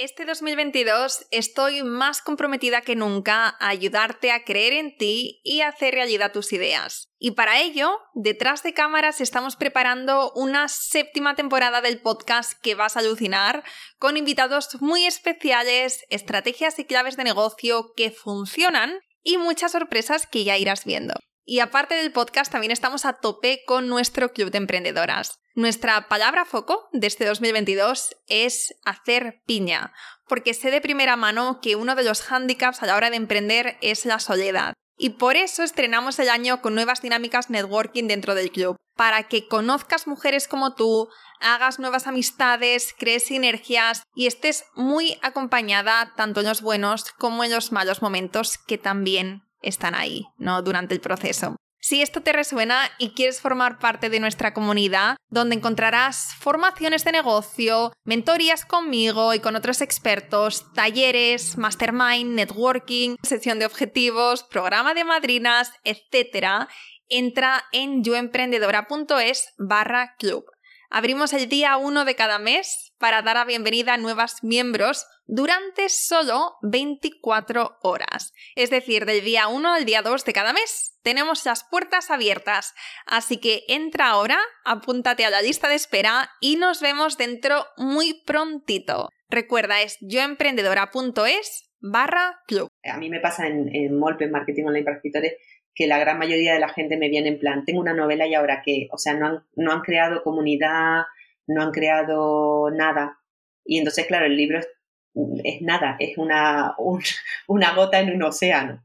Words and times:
Este 0.00 0.24
2022 0.24 1.26
estoy 1.32 1.82
más 1.82 2.22
comprometida 2.22 2.82
que 2.82 2.94
nunca 2.94 3.56
a 3.58 3.68
ayudarte 3.68 4.30
a 4.30 4.44
creer 4.44 4.72
en 4.74 4.96
ti 4.96 5.40
y 5.42 5.62
hacer 5.62 5.92
realidad 5.92 6.30
tus 6.30 6.52
ideas. 6.52 7.08
Y 7.18 7.32
para 7.32 7.60
ello, 7.60 7.98
detrás 8.14 8.62
de 8.62 8.74
cámaras 8.74 9.20
estamos 9.20 9.56
preparando 9.56 10.30
una 10.36 10.68
séptima 10.68 11.34
temporada 11.34 11.80
del 11.80 12.00
podcast 12.00 12.52
que 12.62 12.76
vas 12.76 12.96
a 12.96 13.00
alucinar, 13.00 13.64
con 13.98 14.16
invitados 14.16 14.80
muy 14.80 15.04
especiales, 15.04 16.04
estrategias 16.10 16.78
y 16.78 16.84
claves 16.84 17.16
de 17.16 17.24
negocio 17.24 17.92
que 17.96 18.12
funcionan 18.12 19.00
y 19.24 19.36
muchas 19.36 19.72
sorpresas 19.72 20.28
que 20.28 20.44
ya 20.44 20.56
irás 20.56 20.84
viendo. 20.84 21.14
Y 21.50 21.60
aparte 21.60 21.94
del 21.94 22.12
podcast, 22.12 22.52
también 22.52 22.72
estamos 22.72 23.06
a 23.06 23.14
tope 23.14 23.62
con 23.66 23.88
nuestro 23.88 24.34
club 24.34 24.50
de 24.50 24.58
emprendedoras. 24.58 25.40
Nuestra 25.54 26.06
palabra 26.06 26.44
foco 26.44 26.90
de 26.92 27.06
este 27.06 27.24
2022 27.24 28.14
es 28.26 28.74
hacer 28.84 29.40
piña, 29.46 29.94
porque 30.28 30.52
sé 30.52 30.70
de 30.70 30.82
primera 30.82 31.16
mano 31.16 31.60
que 31.62 31.74
uno 31.74 31.94
de 31.94 32.04
los 32.04 32.20
hándicaps 32.20 32.82
a 32.82 32.86
la 32.86 32.96
hora 32.96 33.08
de 33.08 33.16
emprender 33.16 33.78
es 33.80 34.04
la 34.04 34.18
soledad. 34.18 34.74
Y 34.98 35.10
por 35.10 35.36
eso 35.36 35.62
estrenamos 35.62 36.18
el 36.18 36.28
año 36.28 36.60
con 36.60 36.74
nuevas 36.74 37.00
dinámicas 37.00 37.48
networking 37.48 38.08
dentro 38.08 38.34
del 38.34 38.50
club, 38.50 38.76
para 38.94 39.22
que 39.22 39.48
conozcas 39.48 40.06
mujeres 40.06 40.48
como 40.48 40.74
tú, 40.74 41.08
hagas 41.40 41.78
nuevas 41.78 42.06
amistades, 42.06 42.94
crees 42.98 43.24
sinergias 43.24 44.02
y 44.14 44.26
estés 44.26 44.66
muy 44.74 45.18
acompañada 45.22 46.12
tanto 46.14 46.40
en 46.40 46.46
los 46.46 46.60
buenos 46.60 47.10
como 47.12 47.42
en 47.42 47.52
los 47.52 47.72
malos 47.72 48.02
momentos 48.02 48.58
que 48.58 48.76
también 48.76 49.47
están 49.62 49.94
ahí, 49.94 50.26
¿no? 50.38 50.62
Durante 50.62 50.94
el 50.94 51.00
proceso. 51.00 51.56
Si 51.80 52.02
esto 52.02 52.22
te 52.22 52.32
resuena 52.32 52.90
y 52.98 53.10
quieres 53.10 53.40
formar 53.40 53.78
parte 53.78 54.10
de 54.10 54.18
nuestra 54.18 54.52
comunidad, 54.52 55.16
donde 55.30 55.54
encontrarás 55.54 56.34
formaciones 56.38 57.04
de 57.04 57.12
negocio, 57.12 57.92
mentorías 58.04 58.64
conmigo 58.64 59.32
y 59.32 59.38
con 59.38 59.54
otros 59.54 59.80
expertos, 59.80 60.72
talleres, 60.74 61.56
mastermind, 61.56 62.34
networking, 62.34 63.16
sesión 63.22 63.60
de 63.60 63.66
objetivos, 63.66 64.42
programa 64.42 64.92
de 64.92 65.04
madrinas, 65.04 65.72
etc., 65.84 66.68
entra 67.08 67.64
en 67.72 68.02
yoemprendedora.es 68.04 69.54
barra 69.56 70.16
club. 70.18 70.44
Abrimos 70.90 71.34
el 71.34 71.50
día 71.50 71.76
1 71.76 72.06
de 72.06 72.14
cada 72.14 72.38
mes 72.38 72.94
para 72.98 73.20
dar 73.20 73.36
la 73.36 73.44
bienvenida 73.44 73.94
a 73.94 73.98
nuevos 73.98 74.42
miembros 74.42 75.06
durante 75.26 75.90
solo 75.90 76.54
24 76.62 77.78
horas. 77.82 78.32
Es 78.56 78.70
decir, 78.70 79.04
del 79.04 79.22
día 79.22 79.48
1 79.48 79.74
al 79.74 79.84
día 79.84 80.00
2 80.00 80.24
de 80.24 80.32
cada 80.32 80.54
mes. 80.54 80.98
Tenemos 81.02 81.44
las 81.44 81.62
puertas 81.64 82.10
abiertas. 82.10 82.74
Así 83.04 83.36
que 83.36 83.64
entra 83.68 84.08
ahora, 84.08 84.38
apúntate 84.64 85.26
a 85.26 85.30
la 85.30 85.42
lista 85.42 85.68
de 85.68 85.74
espera 85.74 86.30
y 86.40 86.56
nos 86.56 86.80
vemos 86.80 87.18
dentro 87.18 87.66
muy 87.76 88.22
prontito. 88.24 89.10
Recuerda, 89.28 89.82
es 89.82 89.98
yoemprendedora.es 90.00 91.68
barra 91.80 92.40
club. 92.46 92.68
A 92.82 92.96
mí 92.96 93.10
me 93.10 93.20
pasa 93.20 93.46
en, 93.46 93.68
en 93.74 93.98
Marketing 93.98 94.64
Online 94.64 94.84
para 94.84 94.96
Escritores, 94.96 95.34
que 95.78 95.86
la 95.86 96.00
gran 96.00 96.18
mayoría 96.18 96.54
de 96.54 96.58
la 96.58 96.70
gente 96.70 96.96
me 96.96 97.08
viene 97.08 97.28
en 97.28 97.38
plan, 97.38 97.64
tengo 97.64 97.80
una 97.80 97.94
novela 97.94 98.26
y 98.26 98.34
ahora 98.34 98.62
qué, 98.64 98.88
o 98.90 98.98
sea, 98.98 99.14
no 99.14 99.26
han, 99.26 99.44
no 99.54 99.70
han 99.70 99.82
creado 99.82 100.24
comunidad, 100.24 101.04
no 101.46 101.62
han 101.62 101.70
creado 101.70 102.68
nada. 102.72 103.20
Y 103.64 103.78
entonces, 103.78 104.06
claro, 104.08 104.26
el 104.26 104.36
libro 104.36 104.58
es, 104.58 105.62
nada, 105.62 105.94
es 106.00 106.18
una, 106.18 106.74
una 107.46 107.74
gota 107.76 108.00
en 108.00 108.12
un 108.12 108.24
océano. 108.24 108.84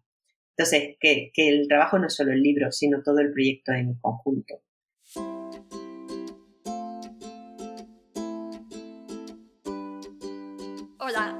Entonces, 0.56 0.96
que, 1.00 1.32
que 1.34 1.50
el 1.50 1.68
trabajo 1.68 1.98
no 1.98 2.06
es 2.06 2.14
solo 2.14 2.32
el 2.32 2.44
libro, 2.44 2.72
sino 2.72 3.02
todo 3.02 3.22
el 3.22 3.32
proyecto 3.32 3.72
en 3.74 3.96
conjunto. 3.96 4.62
Hola, 11.00 11.40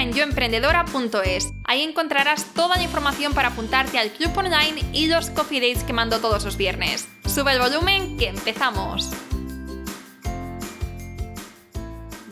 en 0.00 0.12
yoemprendedora.es. 0.12 1.52
Ahí 1.64 1.82
encontrarás 1.82 2.46
toda 2.54 2.76
la 2.76 2.82
información 2.82 3.34
para 3.34 3.48
apuntarte 3.48 3.98
al 3.98 4.10
club 4.10 4.30
online 4.36 4.82
y 4.92 5.08
los 5.08 5.30
coffee 5.30 5.60
dates 5.60 5.84
que 5.84 5.92
mando 5.92 6.20
todos 6.20 6.44
los 6.44 6.56
viernes. 6.56 7.08
Sube 7.26 7.52
el 7.52 7.58
volumen 7.58 8.16
que 8.16 8.28
empezamos. 8.28 9.10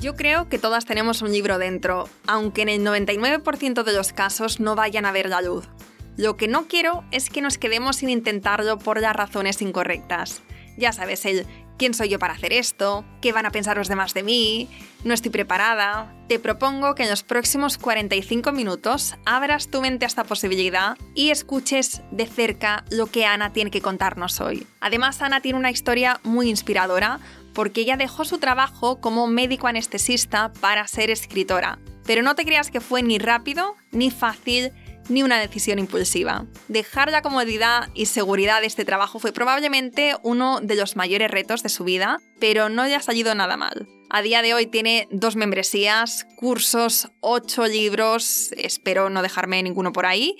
Yo 0.00 0.16
creo 0.16 0.48
que 0.48 0.58
todas 0.58 0.86
tenemos 0.86 1.20
un 1.20 1.30
libro 1.30 1.58
dentro, 1.58 2.08
aunque 2.26 2.62
en 2.62 2.70
el 2.70 2.80
99% 2.82 3.82
de 3.82 3.92
los 3.92 4.14
casos 4.14 4.58
no 4.58 4.74
vayan 4.74 5.04
a 5.04 5.12
ver 5.12 5.28
la 5.28 5.42
luz. 5.42 5.68
Lo 6.16 6.38
que 6.38 6.48
no 6.48 6.68
quiero 6.68 7.04
es 7.10 7.28
que 7.28 7.42
nos 7.42 7.58
quedemos 7.58 7.96
sin 7.96 8.08
intentarlo 8.08 8.78
por 8.78 9.00
las 9.00 9.14
razones 9.14 9.60
incorrectas. 9.60 10.42
Ya 10.78 10.92
sabes, 10.92 11.26
el 11.26 11.46
quién 11.80 11.94
soy 11.94 12.10
yo 12.10 12.18
para 12.18 12.34
hacer 12.34 12.52
esto, 12.52 13.06
qué 13.22 13.32
van 13.32 13.46
a 13.46 13.50
pensar 13.50 13.78
los 13.78 13.88
demás 13.88 14.12
de 14.12 14.22
mí, 14.22 14.68
no 15.02 15.14
estoy 15.14 15.30
preparada. 15.30 16.14
Te 16.28 16.38
propongo 16.38 16.94
que 16.94 17.04
en 17.04 17.08
los 17.08 17.22
próximos 17.22 17.78
45 17.78 18.52
minutos 18.52 19.14
abras 19.24 19.70
tu 19.70 19.80
mente 19.80 20.04
a 20.04 20.08
esta 20.08 20.24
posibilidad 20.24 20.98
y 21.14 21.30
escuches 21.30 22.02
de 22.10 22.26
cerca 22.26 22.84
lo 22.90 23.06
que 23.06 23.24
Ana 23.24 23.54
tiene 23.54 23.70
que 23.70 23.80
contarnos 23.80 24.42
hoy. 24.42 24.66
Además, 24.80 25.22
Ana 25.22 25.40
tiene 25.40 25.58
una 25.58 25.70
historia 25.70 26.20
muy 26.22 26.50
inspiradora 26.50 27.18
porque 27.54 27.80
ella 27.80 27.96
dejó 27.96 28.26
su 28.26 28.36
trabajo 28.36 29.00
como 29.00 29.26
médico 29.26 29.66
anestesista 29.66 30.52
para 30.60 30.86
ser 30.86 31.10
escritora. 31.10 31.78
Pero 32.04 32.20
no 32.22 32.34
te 32.34 32.44
creas 32.44 32.70
que 32.70 32.82
fue 32.82 33.02
ni 33.02 33.18
rápido 33.18 33.74
ni 33.90 34.10
fácil 34.10 34.72
ni 35.10 35.22
una 35.22 35.38
decisión 35.38 35.78
impulsiva. 35.78 36.46
Dejar 36.68 37.10
la 37.10 37.22
comodidad 37.22 37.88
y 37.94 38.06
seguridad 38.06 38.60
de 38.60 38.66
este 38.66 38.84
trabajo 38.84 39.18
fue 39.18 39.32
probablemente 39.32 40.14
uno 40.22 40.60
de 40.60 40.76
los 40.76 40.96
mayores 40.96 41.30
retos 41.30 41.62
de 41.62 41.68
su 41.68 41.84
vida, 41.84 42.18
pero 42.38 42.68
no 42.68 42.84
le 42.84 42.94
ha 42.94 43.00
salido 43.02 43.34
nada 43.34 43.56
mal. 43.56 43.86
A 44.08 44.22
día 44.22 44.42
de 44.42 44.54
hoy 44.54 44.66
tiene 44.66 45.06
dos 45.10 45.36
membresías, 45.36 46.26
cursos, 46.36 47.08
ocho 47.20 47.66
libros, 47.66 48.52
espero 48.56 49.10
no 49.10 49.22
dejarme 49.22 49.62
ninguno 49.62 49.92
por 49.92 50.06
ahí, 50.06 50.36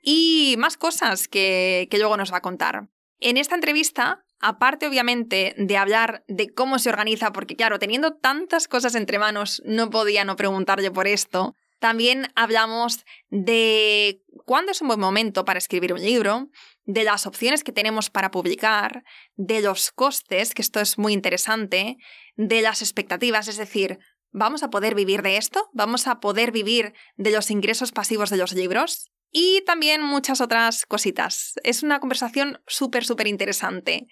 y 0.00 0.56
más 0.58 0.76
cosas 0.76 1.28
que, 1.28 1.86
que 1.90 1.98
luego 1.98 2.16
nos 2.16 2.32
va 2.32 2.38
a 2.38 2.42
contar. 2.42 2.88
En 3.20 3.36
esta 3.36 3.54
entrevista 3.54 4.24
aparte 4.42 4.88
obviamente 4.88 5.54
de 5.56 5.76
hablar 5.78 6.24
de 6.26 6.52
cómo 6.52 6.78
se 6.78 6.90
organiza, 6.90 7.32
porque 7.32 7.56
claro, 7.56 7.78
teniendo 7.78 8.14
tantas 8.14 8.68
cosas 8.68 8.94
entre 8.96 9.18
manos, 9.18 9.62
no 9.64 9.88
podía 9.88 10.24
no 10.24 10.36
preguntarle 10.36 10.90
por 10.90 11.06
esto, 11.06 11.54
también 11.82 12.28
hablamos 12.36 13.04
de 13.28 14.22
cuándo 14.46 14.70
es 14.70 14.80
un 14.82 14.86
buen 14.86 15.00
momento 15.00 15.44
para 15.44 15.58
escribir 15.58 15.92
un 15.92 16.00
libro, 16.00 16.48
de 16.84 17.02
las 17.02 17.26
opciones 17.26 17.64
que 17.64 17.72
tenemos 17.72 18.08
para 18.08 18.30
publicar, 18.30 19.02
de 19.34 19.60
los 19.62 19.90
costes, 19.90 20.54
que 20.54 20.62
esto 20.62 20.78
es 20.78 20.96
muy 20.96 21.12
interesante, 21.12 21.96
de 22.36 22.62
las 22.62 22.82
expectativas, 22.82 23.48
es 23.48 23.56
decir, 23.56 23.98
¿vamos 24.30 24.62
a 24.62 24.70
poder 24.70 24.94
vivir 24.94 25.22
de 25.22 25.36
esto? 25.36 25.70
¿Vamos 25.72 26.06
a 26.06 26.20
poder 26.20 26.52
vivir 26.52 26.94
de 27.16 27.32
los 27.32 27.50
ingresos 27.50 27.90
pasivos 27.90 28.30
de 28.30 28.36
los 28.36 28.52
libros? 28.52 29.10
Y 29.32 29.62
también 29.62 30.02
muchas 30.02 30.40
otras 30.40 30.86
cositas. 30.86 31.54
Es 31.64 31.82
una 31.82 31.98
conversación 31.98 32.60
súper, 32.68 33.04
súper 33.04 33.26
interesante. 33.26 34.06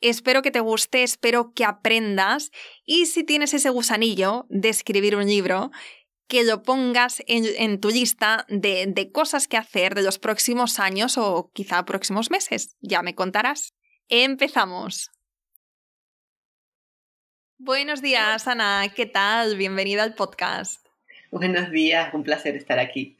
Espero 0.00 0.40
que 0.40 0.52
te 0.52 0.60
guste, 0.60 1.02
espero 1.02 1.52
que 1.52 1.64
aprendas 1.64 2.50
y 2.86 3.06
si 3.06 3.24
tienes 3.24 3.52
ese 3.52 3.68
gusanillo 3.68 4.46
de 4.48 4.70
escribir 4.70 5.16
un 5.16 5.26
libro, 5.26 5.70
que 6.30 6.44
lo 6.44 6.62
pongas 6.62 7.22
en, 7.26 7.80
tu 7.80 7.90
lista 7.90 8.46
de, 8.48 8.86
de 8.86 9.10
cosas 9.10 9.48
que 9.48 9.56
hacer 9.56 9.96
de 9.96 10.02
los 10.02 10.20
próximos 10.20 10.78
años 10.78 11.18
o 11.18 11.50
quizá 11.52 11.84
próximos 11.84 12.30
meses. 12.30 12.76
Ya 12.80 13.02
me 13.02 13.16
contarás. 13.16 13.74
Empezamos. 14.08 15.10
Buenos 17.58 18.00
días, 18.00 18.46
Ana. 18.46 18.92
¿Qué 18.94 19.06
tal? 19.06 19.56
Bienvenida 19.56 20.04
al 20.04 20.14
podcast. 20.14 20.86
Buenos 21.32 21.72
días, 21.72 22.14
un 22.14 22.22
placer 22.22 22.54
estar 22.54 22.78
aquí. 22.78 23.18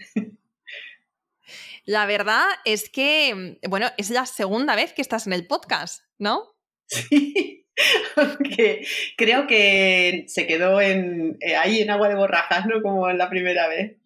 La 1.85 2.07
verdad 2.07 2.45
es 2.65 2.89
que, 2.89 3.59
bueno, 3.69 3.89
es 3.99 4.11
la 4.11 4.25
segunda 4.25 4.77
vez 4.77 4.93
que 4.93 5.03
estás 5.03 5.27
en 5.27 5.33
el 5.33 5.49
podcast, 5.49 6.05
¿no? 6.17 6.55
Sí. 6.87 7.60
Aunque 8.17 8.87
creo 9.17 9.47
que 9.47 10.25
se 10.29 10.47
quedó 10.47 10.81
en, 10.81 11.39
eh, 11.41 11.57
ahí 11.57 11.81
en 11.81 11.91
agua 11.91 12.09
de 12.09 12.15
borrajas, 12.15 12.67
¿no? 12.67 12.83
Como 12.83 13.09
en 13.09 13.19
la 13.19 13.31
primera 13.31 13.69
vez. 13.69 13.97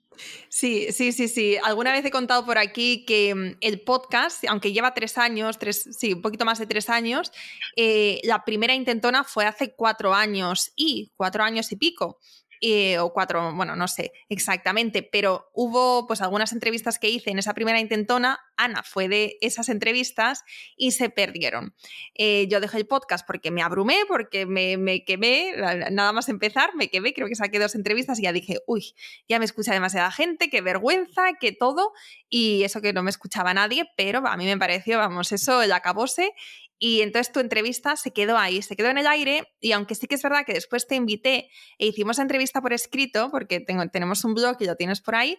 Sí, 0.49 0.93
sí, 0.93 1.13
sí, 1.13 1.29
sí. 1.29 1.57
Alguna 1.63 1.93
vez 1.93 2.05
he 2.05 2.11
contado 2.11 2.45
por 2.45 2.59
aquí 2.59 3.05
que 3.05 3.35
mm, 3.35 3.57
el 3.61 3.81
podcast, 3.81 4.45
aunque 4.49 4.73
lleva 4.73 4.95
tres 4.95 5.19
años, 5.19 5.59
tres, 5.59 5.89
sí, 5.91 6.13
un 6.15 6.23
poquito 6.23 6.45
más 6.45 6.59
de 6.59 6.67
tres 6.67 6.89
años, 6.89 7.33
eh, 7.77 8.21
la 8.25 8.45
primera 8.45 8.75
intentona 8.75 9.25
fue 9.25 9.47
hace 9.47 9.75
cuatro 9.75 10.15
años 10.15 10.73
y 10.77 11.13
cuatro 11.17 11.43
años 11.43 11.73
y 11.73 11.77
pico. 11.77 12.19
Eh, 12.61 12.99
o 12.99 13.13
cuatro, 13.13 13.53
bueno, 13.55 13.77
no 13.77 13.89
sé 13.89 14.13
exactamente, 14.31 15.03
pero 15.03 15.51
hubo 15.53 16.07
pues 16.07 16.23
algunas 16.23 16.53
entrevistas 16.53 16.99
que 16.99 17.11
hice 17.11 17.31
en 17.31 17.39
esa 17.39 17.53
primera 17.53 17.79
intentona, 17.79 18.41
Ana 18.57 18.83
fue 18.83 19.09
de 19.09 19.37
esas 19.41 19.69
entrevistas 19.69 20.43
y 20.77 20.93
se 20.93 21.11
perdieron. 21.11 21.75
Eh, 22.15 22.47
yo 22.49 22.61
dejé 22.61 22.79
el 22.79 22.87
podcast 22.87 23.27
porque 23.27 23.51
me 23.51 23.63
abrumé, 23.63 23.99
porque 24.09 24.47
me, 24.47 24.77
me, 24.77 25.05
quemé, 25.05 25.55
nada 25.91 26.13
más 26.13 26.29
empezar, 26.29 26.75
me 26.75 26.89
quemé, 26.89 27.13
creo 27.13 27.29
que 27.29 27.35
saqué 27.35 27.59
dos 27.59 27.75
entrevistas 27.75 28.19
y 28.19 28.23
ya 28.23 28.33
dije, 28.33 28.59
uy, 28.67 28.95
ya 29.29 29.39
me 29.39 29.45
escucha 29.45 29.73
demasiada 29.73 30.11
gente, 30.11 30.51
qué 30.51 30.61
vergüenza, 30.61 31.33
qué 31.41 31.53
todo, 31.53 31.93
y 32.29 32.63
eso 32.65 32.81
que 32.81 32.93
no 32.93 33.03
me 33.03 33.11
escuchaba 33.11 33.55
nadie, 33.55 33.85
pero 33.97 34.27
a 34.27 34.37
mí 34.37 34.45
me 34.45 34.59
pareció, 34.59 34.99
vamos, 34.99 35.33
eso 35.33 35.65
ya 35.65 35.77
acabóse 35.77 36.33
y 36.79 37.03
entonces 37.03 37.33
tu 37.33 37.41
entrevista 37.41 37.97
se 37.97 38.13
quedó 38.13 38.37
ahí, 38.37 38.61
se 38.61 38.77
quedó 38.77 38.89
en 38.89 38.99
el 38.99 39.07
aire 39.07 39.49
y 39.61 39.73
aunque 39.73 39.95
sí 39.95 40.07
que 40.07 40.17
es 40.17 40.23
verdad 40.23 40.45
que 40.45 40.53
después 40.53 40.87
te 40.87 40.97
invité 40.97 41.49
e 41.79 41.87
hicimos 41.87 42.19
entrevista 42.19 42.61
por 42.61 42.73
escrito, 42.73 43.31
porque 43.31 43.61
tengo, 43.61 43.89
tenemos 43.89 44.25
un 44.25 44.35
blog 44.35 44.57
y 44.61 44.67
lo 44.67 44.77
tienes 44.77 45.01
por 45.01 45.15
ahí, 45.15 45.39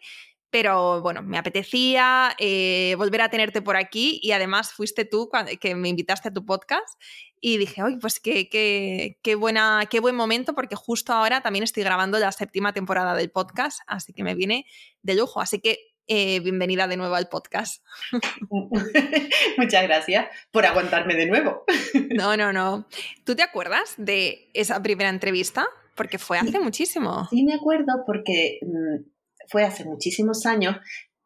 pero 0.57 1.01
bueno, 1.01 1.21
me 1.21 1.37
apetecía 1.37 2.33
eh, 2.39 2.95
volver 2.97 3.19
a 3.23 3.29
tenerte 3.29 3.61
por 3.61 3.75
aquí 3.75 4.21
y 4.23 4.31
además 4.31 4.71
fuiste 4.71 5.03
tú 5.03 5.29
que 5.59 5.75
me 5.75 5.89
invitaste 5.89 6.29
a 6.29 6.33
tu 6.33 6.45
podcast 6.45 6.87
y 7.41 7.57
dije, 7.57 7.83
oye, 7.83 7.97
pues 7.99 8.21
qué, 8.21 8.47
qué, 8.47 9.19
qué, 9.21 9.35
buena, 9.35 9.85
qué 9.91 9.99
buen 9.99 10.15
momento 10.15 10.55
porque 10.55 10.77
justo 10.77 11.11
ahora 11.11 11.41
también 11.41 11.63
estoy 11.63 11.83
grabando 11.83 12.19
la 12.19 12.31
séptima 12.31 12.71
temporada 12.71 13.15
del 13.15 13.31
podcast, 13.31 13.81
así 13.85 14.13
que 14.13 14.23
me 14.23 14.33
viene 14.33 14.65
de 15.01 15.15
lujo. 15.15 15.41
Así 15.41 15.59
que 15.59 15.77
eh, 16.07 16.39
bienvenida 16.39 16.87
de 16.87 16.95
nuevo 16.95 17.15
al 17.15 17.27
podcast. 17.27 17.83
Muchas 19.57 19.83
gracias 19.83 20.27
por 20.51 20.65
aguantarme 20.65 21.15
de 21.15 21.25
nuevo. 21.25 21.65
no, 22.15 22.37
no, 22.37 22.53
no. 22.53 22.87
¿Tú 23.25 23.35
te 23.35 23.43
acuerdas 23.43 23.95
de 23.97 24.51
esa 24.53 24.81
primera 24.81 25.09
entrevista? 25.09 25.67
Porque 25.95 26.17
fue 26.17 26.37
hace 26.37 26.61
muchísimo. 26.61 27.27
Sí, 27.29 27.43
me 27.43 27.55
acuerdo 27.55 28.03
porque 28.05 28.59
mm, 28.61 29.14
fue 29.47 29.63
hace 29.63 29.86
muchísimos 29.86 30.45
años 30.45 30.77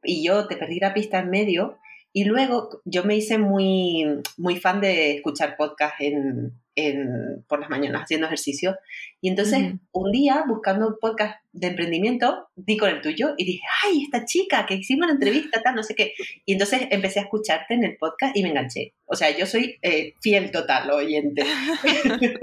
y 0.03 0.25
yo 0.25 0.47
te 0.47 0.57
perdí 0.57 0.79
la 0.79 0.93
pista 0.93 1.19
en 1.19 1.29
medio 1.29 1.79
y 2.11 2.23
luego 2.23 2.81
yo 2.85 3.03
me 3.03 3.15
hice 3.15 3.37
muy, 3.37 4.05
muy 4.37 4.59
fan 4.59 4.81
de 4.81 5.15
escuchar 5.15 5.55
podcast 5.55 5.95
en, 6.01 6.53
por 7.47 7.59
las 7.59 7.69
mañanas 7.69 8.03
haciendo 8.03 8.25
ejercicio. 8.25 8.77
Y 9.21 9.29
entonces 9.29 9.73
un 9.91 10.11
día, 10.11 10.43
buscando 10.47 10.87
un 10.87 10.95
podcast 10.99 11.35
de 11.51 11.67
emprendimiento, 11.67 12.47
di 12.55 12.77
con 12.77 12.89
el 12.89 13.01
tuyo 13.01 13.33
y 13.37 13.45
dije, 13.45 13.63
ay, 13.83 14.03
esta 14.03 14.25
chica 14.25 14.65
que 14.65 14.75
hicimos 14.75 15.07
la 15.07 15.13
entrevista, 15.13 15.61
tal, 15.61 15.75
no 15.75 15.83
sé 15.83 15.93
qué. 15.93 16.13
Y 16.45 16.53
entonces 16.53 16.87
empecé 16.89 17.19
a 17.19 17.23
escucharte 17.23 17.73
en 17.73 17.83
el 17.83 17.97
podcast 17.97 18.35
y 18.35 18.43
me 18.43 18.49
enganché. 18.49 18.93
O 19.05 19.15
sea, 19.15 19.29
yo 19.37 19.45
soy 19.45 19.77
eh, 19.81 20.13
fiel 20.21 20.51
total 20.51 20.89
oyente. 20.89 21.43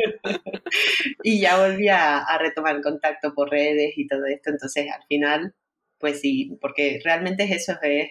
y 1.22 1.40
ya 1.40 1.58
volví 1.58 1.88
a, 1.88 2.18
a 2.18 2.38
retomar 2.38 2.76
el 2.76 2.82
contacto 2.82 3.34
por 3.34 3.50
redes 3.50 3.94
y 3.96 4.06
todo 4.06 4.26
esto. 4.26 4.50
Entonces, 4.50 4.86
al 4.92 5.02
final, 5.08 5.54
pues 5.98 6.20
sí, 6.20 6.56
porque 6.60 7.00
realmente 7.04 7.44
eso 7.44 7.72
es 7.82 8.10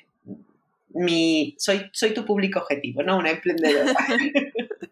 mi, 0.89 1.55
soy, 1.57 1.89
soy 1.91 2.13
tu 2.13 2.25
público 2.25 2.59
objetivo, 2.59 3.03
¿no? 3.03 3.17
Una 3.17 3.31
emprendedora. 3.31 3.93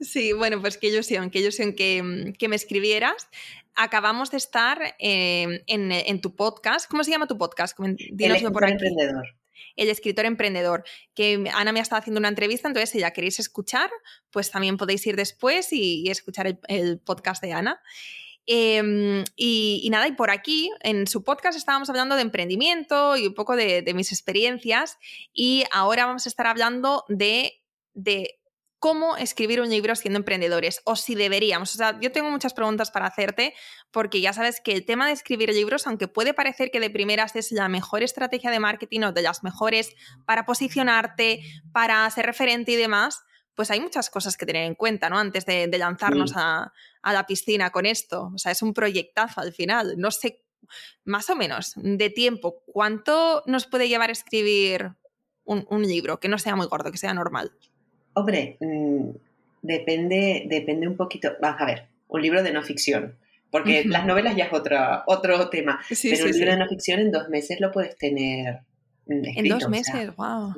Sí, 0.00 0.32
bueno, 0.32 0.60
pues 0.60 0.76
que 0.76 0.88
ilusión, 0.88 1.30
que 1.30 1.38
ilusión 1.38 1.72
que, 1.72 2.34
que 2.38 2.48
me 2.48 2.56
escribieras. 2.56 3.28
Acabamos 3.74 4.30
de 4.30 4.36
estar 4.36 4.94
en, 4.98 5.62
en, 5.66 6.20
tu 6.20 6.36
podcast. 6.36 6.90
¿Cómo 6.90 7.04
se 7.04 7.10
llama 7.10 7.26
tu 7.26 7.38
podcast? 7.38 7.78
El 7.80 8.52
por 8.52 8.68
emprendedor. 8.68 9.24
El 9.76 9.88
escritor 9.88 10.26
emprendedor, 10.26 10.84
que 11.14 11.50
Ana 11.54 11.72
me 11.72 11.80
ha 11.80 11.82
estado 11.82 12.00
haciendo 12.00 12.18
una 12.20 12.28
entrevista, 12.28 12.68
entonces 12.68 12.90
si 12.90 13.00
ya 13.00 13.12
queréis 13.12 13.40
escuchar, 13.40 13.90
pues 14.30 14.50
también 14.50 14.76
podéis 14.76 15.06
ir 15.06 15.16
después 15.16 15.72
y, 15.72 16.08
escuchar 16.10 16.46
el, 16.46 16.58
el 16.68 16.98
podcast 16.98 17.42
de 17.42 17.52
Ana. 17.52 17.80
Em, 18.46 19.24
y, 19.36 19.88
nada, 19.90 20.06
y 20.06 20.12
por 20.12 20.30
aquí, 20.30 20.70
en 20.80 21.06
su 21.06 21.24
podcast 21.24 21.56
estábamos 21.56 21.88
hablando 21.88 22.14
de 22.14 22.22
emprendimiento 22.22 23.16
y 23.16 23.26
un 23.26 23.34
poco 23.34 23.56
de, 23.56 23.90
mis 23.94 24.12
experiencias 24.12 24.98
y 25.32 25.64
ahora 25.72 26.06
vamos 26.06 26.26
a 26.26 26.28
estar 26.28 26.46
hablando 26.46 27.04
de, 27.08 27.62
de, 27.94 28.40
cómo 28.78 29.16
escribir 29.16 29.62
un 29.62 29.70
libro 29.70 29.96
siendo 29.96 30.18
emprendedores 30.18 30.82
o 30.84 30.94
si 30.94 31.14
deberíamos. 31.14 31.74
O 31.74 31.78
sea, 31.78 31.98
yo 32.00 32.12
tengo 32.12 32.30
muchas 32.30 32.52
preguntas 32.52 32.90
para 32.90 33.06
hacerte 33.06 33.54
porque 33.90 34.20
ya 34.20 34.34
sabes 34.34 34.60
que 34.60 34.72
el 34.72 34.84
tema 34.84 35.06
de 35.06 35.14
escribir 35.14 35.48
libros, 35.54 35.86
aunque 35.86 36.06
puede 36.06 36.34
parecer 36.34 36.70
que 36.70 36.80
de 36.80 36.90
primeras 36.90 37.34
es 37.34 37.50
la 37.50 37.70
mejor 37.70 38.02
estrategia 38.02 38.50
de 38.50 38.60
marketing 38.60 39.00
o 39.04 39.12
de 39.12 39.22
las 39.22 39.42
mejores 39.42 39.94
para 40.26 40.44
posicionarte, 40.44 41.40
para 41.72 42.10
ser 42.10 42.26
referente 42.26 42.72
y 42.72 42.76
demás, 42.76 43.24
pues 43.54 43.70
hay 43.70 43.80
muchas 43.80 44.10
cosas 44.10 44.36
que 44.36 44.46
tener 44.46 44.64
en 44.64 44.74
cuenta, 44.74 45.08
¿no? 45.08 45.18
Antes 45.18 45.46
de, 45.46 45.66
lanzarnos 45.78 46.32
a, 46.36 46.72
la 47.02 47.26
piscina 47.26 47.70
con 47.70 47.86
esto. 47.86 48.32
O 48.34 48.38
sea, 48.38 48.52
es 48.52 48.62
un 48.62 48.74
proyectazo 48.74 49.40
al 49.40 49.52
final. 49.52 49.94
No 49.96 50.10
sé, 50.10 50.42
más 51.04 51.30
o 51.30 51.36
menos, 51.36 51.72
de 51.76 52.10
tiempo, 52.10 52.62
¿cuánto 52.66 53.42
nos 53.46 53.66
puede 53.66 53.88
llevar 53.88 54.10
a 54.10 54.12
escribir 54.12 54.92
un, 55.44 55.82
libro 55.82 56.18
que 56.18 56.28
no 56.28 56.38
sea 56.38 56.56
muy 56.56 56.66
gordo, 56.66 56.90
que 56.90 56.98
sea 56.98 57.14
normal? 57.14 57.52
Hombre, 58.14 58.56
mm, 58.60 59.10
depende, 59.62 60.44
depende 60.48 60.88
un 60.88 60.96
poquito. 60.96 61.32
Vamos 61.40 61.60
a 61.60 61.66
ver, 61.66 61.86
un 62.08 62.22
libro 62.22 62.42
de 62.42 62.52
no 62.52 62.62
ficción. 62.62 63.16
Porque 63.50 63.84
las 63.84 64.04
novelas 64.04 64.34
ya 64.34 64.46
es 64.46 64.52
otro, 64.52 64.76
otro 65.06 65.48
tema. 65.48 65.80
pero 65.88 66.24
un 66.24 66.32
libro 66.32 66.50
de 66.50 66.56
no 66.56 66.68
ficción 66.68 66.98
en 66.98 67.12
dos 67.12 67.28
meses 67.28 67.60
lo 67.60 67.70
puedes 67.70 67.96
tener. 67.96 68.62
Mm, 69.06 69.24
en 69.36 69.48
dos 69.48 69.68
meses, 69.68 70.16
wow. 70.16 70.54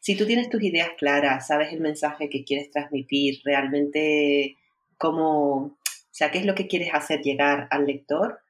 Si 0.00 0.16
tú 0.16 0.26
tienes 0.26 0.48
tus 0.50 0.62
ideas 0.62 0.90
claras, 0.98 1.46
sabes 1.46 1.72
el 1.72 1.80
mensaje 1.80 2.28
que 2.28 2.44
quieres 2.44 2.70
transmitir, 2.70 3.40
realmente 3.44 4.56
cómo, 4.96 5.54
o 5.54 5.76
sea, 6.10 6.30
qué 6.30 6.38
es 6.38 6.46
lo 6.46 6.54
que 6.54 6.66
quieres 6.66 6.90
hacer 6.92 7.20
llegar 7.22 7.68
al 7.70 7.86
lector, 7.86 8.40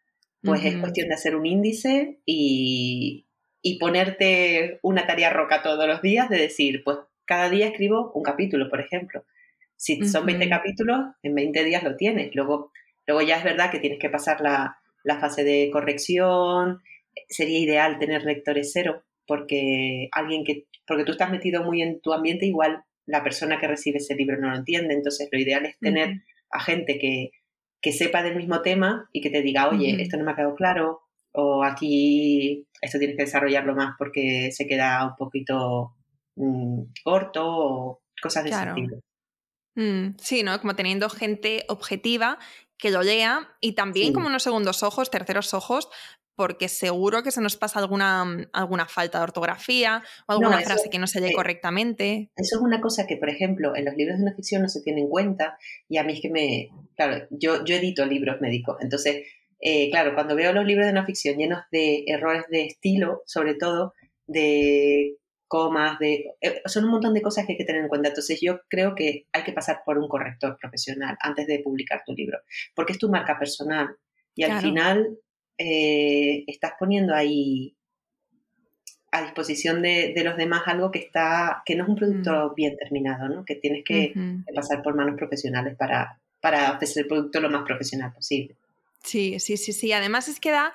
pues 0.43 0.65
es 0.65 0.77
cuestión 0.77 1.09
de 1.09 1.15
hacer 1.15 1.35
un 1.35 1.47
índice 1.47 2.21
y, 2.25 3.27
y 3.61 3.79
ponerte 3.79 4.79
una 4.83 5.07
tarea 5.07 5.31
roca 5.31 5.63
todos 5.63 5.87
los 5.87 6.01
días 6.01 6.29
de 6.29 6.39
decir, 6.39 6.83
pues 6.85 6.99
cada 7.25 7.51
día 7.51 7.67
escribo 7.67 8.13
un 8.15 8.23
capítulo, 8.23 8.71
por 8.71 8.81
ejemplo. 8.81 9.25
Si 9.77 10.03
son 10.09 10.27
20 10.27 10.49
capítulos, 10.49 11.15
en 11.23 11.35
20 11.35 11.65
días 11.65 11.83
lo 11.83 11.97
tienes. 11.97 12.35
Luego, 12.35 12.73
luego 13.07 13.23
ya 13.23 13.37
es 13.37 13.45
verdad 13.45 13.71
que 13.71 13.79
tienes 13.79 13.99
que 13.99 14.11
pasar 14.11 14.41
la, 14.41 14.79
la 15.05 15.19
fase 15.21 15.45
de 15.45 15.71
corrección. 15.73 16.83
Sería 17.29 17.59
ideal 17.59 17.99
tener 17.99 18.23
lectores 18.25 18.71
cero, 18.73 19.05
porque 19.27 20.09
alguien 20.13 20.45
que 20.45 20.67
porque 20.89 21.05
tú 21.05 21.13
estás 21.13 21.31
metido 21.31 21.63
muy 21.63 21.83
en 21.83 22.01
tu 22.01 22.13
ambiente, 22.13 22.47
igual 22.47 22.83
la 23.07 23.23
persona 23.23 23.59
que 23.59 23.69
recibe 23.69 23.99
ese 23.99 24.15
libro 24.15 24.39
no 24.41 24.51
lo 24.51 24.57
entiende. 24.57 24.95
Entonces, 24.95 25.29
lo 25.31 25.39
ideal 25.39 25.67
es 25.67 25.79
tener 25.79 26.23
a 26.51 26.61
gente 26.61 26.99
que, 26.99 27.31
sepa 27.93 28.23
del 28.23 28.37
mismo 28.37 28.61
tema 28.63 29.09
y 29.13 29.21
que 29.21 29.31
te 29.31 29.43
diga, 29.43 29.69
oye, 29.69 30.01
esto 30.03 30.17
no 30.17 30.25
me 30.25 30.33
ha 30.33 30.37
quedado 30.37 30.55
claro, 30.55 31.03
o 31.33 31.65
aquí 31.65 32.67
esto 32.83 32.99
tienes 32.99 33.17
que 33.17 33.25
desarrollarlo 33.25 33.75
más 33.75 33.95
porque 33.99 34.51
se 34.53 34.67
queda 34.67 35.07
un 35.07 35.17
poquito 35.17 35.95
mm, 36.37 36.83
corto, 37.05 37.47
o 37.47 38.03
cosas 38.21 38.45
de 38.45 38.51
ese 38.51 38.73
tipo. 38.75 39.01
Mm, 39.77 40.17
sí, 40.19 40.43
¿no? 40.43 40.61
Como 40.61 40.75
teniendo 40.75 41.09
gente 41.09 41.65
objetiva 41.69 42.39
que 42.79 42.91
lo 42.91 43.03
lea 43.03 43.49
y 43.61 43.73
también 43.73 44.13
como 44.13 44.29
unos 44.29 44.43
segundos 44.43 44.83
ojos, 44.83 45.11
terceros 45.11 45.53
ojos, 45.53 45.89
porque 46.39 46.69
seguro 46.69 47.25
que 47.25 47.33
se 47.33 47.41
nos 47.41 47.57
pasa 47.57 47.81
alguna, 47.81 48.25
mm, 48.25 48.51
alguna 48.53 48.87
falta 48.87 49.19
de 49.19 49.25
ortografía 49.25 50.05
o 50.29 50.35
alguna 50.35 50.61
frase 50.61 50.89
que 50.89 51.01
no 51.01 51.09
se 51.09 51.21
lee 51.21 51.31
eh, 51.31 51.35
correctamente. 51.35 52.31
Eso 52.37 52.59
es 52.59 52.63
una 52.63 52.81
cosa 52.81 53.09
que, 53.09 53.17
por 53.17 53.29
ejemplo, 53.29 53.75
en 53.75 53.85
los 53.85 53.97
libros 53.97 54.21
de 54.21 54.25
no 54.25 54.33
ficción 54.37 54.63
no 54.63 54.69
se 54.69 54.81
tiene 54.83 55.01
en 55.01 55.09
cuenta 55.09 55.59
y 55.89 55.97
a 55.97 56.05
mí 56.05 56.13
es 56.13 56.21
que 56.21 56.31
me... 56.31 56.69
Claro, 56.95 57.27
yo, 57.31 57.65
yo 57.65 57.75
edito 57.75 58.07
libros 58.07 58.41
médicos, 58.41 58.77
entonces, 58.81 59.27
eh, 59.61 59.91
claro, 59.91 60.15
cuando 60.15 60.37
veo 60.37 60.53
los 60.53 60.65
libros 60.65 60.87
de 60.87 60.93
no 60.93 61.05
ficción 61.05 61.37
llenos 61.39 61.65
de 61.73 62.05
errores 62.07 62.45
de 62.51 62.67
estilo, 62.67 63.25
sobre 63.27 63.55
todo, 63.55 63.95
de 64.29 65.17
comas, 65.49 65.99
de... 65.99 66.37
Eh, 66.41 66.63
son 66.67 66.85
un 66.85 66.93
montón 66.93 67.15
de 67.15 67.23
cosas 67.23 67.47
que 67.47 67.55
hay 67.55 67.59
que 67.59 67.65
tener 67.65 67.83
en 67.83 67.89
cuenta. 67.89 68.11
Entonces 68.11 68.39
yo 68.41 68.61
creo 68.69 68.95
que 68.95 69.27
hay 69.33 69.43
que 69.43 69.53
pasar 69.53 69.81
por 69.85 69.99
un 69.99 70.07
corrector 70.07 70.57
profesional 70.61 71.17
antes 71.21 71.49
de 71.49 71.59
publicar 71.59 72.05
tu 72.07 72.13
libro, 72.13 72.39
porque 72.77 72.93
es 72.93 72.99
tu 73.01 73.09
marca 73.09 73.37
personal 73.41 73.97
y 74.37 74.45
al 74.45 74.61
final 74.61 75.19
eh, 75.59 76.45
estás 76.47 76.73
poniendo 76.79 77.15
ahí 77.15 77.75
a 79.11 79.23
disposición 79.23 79.83
de, 79.83 80.13
los 80.23 80.37
demás 80.37 80.63
algo 80.67 80.91
que 80.91 80.99
está 80.99 81.63
que 81.65 81.75
no 81.75 81.85
es 81.85 81.89
un 81.89 81.97
producto 81.97 82.51
mm. 82.51 82.55
bien 82.55 82.77
terminado, 82.77 83.29
¿no? 83.29 83.45
Que 83.45 83.57
tienes 83.57 83.85
que, 83.85 84.15
pasar 84.55 84.83
por 84.83 84.95
manos 84.95 85.17
profesionales 85.17 85.77
para, 85.77 86.21
para 86.41 86.73
ofrecer 86.73 87.03
el 87.03 87.09
producto 87.09 87.41
lo 87.41 87.51
más 87.51 87.65
profesional 87.65 88.13
posible. 88.13 88.55
Sí, 89.03 89.41
sí, 89.41 89.57
sí, 89.57 89.73
sí. 89.73 89.93
Además 89.93 90.29
es 90.29 90.41
que 90.41 90.51
da... 90.51 90.75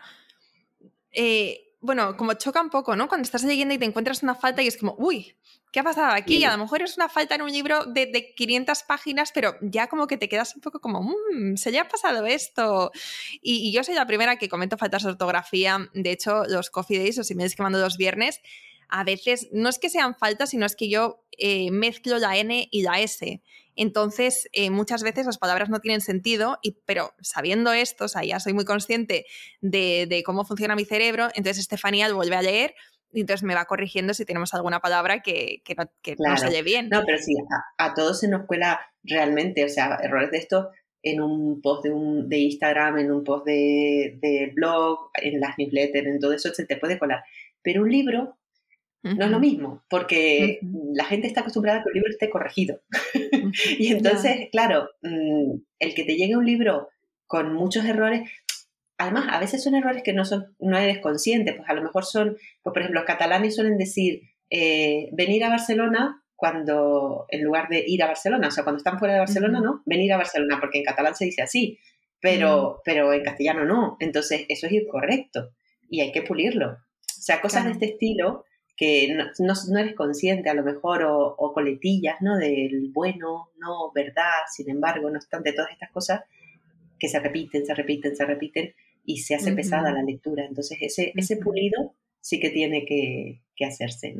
Eh, 1.11 1.59
bueno, 1.79 2.15
como 2.17 2.33
choca 2.33 2.61
un 2.61 2.69
poco, 2.69 2.95
¿no? 2.95 3.07
Cuando 3.07 3.25
estás 3.25 3.43
leyendo 3.43 3.73
y 3.73 3.77
te 3.77 3.85
encuentras 3.85 4.23
una 4.23 4.35
falta 4.35 4.61
y 4.61 4.67
es 4.67 4.77
como, 4.77 4.95
uy, 4.97 5.35
¿qué 5.73 5.79
ha 5.79 5.83
pasado 5.83 6.13
aquí? 6.13 6.37
Y 6.37 6.43
a 6.43 6.51
lo 6.51 6.59
mejor 6.59 6.83
es 6.83 6.95
una 6.97 7.09
falta 7.09 7.33
en 7.33 7.41
un 7.41 7.51
libro 7.51 7.85
de, 7.85 8.05
de 8.05 8.33
500 8.35 8.83
páginas, 8.83 9.31
pero 9.33 9.55
ya 9.59 9.87
como 9.87 10.05
que 10.05 10.17
te 10.17 10.29
quedas 10.29 10.55
un 10.55 10.61
poco 10.61 10.79
como, 10.79 11.01
mmm, 11.01 11.55
se 11.55 11.71
le 11.71 11.79
ha 11.79 11.87
pasado 11.87 12.25
esto. 12.27 12.91
Y, 13.41 13.67
y, 13.67 13.73
yo 13.73 13.83
soy 13.83 13.95
la 13.95 14.05
primera 14.05 14.37
que 14.37 14.47
comento 14.47 14.77
faltas 14.77 15.03
de 15.03 15.09
ortografía. 15.09 15.89
De 15.95 16.11
hecho, 16.11 16.43
los 16.45 16.69
coffee 16.69 16.99
days, 16.99 17.17
o 17.17 17.23
si 17.23 17.33
me 17.33 17.49
que 17.49 17.63
mando 17.63 17.79
los 17.79 17.97
viernes, 17.97 18.39
a 18.87 19.03
veces 19.03 19.49
no 19.51 19.67
es 19.67 19.79
que 19.79 19.89
sean 19.89 20.15
faltas, 20.15 20.51
sino 20.51 20.67
es 20.67 20.75
que 20.75 20.89
yo 20.89 21.25
eh, 21.39 21.71
mezclo 21.71 22.19
la 22.19 22.37
N 22.37 22.67
y 22.69 22.83
la 22.83 23.01
S. 23.01 23.41
Entonces, 23.75 24.47
eh, 24.51 24.69
muchas 24.69 25.01
veces 25.01 25.25
las 25.25 25.39
palabras 25.39 25.69
no 25.69 25.79
tienen 25.79 26.01
sentido, 26.01 26.59
y, 26.61 26.77
pero 26.85 27.13
sabiendo 27.19 27.73
esto, 27.73 28.05
o 28.05 28.07
sea, 28.07 28.23
ya 28.23 28.39
soy 28.39 28.53
muy 28.53 28.65
consciente 28.65 29.25
de, 29.61 30.21
cómo 30.23 30.45
funciona 30.45 30.75
mi 30.75 30.85
cerebro, 30.85 31.29
entonces 31.33 31.57
Estefanía 31.57 32.07
lo 32.07 32.15
vuelve 32.15 32.35
a 32.35 32.43
leer 32.43 32.75
y 33.13 33.21
entonces 33.21 33.43
me 33.43 33.55
va 33.55 33.65
corrigiendo 33.65 34.13
si 34.13 34.25
tenemos 34.25 34.53
alguna 34.53 34.79
palabra 34.79 35.21
que, 35.21 35.61
no, 35.77 35.85
que 36.01 36.15
oye 36.47 36.63
bien. 36.63 36.89
No, 36.89 37.03
pero 37.05 37.17
sí, 37.17 37.35
a, 37.77 37.93
todos 37.93 38.19
se 38.19 38.27
nos 38.27 38.45
cuela 38.45 38.79
realmente, 39.03 39.63
o 39.63 39.69
sea, 39.69 39.97
errores 40.01 40.31
de 40.31 40.37
esto 40.37 40.71
en 41.01 41.21
un 41.21 41.61
post 41.61 41.83
de, 41.83 41.91
un, 41.91 42.29
de 42.29 42.37
Instagram, 42.37 42.97
en 42.97 43.11
un 43.11 43.23
post 43.23 43.45
de, 43.45 44.17
de 44.21 44.51
blog, 44.55 45.11
en 45.15 45.39
las 45.39 45.57
newsletters, 45.57 46.07
en 46.07 46.19
todo 46.19 46.33
eso 46.33 46.53
se 46.53 46.65
te 46.65 46.77
puede 46.77 46.97
colar. 46.97 47.23
Pero 47.61 47.83
un 47.83 47.91
libro 47.91 48.37
no 49.03 49.25
es 49.25 49.31
lo 49.31 49.39
mismo, 49.39 49.83
porque 49.89 50.59
la 50.93 51.03
gente 51.03 51.27
está 51.27 51.41
acostumbrada 51.41 51.79
a 51.79 51.83
que 51.83 51.89
un 51.89 51.93
libro 51.95 52.09
esté 52.09 52.29
corregido. 52.29 52.81
y 53.77 53.87
entonces, 53.87 54.47
claro, 54.49 54.89
mm, 55.01 55.55
el 55.79 55.93
que 55.93 56.05
te 56.05 56.15
llegue 56.15 56.37
un 56.37 56.45
libro 56.45 56.87
con 57.27 57.53
muchos 57.53 57.83
errores, 57.83 58.29
además, 58.97 59.27
a 59.29 59.39
veces 59.39 59.63
son 59.63 59.75
errores 59.75 60.03
que 60.03 60.13
no, 60.13 60.25
son, 60.25 60.55
no 60.59 60.77
eres 60.77 60.99
consciente, 60.99 61.53
pues 61.53 61.69
a 61.69 61.73
lo 61.73 61.81
mejor 61.81 62.05
son, 62.05 62.37
pues 62.61 62.73
por 62.73 62.79
ejemplo, 62.79 63.01
los 63.01 63.07
catalanes 63.07 63.55
suelen 63.55 63.77
decir 63.77 64.21
eh, 64.49 65.09
venir 65.13 65.43
a 65.43 65.49
Barcelona 65.49 66.23
cuando, 66.35 67.25
en 67.29 67.43
lugar 67.43 67.69
de 67.69 67.83
ir 67.87 68.03
a 68.03 68.07
Barcelona, 68.07 68.49
o 68.49 68.51
sea, 68.51 68.63
cuando 68.63 68.77
están 68.77 68.99
fuera 68.99 69.13
de 69.13 69.19
Barcelona, 69.21 69.61
¿no? 69.61 69.81
Venir 69.85 70.11
a 70.13 70.17
Barcelona, 70.17 70.57
porque 70.59 70.79
en 70.79 70.85
catalán 70.85 71.15
se 71.15 71.25
dice 71.25 71.41
así, 71.41 71.79
pero, 72.19 72.81
pero 72.83 73.13
en 73.13 73.23
castellano 73.23 73.65
no. 73.65 73.97
Entonces, 73.99 74.45
eso 74.49 74.67
es 74.67 74.73
incorrecto 74.73 75.51
y 75.89 76.01
hay 76.01 76.11
que 76.11 76.21
pulirlo. 76.21 76.71
O 76.71 77.21
sea, 77.21 77.41
cosas 77.41 77.65
de 77.65 77.71
este 77.71 77.85
estilo 77.85 78.45
que 78.75 79.15
no, 79.39 79.79
eres 79.79 79.95
consciente 79.95 80.49
a 80.49 80.53
lo 80.53 80.63
mejor 80.63 81.03
o, 81.05 81.53
coletillas, 81.53 82.17
¿no? 82.21 82.37
Del 82.37 82.89
bueno, 82.91 83.49
no, 83.57 83.91
verdad, 83.93 84.43
sin 84.51 84.69
embargo, 84.69 85.09
no 85.09 85.17
obstante, 85.17 85.53
todas 85.53 85.71
estas 85.71 85.91
cosas 85.91 86.21
que 86.99 87.07
se 87.07 87.19
repiten, 87.19 87.65
se 87.65 87.73
repiten, 87.73 88.15
se 88.15 88.25
repiten 88.25 88.73
y 89.03 89.17
se 89.17 89.35
hace 89.35 89.53
pesada 89.53 89.91
la 89.91 90.03
lectura. 90.03 90.45
Entonces 90.45 90.77
ese, 90.81 91.11
ese 91.15 91.37
pulido 91.37 91.95
sí 92.19 92.39
que 92.39 92.49
tiene 92.49 92.85
que, 92.85 93.41
hacerse, 93.65 94.15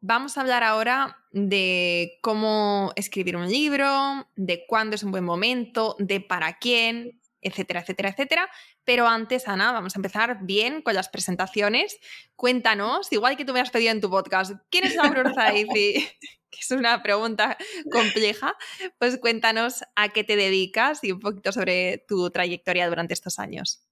Vamos 0.00 0.38
a 0.38 0.42
hablar 0.42 0.62
ahora 0.62 1.16
de 1.32 2.18
cómo 2.22 2.92
escribir 2.94 3.36
un 3.36 3.48
libro, 3.48 4.28
de 4.36 4.64
cuándo 4.66 4.94
es 4.94 5.02
un 5.02 5.10
buen 5.10 5.24
momento, 5.24 5.96
de 5.98 6.20
para 6.20 6.58
quién, 6.58 7.17
etcétera, 7.40 7.80
etcétera, 7.80 8.10
etcétera. 8.10 8.50
Pero 8.84 9.06
antes, 9.06 9.48
Ana, 9.48 9.72
vamos 9.72 9.96
a 9.96 9.98
empezar 9.98 10.38
bien 10.42 10.82
con 10.82 10.94
las 10.94 11.08
presentaciones. 11.08 11.98
Cuéntanos, 12.36 13.12
igual 13.12 13.36
que 13.36 13.44
tú 13.44 13.52
me 13.52 13.60
has 13.60 13.70
pedido 13.70 13.92
en 13.92 14.00
tu 14.00 14.10
podcast, 14.10 14.52
¿quién 14.70 14.84
es 14.84 14.98
Aurora 14.98 15.32
Zaifi? 15.34 16.06
que 16.50 16.58
es 16.60 16.70
una 16.70 17.02
pregunta 17.02 17.56
compleja, 17.92 18.54
pues 18.98 19.18
cuéntanos 19.18 19.84
a 19.96 20.08
qué 20.08 20.24
te 20.24 20.36
dedicas 20.36 21.04
y 21.04 21.12
un 21.12 21.20
poquito 21.20 21.52
sobre 21.52 22.04
tu 22.08 22.30
trayectoria 22.30 22.88
durante 22.88 23.14
estos 23.14 23.38
años. 23.38 23.82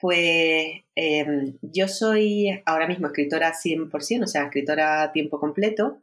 Pues 0.00 0.84
em, 0.94 1.58
yo 1.60 1.88
soy 1.88 2.62
ahora 2.66 2.86
mismo 2.86 3.08
escritora 3.08 3.52
100%, 3.52 4.22
o 4.22 4.26
sea, 4.28 4.44
escritora 4.44 5.02
a 5.02 5.12
tiempo 5.12 5.40
completo. 5.40 6.02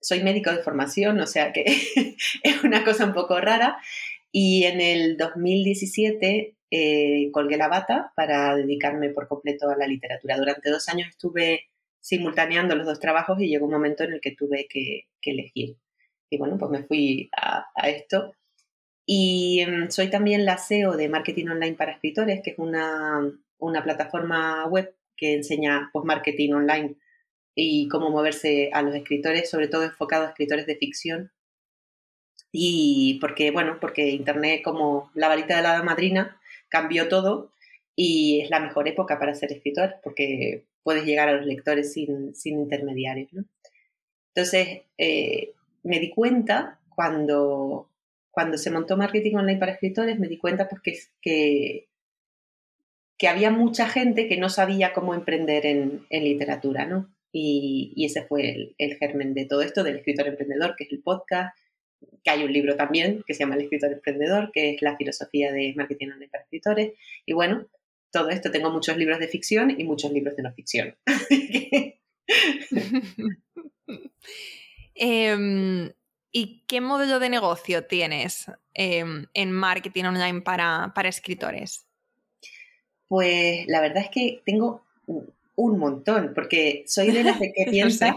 Soy 0.00 0.24
médico 0.24 0.50
de 0.50 0.64
formación, 0.64 1.20
o 1.20 1.26
sea 1.26 1.52
que 1.52 1.64
es 2.42 2.64
una 2.64 2.84
cosa 2.84 3.04
un 3.04 3.14
poco 3.14 3.40
rara. 3.40 3.78
Y 4.32 4.64
en 4.64 4.80
el 4.80 5.16
2017 5.18 6.56
eh, 6.70 7.30
colgué 7.32 7.58
la 7.58 7.68
bata 7.68 8.12
para 8.16 8.56
dedicarme 8.56 9.10
por 9.10 9.28
completo 9.28 9.68
a 9.68 9.76
la 9.76 9.86
literatura. 9.86 10.38
Durante 10.38 10.70
dos 10.70 10.88
años 10.88 11.10
estuve 11.10 11.66
simultaneando 12.00 12.74
los 12.74 12.86
dos 12.86 12.98
trabajos 12.98 13.38
y 13.40 13.48
llegó 13.48 13.66
un 13.66 13.72
momento 13.72 14.04
en 14.04 14.14
el 14.14 14.20
que 14.22 14.34
tuve 14.34 14.66
que, 14.68 15.06
elegir. 15.20 15.76
Y 16.30 16.38
bueno, 16.38 16.56
pues 16.58 16.70
me 16.70 16.82
fui 16.84 17.30
a, 17.36 17.66
esto. 17.88 18.34
Y 19.04 19.64
mm, 19.66 19.90
soy 19.90 20.08
también 20.08 20.46
la 20.46 20.56
CEO 20.56 20.96
de 20.96 21.10
Marketing 21.10 21.48
Online 21.48 21.76
para 21.76 21.92
Escritores, 21.92 22.40
que 22.42 22.52
es 22.52 22.58
una, 22.58 23.20
una 23.58 23.84
plataforma 23.84 24.66
web 24.66 24.96
que 25.14 25.34
enseña 25.34 25.90
pues, 25.92 26.06
marketing 26.06 26.52
online 26.54 26.96
y 27.54 27.86
cómo 27.88 28.10
moverse 28.10 28.70
a 28.72 28.80
los 28.82 28.94
escritores, 28.94 29.50
sobre 29.50 29.68
todo 29.68 29.84
enfocado 29.84 30.24
a 30.24 30.28
escritores 30.28 30.66
de 30.66 30.76
ficción. 30.76 31.32
Y 32.52 33.18
porque, 33.20 33.50
bueno, 33.50 33.78
porque 33.80 34.10
Internet, 34.10 34.62
como 34.62 35.10
la 35.14 35.28
varita 35.28 35.56
de 35.56 35.62
la 35.62 35.82
madrina, 35.82 36.38
cambió 36.68 37.08
todo 37.08 37.52
y 37.96 38.40
es 38.42 38.50
la 38.50 38.60
mejor 38.60 38.88
época 38.88 39.18
para 39.18 39.34
ser 39.34 39.52
escritor 39.52 39.96
porque 40.02 40.64
puedes 40.82 41.04
llegar 41.04 41.28
a 41.28 41.34
los 41.34 41.46
lectores 41.46 41.92
sin, 41.92 42.34
intermediarios. 42.44 43.30
Entonces, 44.34 44.82
eh, 44.98 45.52
me 45.82 46.00
di 46.00 46.10
cuenta 46.10 46.80
cuando, 46.94 47.88
cuando 48.30 48.58
se 48.58 48.70
montó 48.70 48.96
Marketing 48.96 49.36
Online 49.36 49.58
para 49.58 49.72
Escritores, 49.72 50.18
me 50.18 50.28
di 50.28 50.38
cuenta 50.38 50.68
pues, 50.68 51.10
que, 51.20 51.88
que 53.18 53.28
había 53.28 53.50
mucha 53.50 53.88
gente 53.88 54.28
que 54.28 54.38
no 54.38 54.48
sabía 54.48 54.92
cómo 54.92 55.14
emprender 55.14 55.66
en, 55.66 56.06
literatura, 56.10 56.86
¿no? 56.86 57.14
Y, 57.30 57.94
ese 58.04 58.24
fue 58.24 58.50
el, 58.50 58.74
el, 58.78 58.96
germen 58.96 59.32
de 59.32 59.46
todo 59.46 59.62
esto, 59.62 59.84
del 59.84 59.96
escritor 59.96 60.26
emprendedor, 60.26 60.74
que 60.76 60.84
es 60.84 60.92
el 60.92 61.02
podcast, 61.02 61.56
que 62.22 62.30
hay 62.30 62.44
un 62.44 62.52
libro 62.52 62.76
también 62.76 63.22
que 63.26 63.34
se 63.34 63.40
llama 63.40 63.56
El 63.56 63.62
escritor 63.62 63.92
emprendedor, 63.92 64.50
que 64.52 64.74
es 64.74 64.82
la 64.82 64.96
filosofía 64.96 65.52
de 65.52 65.74
marketing 65.76 66.08
online 66.08 66.28
para 66.28 66.44
escritores. 66.44 66.92
Y 67.26 67.32
bueno, 67.32 67.66
todo 68.10 68.28
esto 68.28 68.50
tengo 68.50 68.70
muchos 68.70 68.96
libros 68.96 69.18
de 69.18 69.28
ficción 69.28 69.78
y 69.78 69.84
muchos 69.84 70.12
libros 70.12 70.36
de 70.36 70.42
no 70.42 70.52
ficción. 70.52 70.96
Em, 74.94 75.90
¿Y 76.30 76.62
qué 76.66 76.80
modelo 76.80 77.18
de 77.18 77.28
negocio 77.28 77.84
tienes 77.86 78.46
em, 78.74 79.26
en 79.34 79.52
marketing 79.52 80.04
online 80.04 80.42
para, 80.42 80.92
para 80.94 81.08
escritores? 81.08 81.86
Pues 83.08 83.66
la 83.66 83.80
verdad 83.80 84.04
es 84.04 84.10
que 84.10 84.42
tengo 84.44 84.84
un 85.56 85.78
montón, 85.78 86.32
porque 86.34 86.84
soy 86.86 87.10
de 87.10 87.24
las 87.24 87.38
que 87.40 87.66
piensa 87.70 88.14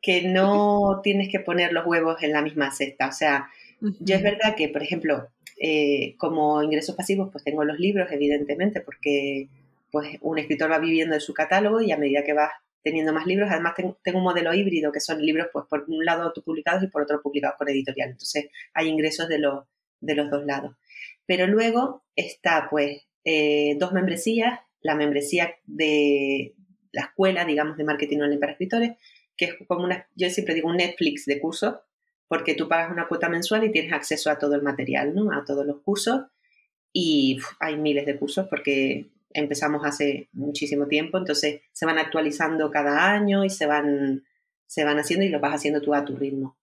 que 0.00 0.22
no 0.22 1.00
tienes 1.02 1.28
que 1.30 1.40
poner 1.40 1.72
los 1.72 1.86
huevos 1.86 2.22
en 2.22 2.32
la 2.32 2.42
misma 2.42 2.70
cesta. 2.70 3.08
O 3.08 3.12
sea, 3.12 3.48
yo 3.80 4.14
es 4.14 4.22
verdad 4.22 4.54
que, 4.56 4.68
por 4.68 4.82
ejemplo, 4.82 5.28
eh, 5.60 6.14
como 6.18 6.62
ingresos 6.62 6.94
pasivos, 6.94 7.30
pues 7.32 7.44
tengo 7.44 7.64
los 7.64 7.78
libros, 7.78 8.10
evidentemente, 8.12 8.80
porque 8.80 9.48
pues 9.90 10.18
un 10.20 10.38
escritor 10.38 10.70
va 10.70 10.78
viviendo 10.78 11.14
de 11.14 11.20
su 11.20 11.34
catálogo 11.34 11.80
y 11.80 11.92
a 11.92 11.96
medida 11.96 12.22
que 12.22 12.34
vas 12.34 12.52
teniendo 12.82 13.12
más 13.12 13.26
libros, 13.26 13.50
además 13.50 13.74
tengo, 13.76 14.18
un 14.18 14.24
modelo 14.24 14.54
híbrido 14.54 14.92
que 14.92 15.00
son 15.00 15.20
libros, 15.20 15.48
pues 15.52 15.66
por 15.68 15.84
un 15.88 16.04
lado 16.04 16.22
autopublicados 16.22 16.82
y 16.82 16.86
por 16.86 17.02
otro 17.02 17.20
publicados 17.20 17.56
por 17.58 17.70
editorial. 17.70 18.10
Entonces 18.10 18.48
hay 18.72 18.88
ingresos 18.88 19.28
de 19.28 19.38
los, 19.38 19.64
de 20.00 20.14
los 20.14 20.30
dos 20.30 20.44
lados. 20.44 20.76
Pero 21.26 21.46
luego 21.46 22.04
está, 22.16 22.68
pues, 22.70 23.06
eh, 23.24 23.76
dos 23.78 23.92
membresías, 23.92 24.60
la 24.80 24.94
membresía 24.94 25.54
de 25.66 26.54
la 26.92 27.02
escuela, 27.02 27.44
digamos, 27.44 27.76
de 27.76 27.84
marketing 27.84 28.20
online 28.20 28.40
para 28.40 28.52
escritores, 28.52 28.92
que 29.38 29.46
es 29.46 29.54
como 29.66 29.84
una, 29.84 30.06
yo 30.14 30.28
siempre 30.28 30.54
digo 30.54 30.68
un 30.68 30.76
Netflix 30.76 31.24
de 31.24 31.40
cursos, 31.40 31.76
porque 32.26 32.54
tú 32.54 32.68
pagas 32.68 32.92
una 32.92 33.08
cuota 33.08 33.30
mensual 33.30 33.64
y 33.64 33.72
tienes 33.72 33.94
acceso 33.94 34.30
a 34.30 34.38
todo 34.38 34.54
el 34.54 34.62
material, 34.62 35.14
¿no? 35.14 35.32
A 35.32 35.44
todos 35.46 35.64
los 35.64 35.80
cursos 35.80 36.26
y 36.92 37.38
hay 37.60 37.76
miles 37.76 38.06
de 38.06 38.18
cursos 38.18 38.46
porque 38.48 39.06
empezamos 39.30 39.84
hace 39.84 40.28
muchísimo 40.32 40.86
tiempo, 40.88 41.18
entonces 41.18 41.60
se 41.72 41.86
van 41.86 41.98
actualizando 41.98 42.70
cada 42.70 43.12
año 43.12 43.44
y 43.44 43.50
se 43.50 43.66
van, 43.66 44.24
se 44.66 44.84
van 44.84 44.98
haciendo 44.98 45.24
y 45.24 45.28
lo 45.28 45.40
vas 45.40 45.54
haciendo 45.54 45.80
tú 45.80 45.94
a 45.94 46.04
tu 46.04 46.16
ritmo. 46.16 46.56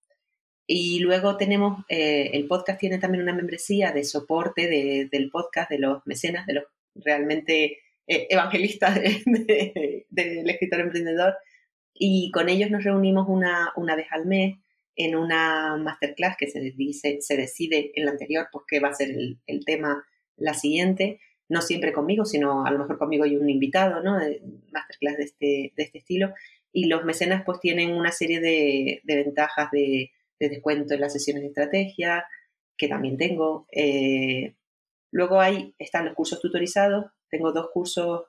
Y 0.68 1.00
luego 1.00 1.38
tenemos, 1.38 1.86
eh, 1.90 2.32
el 2.34 2.48
podcast 2.48 2.80
tiene 2.80 2.98
también 2.98 3.22
una 3.22 3.34
membresía 3.36 3.92
de 3.92 4.04
soporte 4.04 4.68
del 5.12 5.30
podcast, 5.30 5.70
de 5.70 5.78
los 5.78 6.02
mecenas, 6.06 6.48
de 6.48 6.54
los 6.54 6.64
realmente 6.96 7.80
eh, 8.08 8.28
evangelistas 8.30 9.00
del 9.26 10.50
escritor 10.50 10.80
emprendedor, 10.80 11.36
y 11.98 12.30
con 12.32 12.50
ellos 12.50 12.70
nos 12.70 12.84
reunimos 12.84 13.28
una, 13.30 13.72
una 13.78 13.96
vez 13.96 14.08
al 14.12 14.26
mes 14.26 14.58
en 14.98 15.16
una 15.16 15.78
masterclass 15.78 16.36
que 16.38 16.48
se, 16.48 16.60
dice, 16.60 17.18
se 17.22 17.38
decide 17.38 17.92
en 17.96 18.06
la 18.06 18.12
anterior, 18.12 18.48
qué 18.68 18.80
va 18.80 18.90
a 18.90 18.94
ser 18.94 19.10
el, 19.10 19.66
tema 19.66 20.06
la 20.36 20.54
siguiente, 20.54 21.20
no 21.48 21.62
siempre 21.62 21.94
conmigo, 21.94 22.26
sino 22.26 22.66
a 22.66 22.72
lo 22.72 22.80
mejor 22.80 22.98
conmigo 22.98 23.26
y 23.26 23.38
un 23.38 23.50
invitado, 23.50 24.02
¿no? 24.02 24.20
De 24.20 24.42
masterclass 24.72 25.18
de 25.18 25.24
este, 25.24 25.74
de 25.76 25.84
este 25.84 26.00
estilo. 26.00 26.34
Y 26.72 26.88
los 26.88 27.06
mecenas 27.06 27.44
pues 27.46 27.60
tienen 27.60 27.94
una 27.94 28.12
serie 28.12 28.42
de, 28.42 29.02
ventajas 29.06 29.72
de, 29.72 30.12
descuento 30.40 30.94
en 30.94 31.02
las 31.02 31.14
sesiones 31.14 31.44
de 31.44 31.50
estrategia, 31.50 32.26
que 32.78 32.90
también 32.90 33.18
tengo. 33.18 33.68
Eh, 33.72 34.56
luego 35.12 35.40
hay, 35.40 35.74
están 35.80 36.06
los 36.06 36.14
cursos 36.14 36.42
tutorizados, 36.42 37.06
tengo 37.30 37.54
dos 37.54 37.70
cursos 37.74 38.26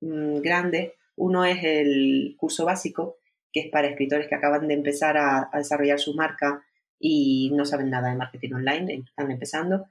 mm, 0.00 0.40
grandes 0.40 0.92
uno 1.18 1.44
es 1.44 1.62
el 1.62 2.36
curso 2.38 2.64
básico, 2.64 3.18
que 3.52 3.60
es 3.60 3.70
para 3.70 3.88
escritores 3.88 4.28
que 4.28 4.34
acaban 4.34 4.68
de 4.68 4.74
empezar 4.74 5.16
a, 5.16 5.50
desarrollar 5.54 5.98
su 5.98 6.14
marca 6.14 6.64
y 6.98 7.50
no 7.54 7.64
saben 7.64 7.90
nada 7.90 8.10
de 8.10 8.16
marketing 8.16 8.54
online, 8.54 9.04
están 9.06 9.30
empezando. 9.30 9.86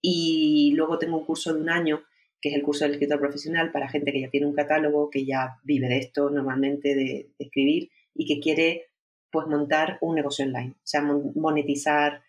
Y 0.00 0.72
luego 0.74 0.98
tengo 0.98 1.18
un 1.18 1.24
curso 1.24 1.54
de 1.54 1.60
un 1.60 1.70
año, 1.70 2.02
que 2.40 2.48
es 2.48 2.54
el 2.56 2.62
curso 2.62 2.84
del 2.84 2.94
escritor 2.94 3.20
profesional, 3.20 3.70
para 3.70 3.88
gente 3.88 4.12
que 4.12 4.20
ya 4.20 4.30
tiene 4.30 4.46
un 4.46 4.54
catálogo, 4.54 5.10
que 5.10 5.24
ya 5.24 5.60
vive 5.62 5.88
de 5.88 5.98
esto 5.98 6.30
normalmente, 6.30 6.94
de, 6.94 7.30
escribir, 7.38 7.90
y 8.14 8.26
que 8.26 8.40
quiere 8.40 8.86
pues 9.30 9.46
montar 9.46 9.98
un 10.00 10.14
negocio 10.14 10.44
online, 10.44 10.74
o 10.76 10.86
sea, 10.86 11.00
monetizar 11.00 12.22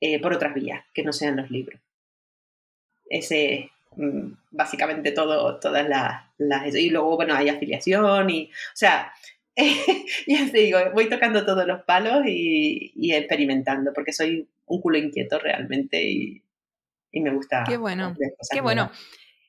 eh, 0.00 0.20
por 0.20 0.34
otras 0.34 0.54
vías, 0.54 0.84
que 0.92 1.02
no 1.02 1.12
sean 1.12 1.36
los 1.36 1.50
libros. 1.50 1.80
Ese 3.06 3.70
mm, 3.96 4.32
básicamente 4.50 5.12
todo, 5.12 5.58
todas 5.60 5.88
las, 5.88 6.24
las... 6.48 6.74
Y 6.74 6.90
luego, 6.90 7.16
bueno, 7.16 7.34
hay 7.34 7.48
afiliación 7.48 8.30
y... 8.30 8.50
O 8.50 8.76
sea, 8.76 9.12
ya 10.26 10.50
te 10.50 10.58
digo, 10.58 10.78
voy 10.94 11.08
tocando 11.08 11.44
todos 11.44 11.66
los 11.66 11.82
palos 11.82 12.22
y, 12.26 13.12
experimentando, 13.12 13.92
porque 13.92 14.12
soy 14.12 14.48
un 14.66 14.80
culo 14.80 14.98
inquieto 14.98 15.38
realmente 15.38 16.02
y, 16.02 16.42
me 17.14 17.30
gusta. 17.30 17.64
Qué 17.68 17.76
bueno, 17.76 18.16
qué 18.50 18.60
bueno. 18.62 18.90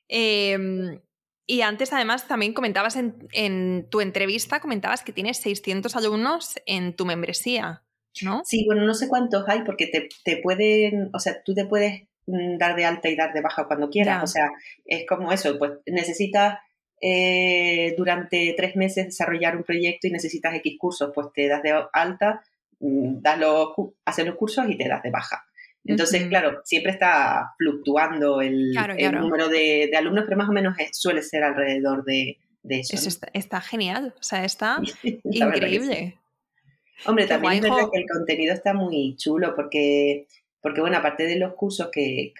Em, 0.08 1.00
y 1.46 1.62
antes, 1.62 1.94
además, 1.94 2.28
también 2.28 2.52
comentabas 2.52 2.96
en, 2.96 3.88
tu 3.88 4.02
entrevista, 4.02 4.60
comentabas 4.60 5.02
que 5.02 5.12
tienes 5.12 5.38
600 5.38 5.96
alumnos 5.96 6.56
en 6.66 6.94
tu 6.94 7.06
membresía, 7.06 7.82
¿no? 8.22 8.42
Sí, 8.44 8.64
bueno, 8.66 8.84
no 8.84 8.92
sé 8.92 9.08
cuántos 9.08 9.48
hay 9.48 9.62
porque 9.62 9.86
te, 9.86 10.08
te 10.24 10.36
pueden, 10.36 11.08
o 11.14 11.18
sea, 11.18 11.42
tú 11.42 11.54
te 11.54 11.64
puedes 11.64 12.02
mm, 12.26 12.58
dar 12.58 12.76
de 12.76 12.84
alta 12.84 13.08
y 13.08 13.16
dar 13.16 13.32
de 13.32 13.40
baja 13.40 13.66
cuando 13.66 13.88
quieras, 13.88 14.22
o 14.22 14.26
sea, 14.26 14.50
es 14.84 15.06
como 15.06 15.32
eso, 15.32 15.58
pues 15.58 15.72
necesitas 15.86 16.58
eh, 17.00 17.94
durante 17.96 18.54
tres 18.56 18.76
meses 18.76 19.06
desarrollar 19.06 19.56
un 19.56 19.64
proyecto 19.64 20.06
y 20.06 20.10
necesitas 20.10 20.54
X 20.54 20.76
cursos, 20.78 21.10
pues 21.14 21.28
te 21.34 21.48
das 21.48 21.62
de 21.62 21.74
alta, 21.92 22.42
mm, 22.80 23.20
das 23.20 23.38
los, 23.38 23.68
haces 24.04 24.26
los 24.26 24.36
cursos 24.36 24.66
y 24.68 24.76
te 24.76 24.88
das 24.88 25.02
de 25.02 25.10
baja. 25.10 25.44
Entonces, 25.86 26.26
claro, 26.28 26.62
siempre 26.64 26.92
está 26.92 27.52
fluctuando 27.58 28.40
el, 28.40 28.72
número 29.12 29.48
de, 29.50 29.90
alumnos, 29.94 30.24
pero 30.24 30.38
más 30.38 30.48
o 30.48 30.52
menos 30.52 30.76
suele 30.92 31.20
ser 31.20 31.44
alrededor 31.44 32.04
de, 32.04 32.38
eso. 32.66 33.10
está, 33.34 33.60
genial, 33.60 34.14
o 34.18 34.22
sea, 34.22 34.44
está, 34.46 34.80
increíble. 35.24 36.16
Hombre, 37.04 37.26
también 37.26 37.54
es 37.54 37.60
verdad 37.60 37.90
que 37.92 38.00
el 38.00 38.08
contenido 38.08 38.54
está 38.54 38.72
muy 38.72 39.14
chulo 39.18 39.54
porque, 39.54 40.26
porque, 40.62 40.80
bueno, 40.80 40.96
aparte 40.96 41.26
de 41.26 41.36
los 41.36 41.52
cursos 41.52 41.90
que 41.92 42.32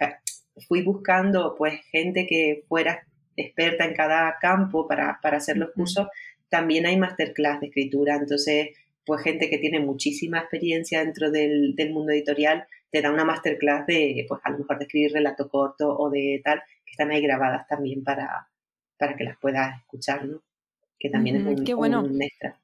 fui 0.67 0.81
buscando, 0.81 1.53
pues 1.55 1.81
gente 1.91 2.25
que 2.25 2.63
fuera 2.67 3.05
experta 3.35 3.85
en 3.85 3.93
cada 3.93 4.37
campo 4.39 4.87
para, 4.87 5.19
hacer 5.23 5.57
los 5.57 5.71
cursos, 5.71 6.07
también 6.49 6.85
hay 6.85 6.97
masterclass 6.97 7.59
de 7.59 7.67
escritura. 7.67 8.15
Entonces, 8.15 8.69
pues 9.05 9.21
gente 9.21 9.49
que 9.49 9.57
tiene 9.57 9.79
muchísima 9.79 10.39
experiencia 10.39 10.99
dentro 10.99 11.31
del, 11.31 11.75
mundo 11.91 12.11
editorial 12.11 12.65
te 12.91 13.01
da 13.01 13.11
una 13.11 13.25
masterclass 13.25 13.85
de, 13.87 14.25
pues 14.27 14.39
a 14.43 14.51
lo 14.51 14.59
mejor 14.59 14.77
de 14.77 14.85
escribir 14.85 15.11
relato 15.11 15.49
corto 15.49 15.95
o 15.97 16.09
de 16.09 16.41
tal, 16.43 16.61
que 16.85 16.91
están 16.91 17.11
ahí 17.11 17.21
grabadas 17.21 17.67
también 17.67 18.03
para, 18.03 18.47
para 18.97 19.15
que 19.15 19.25
las 19.25 19.37
puedas 19.37 19.77
escuchar, 19.81 20.25
¿no? 20.25 20.41
Que 20.97 21.09
también 21.09 21.35
es 21.35 21.45
un, 21.45 21.65
Qué 21.65 21.73
bueno. 21.73 22.07
extra. 22.19 22.61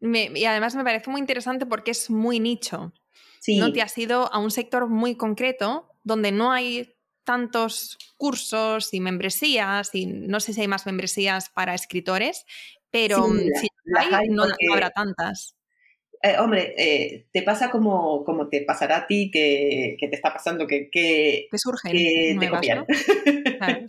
y 0.00 0.44
además 0.46 0.74
me 0.76 0.84
parece 0.84 1.10
muy 1.10 1.20
interesante 1.20 1.66
porque 1.66 1.90
es 1.90 2.08
muy 2.08 2.40
nicho. 2.40 2.92
Sí. 3.40 3.58
No 3.58 3.72
te 3.72 3.82
has 3.82 3.96
ido 3.98 4.32
a 4.32 4.38
un 4.38 4.50
sector 4.50 4.88
muy 4.88 5.14
concreto 5.14 5.90
donde 6.04 6.32
no 6.32 6.52
hay 6.52 6.94
tantos 7.24 7.98
cursos 8.16 8.92
y 8.92 9.00
membresías, 9.00 9.94
y 9.94 10.06
no 10.06 10.40
sé 10.40 10.52
si 10.52 10.60
hay 10.60 10.68
más 10.68 10.86
membresías 10.86 11.48
para 11.50 11.74
escritores, 11.74 12.44
pero 12.90 13.28
mm, 13.28 13.38
si 13.60 13.68
hay, 13.96 14.28
no, 14.28 14.44
habrá 14.72 14.90
tantas. 14.90 15.56
Eh, 16.22 16.36
hombre, 16.38 16.74
eh, 16.76 17.28
te 17.32 17.42
pasa 17.42 17.70
como, 17.70 18.24
como 18.24 18.48
te 18.48 18.62
pasará 18.62 18.98
a 18.98 19.06
ti, 19.06 19.30
que, 19.30 19.96
te 19.98 20.14
está 20.14 20.34
pasando 20.34 20.66
que, 20.66 20.90
que, 20.90 21.48
surgen 21.54 21.92
que 21.92 22.36
te 22.38 22.50
copian. 22.50 22.84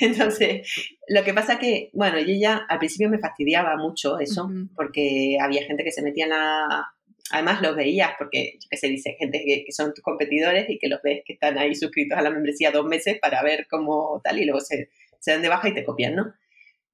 Entonces, 0.00 0.68
lo 1.08 1.24
que 1.24 1.32
pasa 1.32 1.58
que, 1.58 1.88
bueno, 1.94 2.18
yo 2.18 2.34
ya 2.38 2.66
al 2.68 2.78
principio 2.78 3.08
me 3.08 3.18
fastidiaba 3.18 3.76
mucho 3.76 4.18
eso, 4.18 4.50
porque 4.74 5.38
había 5.40 5.64
gente 5.64 5.82
que 5.82 5.92
se 5.92 6.02
metía 6.02 6.24
en 6.24 6.30
la, 6.30 6.95
además 7.30 7.62
los 7.62 7.76
veías, 7.76 8.12
porque 8.18 8.58
que 8.70 8.76
se 8.76 8.88
dice 8.88 9.16
gente 9.18 9.42
que, 9.44 9.72
son 9.72 9.92
tus 9.94 10.02
competidores 10.02 10.68
y 10.68 10.78
que 10.78 10.88
los 10.88 11.02
ves 11.02 11.22
que 11.24 11.34
están 11.34 11.58
ahí 11.58 11.74
suscritos 11.74 12.18
a 12.18 12.22
la 12.22 12.30
membresía 12.30 12.70
dos 12.70 12.86
meses 12.86 13.18
para 13.20 13.42
ver 13.42 13.66
cómo 13.68 14.20
tal 14.22 14.38
y 14.38 14.44
luego 14.44 14.60
se, 14.60 14.90
se 15.18 15.32
dan 15.32 15.42
de 15.42 15.48
baja 15.48 15.68
y 15.68 15.74
te 15.74 15.84
copian, 15.84 16.14
¿no? 16.14 16.34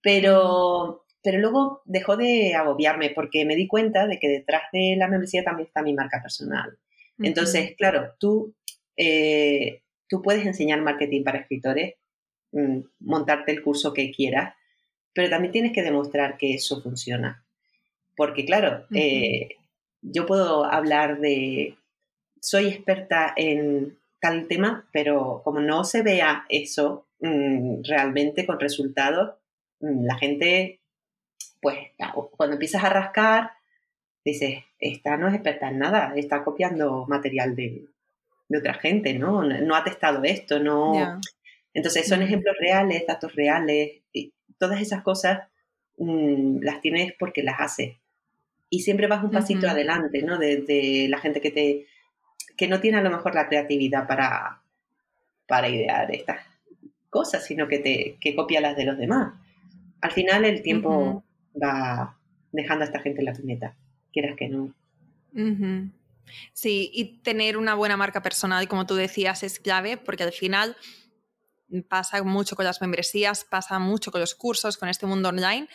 Pero, 0.00 1.04
pero 1.22 1.38
luego 1.38 1.82
dejó 1.84 2.16
de 2.16 2.54
agobiarme 2.54 3.10
porque 3.10 3.44
me 3.44 3.56
di 3.56 3.66
cuenta 3.66 4.06
de 4.06 4.18
que 4.18 4.28
detrás 4.28 4.62
de 4.72 4.96
la 4.96 5.08
membresía 5.08 5.44
también 5.44 5.66
está 5.66 5.82
mi 5.82 5.94
marca 5.94 6.20
personal. 6.22 6.78
Entonces, 7.18 7.74
claro, 7.76 8.14
tú, 8.18 8.54
eh, 8.96 9.82
tú 10.08 10.22
puedes 10.22 10.44
enseñar 10.44 10.80
marketing 10.80 11.22
para 11.22 11.38
escritores, 11.38 11.94
mm, 12.52 12.80
montarte 13.00 13.52
el 13.52 13.62
curso 13.62 13.92
que 13.92 14.10
quieras, 14.10 14.54
pero 15.12 15.30
también 15.30 15.52
tienes 15.52 15.72
que 15.72 15.82
demostrar 15.82 16.36
que 16.36 16.54
eso 16.54 16.82
funciona. 16.82 17.44
Porque, 18.16 18.44
claro, 18.44 18.86
yo 20.02 20.26
puedo 20.26 20.64
hablar 20.64 21.20
de, 21.20 21.76
soy 22.40 22.66
experta 22.66 23.32
en 23.36 23.96
tal 24.20 24.48
tema, 24.48 24.88
pero 24.92 25.40
como 25.44 25.60
no 25.60 25.84
se 25.84 26.02
vea 26.02 26.44
eso 26.48 27.06
mm, 27.20 27.82
realmente 27.84 28.44
con 28.44 28.60
resultados, 28.60 29.36
mm, 29.80 30.04
la 30.04 30.18
gente, 30.18 30.80
pues 31.60 31.78
cuando 32.36 32.54
empiezas 32.54 32.84
a 32.84 32.90
rascar, 32.90 33.52
dices, 34.24 34.64
esta 34.78 35.16
no 35.16 35.28
es 35.28 35.34
experta 35.34 35.68
en 35.68 35.78
nada, 35.78 36.12
está 36.16 36.44
copiando 36.44 37.06
material 37.06 37.56
de, 37.56 37.86
otra 38.54 38.74
gente, 38.74 39.14
¿no? 39.14 39.42
¿no? 39.42 39.74
ha 39.74 39.82
testado 39.82 40.22
esto, 40.24 40.58
no... 40.58 41.20
Entonces 41.74 42.06
son 42.06 42.20
ejemplos 42.20 42.54
reales, 42.60 43.06
datos 43.06 43.34
reales, 43.34 44.02
y 44.12 44.34
todas 44.58 44.82
esas 44.82 45.02
cosas 45.02 45.48
mm, 45.96 46.58
las 46.60 46.82
tienes 46.82 47.14
porque 47.18 47.42
las 47.42 47.58
haces 47.60 47.96
y 48.72 48.80
siempre 48.80 49.06
vas 49.06 49.22
un 49.22 49.30
pasito 49.30 49.68
adelante, 49.68 50.22
¿no? 50.22 50.38
De, 50.38 51.06
la 51.10 51.18
gente 51.18 51.42
que 51.42 51.50
te 51.50 51.86
que 52.56 52.68
no 52.68 52.80
tiene 52.80 52.96
a 52.98 53.02
lo 53.02 53.10
mejor 53.10 53.34
la 53.34 53.46
creatividad 53.46 54.06
para, 54.06 54.62
para 55.46 55.68
idear 55.68 56.10
estas 56.10 56.40
cosas, 57.10 57.44
sino 57.44 57.68
que 57.68 57.80
te 57.80 58.16
que 58.18 58.34
copia 58.34 58.62
las 58.62 58.74
de 58.74 58.86
los 58.86 58.96
demás. 58.96 59.34
Al 60.00 60.10
final 60.10 60.46
el 60.46 60.62
tiempo 60.62 61.22
va 61.62 62.18
dejando 62.50 62.84
a 62.84 62.86
esta 62.86 63.00
gente 63.00 63.20
en 63.20 63.26
la 63.26 63.34
pineta, 63.34 63.76
quieras 64.10 64.36
que 64.38 64.48
no. 64.48 64.74
Sí, 66.54 66.90
y 66.94 67.20
tener 67.20 67.58
una 67.58 67.74
buena 67.74 67.98
marca 67.98 68.22
personal, 68.22 68.66
como 68.68 68.86
tú 68.86 68.94
decías, 68.94 69.42
es 69.42 69.58
clave, 69.58 69.98
porque 69.98 70.22
al 70.22 70.32
final 70.32 70.76
pasa 71.90 72.22
mucho 72.22 72.56
con 72.56 72.64
las 72.64 72.80
membresías, 72.80 73.44
pasa 73.44 73.78
mucho 73.78 74.10
con 74.10 74.22
los 74.22 74.34
cursos, 74.34 74.78
con 74.78 74.88
este 74.88 75.04
mundo 75.04 75.28
online, 75.28 75.68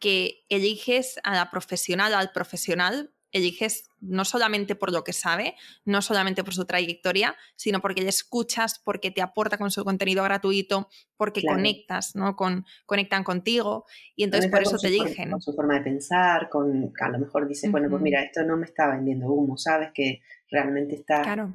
que 0.00 0.44
eliges 0.48 1.20
a 1.22 1.34
la 1.34 1.50
profesional, 1.50 2.14
al 2.14 2.32
profesional, 2.32 3.12
eliges 3.32 3.88
no 4.00 4.24
solamente 4.24 4.74
por 4.74 4.92
lo 4.92 5.04
que 5.04 5.12
sabe, 5.12 5.54
no 5.84 6.02
solamente 6.02 6.42
por 6.42 6.54
su 6.54 6.64
trayectoria, 6.64 7.36
sino 7.54 7.80
porque 7.80 8.02
le 8.02 8.08
escuchas, 8.08 8.80
porque 8.82 9.10
te 9.10 9.22
aporta 9.22 9.58
con 9.58 9.70
su 9.70 9.84
contenido 9.84 10.24
gratuito, 10.24 10.88
porque 11.16 11.42
conectas, 11.42 12.16
¿no? 12.16 12.34
Con, 12.34 12.64
conectan 12.86 13.24
contigo 13.24 13.84
y 14.16 14.24
entonces 14.24 14.50
por 14.50 14.62
eso 14.62 14.78
te 14.78 14.88
eligen. 14.88 15.30
Con 15.30 15.42
su 15.42 15.52
forma 15.52 15.74
de 15.74 15.82
pensar, 15.82 16.48
con 16.48 16.92
a 16.98 17.08
lo 17.08 17.18
mejor 17.18 17.46
dices, 17.46 17.70
bueno, 17.70 17.88
pues 17.88 18.02
mira, 18.02 18.22
esto 18.22 18.42
no 18.42 18.56
me 18.56 18.64
está 18.64 18.88
vendiendo 18.88 19.28
humo, 19.28 19.56
¿sabes? 19.56 19.90
Que 19.94 20.22
realmente 20.50 20.96
está... 20.96 21.22
Claro. 21.22 21.54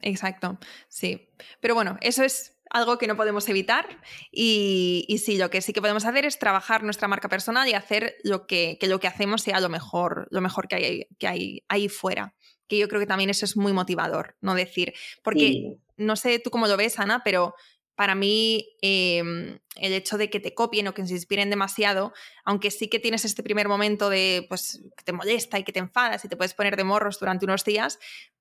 exacto, 0.00 0.58
sí. 0.88 1.28
Pero 1.60 1.74
bueno, 1.74 1.98
eso 2.00 2.24
es 2.24 2.56
algo 2.72 2.96
que 2.96 3.06
no 3.06 3.16
podemos 3.16 3.48
evitar 3.48 3.86
y, 4.30 5.06
sí, 5.22 5.36
lo 5.36 5.50
que 5.50 5.60
sí 5.60 5.72
que 5.72 5.82
podemos 5.82 6.06
hacer 6.06 6.24
es 6.24 6.38
trabajar 6.38 6.82
nuestra 6.82 7.06
marca 7.06 7.28
personal 7.28 7.68
y 7.68 7.74
hacer 7.74 8.16
lo 8.24 8.46
que, 8.46 8.78
lo 8.80 8.98
que 8.98 9.06
hacemos 9.06 9.42
sea 9.42 9.60
lo 9.60 9.68
mejor, 9.68 10.26
lo 10.30 10.40
mejor 10.40 10.68
que 10.68 10.76
hay, 10.76 11.06
que 11.18 11.28
hay 11.28 11.64
ahí 11.68 11.88
fuera. 11.88 12.34
Que 12.68 12.78
yo 12.78 12.88
creo 12.88 13.00
que 13.00 13.06
también 13.06 13.28
eso 13.28 13.44
es 13.44 13.56
muy 13.56 13.74
motivador, 13.74 14.36
no 14.40 14.54
decir, 14.54 14.94
porque 15.22 15.76
no 15.98 16.16
sé 16.16 16.38
tú 16.38 16.50
cómo 16.50 16.66
lo 16.66 16.78
ves, 16.78 16.98
Ana, 16.98 17.22
pero 17.22 17.54
para 17.94 18.14
mí 18.14 18.66
em, 18.80 19.58
el 19.76 19.92
hecho 19.92 20.16
de 20.16 20.30
que 20.30 20.40
te 20.40 20.54
copien 20.54 20.88
o 20.88 20.94
que 20.94 21.06
se 21.06 21.12
inspiren 21.12 21.50
demasiado, 21.50 22.14
aunque 22.44 22.70
sí 22.70 22.88
que 22.88 22.98
tienes 22.98 23.26
este 23.26 23.42
primer 23.42 23.68
momento 23.68 24.08
de 24.08 24.46
pues 24.48 24.82
que 24.96 25.04
te 25.04 25.12
molesta 25.12 25.58
y 25.58 25.64
que 25.64 25.72
te 25.72 25.80
enfadas 25.80 26.24
y 26.24 26.28
te 26.28 26.36
puedes 26.38 26.54
poner 26.54 26.76
de 26.76 26.84
morros 26.84 27.18
durante 27.20 27.44
unos 27.44 27.64
días, 27.64 27.98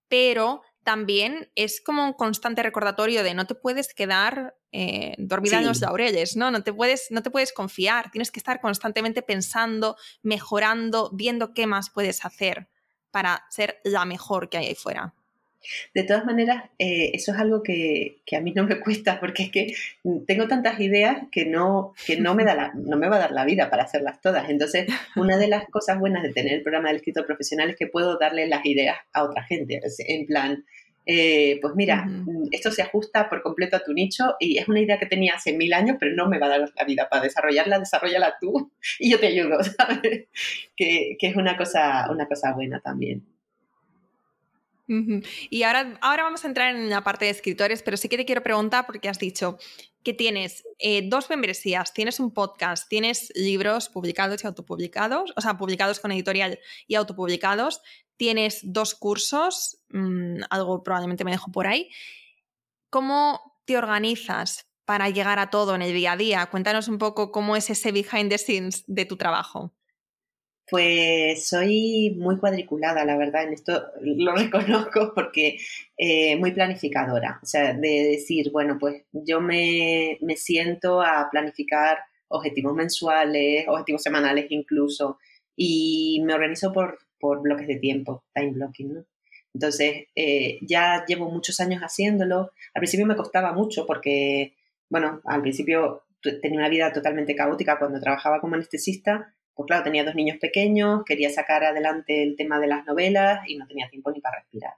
pero 0.08 0.62
también 0.84 1.52
es 1.56 1.82
como 1.82 2.04
un 2.04 2.14
constante 2.14 2.64
recordatorio 2.64 3.24
de 3.24 3.34
no 3.34 3.46
te 3.46 3.56
puedes 3.56 3.94
quedar 3.94 4.56
eh, 4.72 5.16
dormida 5.18 5.60
en 5.60 5.68
los 5.68 5.82
laureles, 5.82 6.36
¿no? 6.36 6.50
No 6.50 6.64
te, 6.64 6.74
puedes, 6.74 7.08
no 7.12 7.22
te 7.22 7.30
puedes 7.30 7.54
confiar, 7.54 8.10
tienes 8.12 8.32
que 8.32 8.40
estar 8.40 8.62
constantemente 8.62 9.22
pensando, 9.22 9.96
mejorando, 10.24 11.12
viendo 11.14 11.54
qué 11.54 11.68
más 11.68 11.90
puedes 11.90 12.26
hacer 12.26 12.70
para 13.12 13.46
ser 13.50 13.80
la 13.84 14.06
mejor 14.06 14.50
que 14.50 14.58
hay 14.58 14.68
ahí 14.68 14.76
fuera. 14.76 15.14
De 15.94 16.04
todas 16.04 16.26
maneras, 16.26 16.64
eh, 16.80 17.12
eso 17.14 17.32
es 17.32 17.38
algo 17.40 17.64
que, 17.64 18.18
a 18.36 18.40
mí 18.40 18.54
no 18.54 18.66
me 18.66 18.80
cuesta 18.80 19.20
porque 19.20 19.44
es 19.44 19.52
que 19.52 19.74
tengo 20.26 20.48
tantas 20.48 20.80
ideas 20.80 21.24
que 21.32 21.46
no, 21.46 21.94
que 22.06 22.20
no 22.20 22.36
me, 22.36 22.44
da 22.44 22.72
no 22.76 22.98
me 22.98 23.10
va 23.10 23.18
a 23.18 23.20
dar 23.20 23.32
la 23.32 23.46
vida 23.46 23.70
para 23.70 23.84
hacerlas 23.84 24.22
todas. 24.22 24.50
Entonces, 24.50 24.88
una 25.16 25.38
de 25.38 25.48
las 25.48 25.70
cosas 25.70 26.00
buenas 26.00 26.24
de 26.24 26.34
tener 26.34 26.54
el 26.54 26.64
programa 26.64 26.90
del 26.90 26.98
escritor 26.98 27.26
profesional 27.26 27.70
es 27.70 27.76
que 27.76 27.88
puedo 27.88 28.18
darle 28.18 28.48
las 28.48 28.66
ideas 28.66 28.98
a 29.14 29.24
otra 29.24 29.44
gente. 29.44 29.82
En 30.08 30.26
plan, 30.26 30.66
eh, 31.06 31.58
pues 31.62 31.74
mira, 31.76 32.08
esto 32.52 32.72
se 32.72 32.84
ajusta 32.84 33.28
por 33.28 33.42
completo 33.42 33.76
a 33.76 33.84
tu 33.84 33.92
nicho 33.94 34.36
y 34.40 34.60
es 34.60 34.68
una 34.68 34.82
idea 34.82 35.00
que 35.00 35.08
tenía 35.08 35.34
hace 35.34 35.54
mil 35.54 35.74
años, 35.74 35.98
pero 36.00 36.16
no 36.16 36.28
me 36.28 36.38
va 36.38 36.46
a 36.46 36.50
dar 36.50 36.72
la 36.76 36.86
vida 36.86 37.10
para 37.10 37.24
desarrollarla, 37.24 37.80
desarrollala 37.80 38.36
tú 38.40 38.72
y 39.00 39.12
yo 39.12 39.20
te 39.20 39.28
ayudo, 39.28 39.58
¿sabes? 39.64 40.28
Que, 40.76 41.18
que 41.20 41.28
es 41.28 41.36
una 41.36 41.58
cosa, 41.58 42.08
una 42.12 42.28
cosa 42.28 42.54
buena 42.54 42.80
también. 42.80 43.24
Y 45.50 45.64
ahora, 45.64 45.98
ahora 46.02 46.24
vamos 46.24 46.44
a 46.44 46.48
entrar 46.48 46.76
en 46.76 46.90
la 46.90 47.04
parte 47.04 47.26
de 47.26 47.32
escritores, 47.32 47.82
pero 47.82 47.98
sí 47.98 48.10
que 48.10 48.18
te 48.18 48.26
quiero 48.26 48.44
preguntar 48.44 48.86
porque 48.86 49.08
has 49.08 49.20
dicho 49.20 49.58
que 50.04 50.14
tienes 50.14 50.64
eh, 50.80 51.08
dos 51.08 51.30
membresías, 51.30 51.94
tienes 51.94 52.20
un 52.20 52.34
podcast, 52.34 52.90
tienes 52.90 53.32
libros 53.36 53.90
publicados 53.90 54.44
y 54.44 54.48
autopublicados, 54.48 55.34
o 55.36 55.42
sea, 55.42 55.58
publicados 55.58 56.00
con 56.00 56.12
editorial 56.12 56.60
y 56.88 56.96
autopublicados, 56.96 57.82
tienes 58.18 58.60
dos 58.64 58.96
cursos, 58.96 59.80
mm, 59.90 60.42
algo 60.50 60.84
probablemente 60.84 61.24
me 61.24 61.32
dejo 61.32 61.52
por 61.52 61.68
ahí. 61.68 61.90
¿Cómo 62.90 63.60
te 63.66 63.78
organizas 63.78 64.68
para 64.86 65.10
llegar 65.10 65.40
a 65.40 65.50
todo 65.50 65.76
en 65.76 65.84
el 65.84 65.94
día 65.94 66.14
a 66.14 66.18
día? 66.18 66.46
Cuéntanos 66.48 66.88
un 66.88 66.98
poco 66.98 67.32
cómo 67.32 67.56
es 67.56 67.70
ese 67.70 67.92
behind 67.92 68.30
the 68.30 68.38
scenes 68.38 68.84
de 68.88 69.06
tu 69.06 69.18
trabajo. 69.18 69.74
Pues 70.70 71.48
soy 71.48 72.16
muy 72.18 72.38
cuadriculada, 72.38 73.04
la 73.04 73.18
verdad, 73.18 73.44
en 73.44 73.54
esto 73.54 73.84
lo 74.02 74.36
reconozco 74.36 75.12
porque 75.14 75.58
eh, 75.98 76.36
muy 76.38 76.52
planificadora. 76.52 77.40
O 77.44 77.46
sea, 77.46 77.74
de 77.74 78.04
decir, 78.12 78.52
bueno, 78.52 78.78
pues 78.80 79.04
yo 79.12 79.42
me, 79.42 80.18
me 80.22 80.38
siento 80.38 81.02
a 81.02 81.30
planificar 81.30 81.98
objetivos 82.30 82.74
mensuales, 82.74 83.66
objetivos 83.68 84.02
semanales 84.02 84.48
incluso, 84.50 85.20
y 85.56 86.22
me 86.26 86.34
organizo 86.34 86.72
por, 86.72 87.00
por 87.20 87.42
bloques 87.42 87.68
de 87.68 87.76
tiempo, 87.76 88.24
time 88.34 88.52
blocking, 88.52 88.94
¿no? 88.94 89.06
Entonces, 89.54 90.06
eh, 90.16 90.60
ya 90.62 91.06
llevo 91.06 91.30
muchos 91.30 91.60
años 91.60 91.82
haciéndolo. 91.82 92.52
Al 92.74 92.80
principio 92.80 93.06
me 93.06 93.18
costaba 93.18 93.52
mucho 93.54 93.86
porque, 93.86 94.56
bueno, 94.90 95.22
al 95.26 95.42
principio 95.42 96.04
tenía 96.42 96.60
una 96.60 96.70
vida 96.70 96.94
totalmente 96.94 97.36
caótica 97.36 97.78
cuando 97.78 98.00
trabajaba 98.00 98.40
como 98.40 98.56
anestesista 98.56 99.34
pues 99.54 99.68
claro, 99.68 99.84
tenía 99.84 100.04
dos 100.04 100.16
niños 100.16 100.38
pequeños, 100.40 101.04
quería 101.06 101.30
sacar 101.30 101.64
adelante 101.64 102.24
el 102.24 102.36
tema 102.36 102.60
de 102.60 102.68
las 102.68 102.86
novelas 102.86 103.42
y 103.48 103.58
no 103.58 103.68
tenía 103.68 103.90
tiempo 103.90 104.12
ni 104.12 104.22
para 104.22 104.40
respirar. 104.40 104.74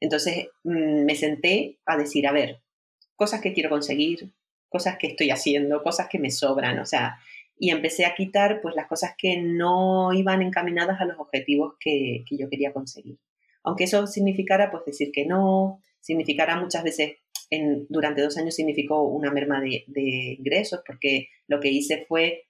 Entonces 0.00 0.48
mm, 0.64 1.04
me 1.04 1.14
senté 1.14 1.78
a 1.86 1.96
decir, 1.96 2.26
a 2.26 2.32
ver, 2.32 2.60
cosas 3.16 3.40
que 3.40 3.52
quiero 3.52 3.70
conseguir, 3.70 4.32
cosas 4.68 4.96
que 4.98 5.08
estoy 5.08 5.30
haciendo, 5.30 5.82
cosas 5.82 6.08
que 6.08 6.18
me 6.18 6.30
sobran, 6.30 6.78
o 6.78 6.86
sea, 6.86 7.18
y 7.58 7.70
empecé 7.70 8.06
a 8.06 8.14
quitar 8.14 8.62
pues 8.62 8.74
las 8.74 8.86
cosas 8.86 9.14
que 9.18 9.36
no 9.36 10.14
iban 10.14 10.40
encaminadas 10.40 11.00
a 11.00 11.04
los 11.04 11.18
objetivos 11.18 11.74
que, 11.78 12.24
yo 12.30 12.48
quería 12.48 12.72
conseguir. 12.72 13.18
Aunque 13.62 13.84
eso 13.84 14.06
significara 14.06 14.70
pues 14.70 14.86
decir 14.86 15.12
que 15.12 15.26
no, 15.26 15.82
significara 16.00 16.56
muchas 16.56 16.82
veces, 16.82 17.18
en, 17.50 17.86
durante 17.88 18.22
dos 18.22 18.36
años 18.38 18.54
significó 18.54 19.02
una 19.02 19.30
merma 19.30 19.60
de, 19.60 19.84
de 19.88 20.36
ingresos, 20.38 20.82
porque 20.86 21.28
lo 21.48 21.60
que 21.60 21.68
hice 21.68 22.04
fue 22.08 22.44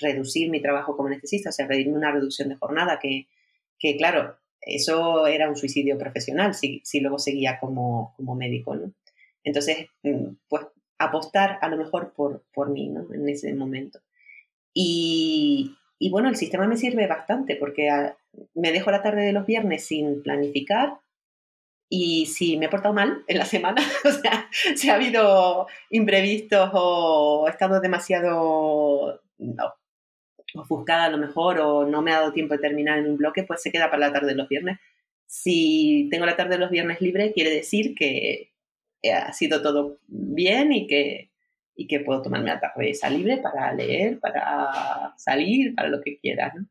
reducir 0.00 0.50
mi 0.50 0.60
trabajo 0.60 0.96
como 0.96 1.08
necesita, 1.08 1.50
o 1.50 1.52
sea, 1.52 1.66
pedirme 1.66 1.96
una 1.96 2.12
reducción 2.12 2.48
de 2.48 2.56
jornada, 2.56 2.98
que, 3.00 3.26
que 3.78 3.96
claro, 3.96 4.36
eso 4.60 5.26
era 5.26 5.48
un 5.48 5.56
suicidio 5.56 5.98
profesional 5.98 6.54
si, 6.54 6.80
si 6.84 7.00
luego 7.00 7.18
seguía 7.18 7.58
como, 7.58 8.14
como 8.16 8.34
médico, 8.34 8.74
¿no? 8.74 8.92
Entonces, 9.44 9.86
mm, 10.02 10.34
pues 10.48 10.66
apostar 10.98 11.58
a 11.60 11.68
lo 11.68 11.76
mejor 11.76 12.12
por, 12.14 12.44
por 12.52 12.70
mí, 12.70 12.88
¿no? 12.88 13.12
En 13.12 13.28
ese 13.28 13.52
momento. 13.54 14.00
Y, 14.72 15.74
y 15.98 16.10
bueno, 16.10 16.28
el 16.28 16.36
sistema 16.36 16.66
me 16.66 16.76
sirve 16.76 17.06
bastante 17.06 17.56
porque 17.56 17.90
ah, 17.90 18.16
me 18.54 18.72
dejo 18.72 18.90
la 18.90 19.02
tarde 19.02 19.22
de 19.22 19.32
los 19.32 19.46
viernes 19.46 19.84
sin 19.84 20.22
planificar 20.22 21.00
y 21.94 22.24
si 22.24 22.56
me 22.56 22.66
he 22.66 22.68
portado 22.70 22.94
mal 22.94 23.22
en 23.26 23.36
la 23.36 23.44
semana, 23.44 23.82
o 24.06 24.10
sea, 24.10 24.48
si 24.50 24.88
ha 24.88 24.94
habido 24.94 25.66
imprevistos 25.90 26.70
o 26.72 27.44
he 27.46 27.50
estado 27.50 27.82
demasiado 27.82 29.20
no, 29.36 29.74
ofuscada 30.54 31.04
a 31.04 31.10
lo 31.10 31.18
mejor 31.18 31.60
o 31.60 31.86
no 31.86 32.00
me 32.00 32.12
ha 32.12 32.20
dado 32.20 32.32
tiempo 32.32 32.54
de 32.54 32.60
terminar 32.60 32.98
en 32.98 33.10
un 33.10 33.18
bloque, 33.18 33.42
pues 33.42 33.60
se 33.60 33.70
queda 33.70 33.90
para 33.90 34.06
la 34.06 34.12
tarde 34.14 34.28
de 34.28 34.36
los 34.36 34.48
viernes. 34.48 34.78
Si 35.26 36.08
tengo 36.10 36.24
la 36.24 36.34
tarde 36.34 36.52
de 36.52 36.60
los 36.60 36.70
viernes 36.70 36.98
libre, 37.02 37.34
quiere 37.34 37.50
decir 37.50 37.94
que 37.94 38.54
ha 39.12 39.30
sido 39.34 39.60
todo 39.60 39.98
bien 40.06 40.72
y 40.72 40.86
que, 40.86 41.30
y 41.76 41.86
que 41.88 42.00
puedo 42.00 42.22
tomarme 42.22 42.48
la 42.48 42.60
tarde 42.60 42.88
esa 42.88 43.10
libre 43.10 43.36
para 43.36 43.70
leer, 43.74 44.18
para 44.18 45.12
salir, 45.18 45.74
para 45.74 45.90
lo 45.90 46.00
que 46.00 46.18
quiera, 46.18 46.54
¿no? 46.56 46.66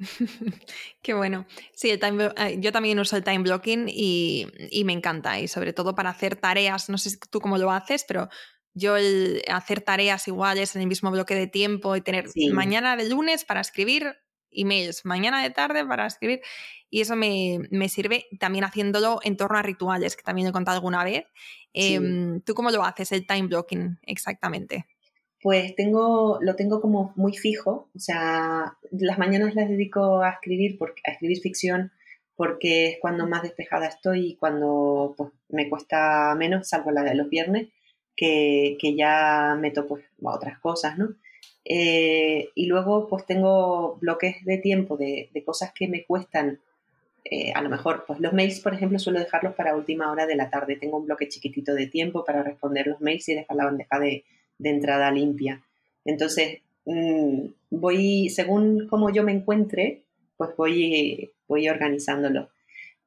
Qué 1.02 1.14
bueno. 1.14 1.46
Sí, 1.74 1.90
el 1.90 1.98
time, 1.98 2.30
eh, 2.36 2.56
yo 2.58 2.72
también 2.72 2.98
uso 2.98 3.16
el 3.16 3.24
time 3.24 3.40
blocking 3.40 3.86
y, 3.88 4.46
y, 4.70 4.84
me 4.84 4.92
encanta. 4.92 5.38
Y 5.38 5.48
sobre 5.48 5.72
todo 5.72 5.94
para 5.94 6.10
hacer 6.10 6.36
tareas, 6.36 6.88
no 6.88 6.98
sé 6.98 7.16
tú 7.30 7.40
cómo 7.40 7.58
lo 7.58 7.70
haces, 7.70 8.04
pero 8.06 8.28
yo 8.74 8.96
el 8.96 9.42
hacer 9.48 9.80
tareas 9.80 10.26
iguales 10.28 10.74
en 10.76 10.82
el 10.82 10.88
mismo 10.88 11.10
bloque 11.10 11.34
de 11.34 11.46
tiempo 11.46 11.96
y 11.96 12.00
tener 12.00 12.28
mañana 12.52 12.96
de 12.96 13.08
lunes 13.08 13.44
para 13.44 13.60
escribir 13.60 14.16
emails, 14.52 15.04
mañana 15.04 15.42
de 15.42 15.50
tarde 15.50 15.84
para 15.86 16.06
escribir, 16.06 16.40
y 16.88 17.00
eso 17.00 17.14
me, 17.14 17.88
sirve 17.88 18.26
también 18.38 18.64
haciéndolo 18.64 19.20
en 19.22 19.36
torno 19.36 19.58
a 19.58 19.62
rituales, 19.62 20.16
que 20.16 20.22
también 20.22 20.48
he 20.48 20.52
contado 20.52 20.76
alguna 20.76 21.04
vez. 21.04 21.24
Em, 21.72 22.40
¿Tú 22.40 22.54
cómo 22.54 22.70
lo 22.70 22.84
haces, 22.84 23.12
el 23.12 23.26
time 23.26 23.46
blocking 23.46 23.98
exactamente? 24.02 24.86
Pues 25.42 25.74
tengo, 25.74 26.38
lo 26.42 26.54
tengo 26.54 26.80
como 26.80 27.12
muy 27.16 27.32
fijo, 27.34 27.88
o 27.94 27.98
sea, 27.98 28.76
las 28.90 29.18
mañanas 29.18 29.54
las 29.54 29.68
dedico 29.68 30.20
a 30.22 30.30
escribir, 30.30 30.76
porque, 30.78 31.00
a 31.06 31.12
escribir 31.12 31.40
ficción 31.40 31.92
porque 32.40 32.88
es 32.88 32.98
cuando 32.98 33.26
más 33.26 33.42
despejada 33.42 33.86
estoy 33.86 34.28
y 34.28 34.36
cuando 34.36 35.12
pues, 35.14 35.28
me 35.50 35.68
cuesta 35.68 36.34
menos, 36.38 36.68
salvo 36.68 36.90
la 36.90 37.02
de 37.02 37.14
los 37.14 37.28
viernes 37.28 37.68
que, 38.16 38.94
ya 38.96 39.58
meto 39.60 39.86
pues 39.86 40.04
a 40.24 40.34
otras 40.34 40.58
cosas, 40.58 40.96
¿no? 40.96 41.14
Eh, 41.66 42.48
y 42.54 42.64
luego 42.64 43.08
pues 43.08 43.26
tengo 43.26 43.96
bloques 44.00 44.42
de 44.46 44.56
tiempo 44.56 44.96
de, 44.96 45.30
cosas 45.44 45.72
que 45.74 45.86
me 45.86 46.06
cuestan, 46.06 46.60
eh, 47.24 47.52
a 47.54 47.60
lo 47.60 47.68
mejor 47.68 48.04
pues 48.06 48.20
los 48.20 48.32
mails, 48.32 48.60
por 48.60 48.72
ejemplo, 48.72 48.98
suelo 48.98 49.20
dejarlos 49.20 49.54
para 49.54 49.76
última 49.76 50.10
hora 50.10 50.24
de 50.24 50.36
la 50.36 50.48
tarde. 50.48 50.76
Tengo 50.76 50.96
un 50.96 51.04
bloque 51.04 51.28
chiquitito 51.28 51.74
de 51.74 51.88
tiempo 51.88 52.24
para 52.24 52.42
responder 52.42 52.86
los 52.86 53.02
mails 53.02 53.28
y 53.28 53.34
dejar 53.34 53.56
la 53.56 53.66
bandeja 53.66 53.98
de, 53.98 54.24
entrada 54.68 55.10
limpia. 55.10 55.62
Entonces, 56.04 56.58
mm, 56.84 57.46
voy, 57.70 58.28
según 58.28 58.86
como 58.88 59.10
yo 59.10 59.22
me 59.22 59.32
encuentre, 59.32 60.02
pues 60.36 60.50
voy, 60.56 61.30
voy 61.48 61.68
organizándolo. 61.68 62.50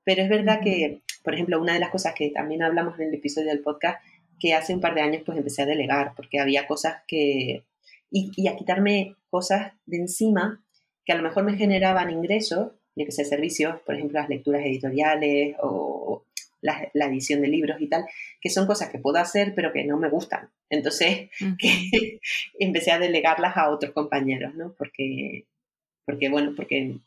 Pero 0.03 0.23
es 0.23 0.29
verdad 0.29 0.59
que, 0.61 1.01
por 1.23 1.33
ejemplo, 1.33 1.61
una 1.61 1.73
de 1.73 1.79
las 1.79 1.89
cosas 1.89 2.13
que 2.15 2.29
también 2.29 2.63
hablamos 2.63 2.99
en 2.99 3.09
el 3.09 3.13
episodio 3.13 3.49
del 3.49 3.61
podcast 3.61 4.03
que 4.39 4.53
hace 4.53 4.73
un 4.73 4.81
par 4.81 4.93
de 4.93 5.01
años 5.01 5.23
pues 5.25 5.37
empecé 5.37 5.61
a 5.61 5.65
delegar, 5.65 6.13
porque 6.15 6.39
había 6.39 6.67
cosas 6.67 6.97
que... 7.07 7.63
Y, 8.11 8.47
a 8.47 8.55
quitarme 8.55 9.15
cosas 9.31 9.73
de 9.87 9.97
encima 9.97 10.63
que 11.03 11.13
a 11.13 11.15
lo 11.15 11.23
mejor 11.23 11.43
me 11.43 11.57
generaban 11.57 12.11
ingresos, 12.11 12.71
yo 12.95 13.05
que 13.05 13.11
sé, 13.11 13.25
servicios, 13.25 13.79
por 13.85 13.95
ejemplo, 13.95 14.19
las 14.19 14.29
lecturas 14.29 14.63
editoriales 14.63 15.55
o 15.61 16.23
la, 16.63 17.05
edición 17.07 17.41
de 17.41 17.47
libros 17.47 17.79
y 17.79 17.87
tal, 17.87 18.05
que 18.41 18.49
son 18.49 18.65
cosas 18.65 18.89
que 18.89 18.97
puedo 18.97 19.17
hacer 19.17 19.53
pero 19.55 19.71
que 19.71 19.83
no 19.83 19.97
me 19.97 20.09
gustan. 20.09 20.49
Entonces, 20.69 21.29
que 21.59 22.19
empecé 22.59 22.91
a 22.91 22.99
delegarlas 22.99 23.57
a 23.57 23.69
otros 23.69 23.91
compañeros, 23.91 24.55
¿no? 24.55 24.73
Porque, 24.77 25.45
porque 26.05 26.29
bueno, 26.29 26.53
porque 26.55 26.97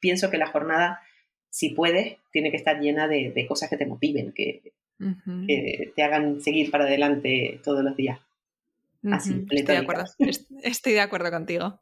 pienso 0.00 0.30
que 0.30 0.38
la 0.38 0.48
jornada, 0.48 1.00
si 1.48 1.70
puedes, 1.70 2.16
tiene 2.32 2.50
que 2.50 2.56
estar 2.56 2.80
llena 2.80 3.08
de, 3.08 3.30
de 3.30 3.46
cosas 3.46 3.70
que 3.70 3.76
te 3.76 3.86
motiven, 3.86 4.32
que, 4.32 4.72
que 5.46 5.92
te 5.94 6.02
hagan 6.02 6.40
seguir 6.40 6.70
para 6.70 6.84
adelante 6.84 7.60
todos 7.64 7.84
los 7.84 7.96
días. 7.96 8.20
Así, 9.04 9.46
estoy 9.50 9.76
de, 9.76 9.80
acuerdo, 9.80 10.04
estoy 10.62 10.92
de 10.92 11.00
acuerdo 11.00 11.30
contigo. 11.30 11.80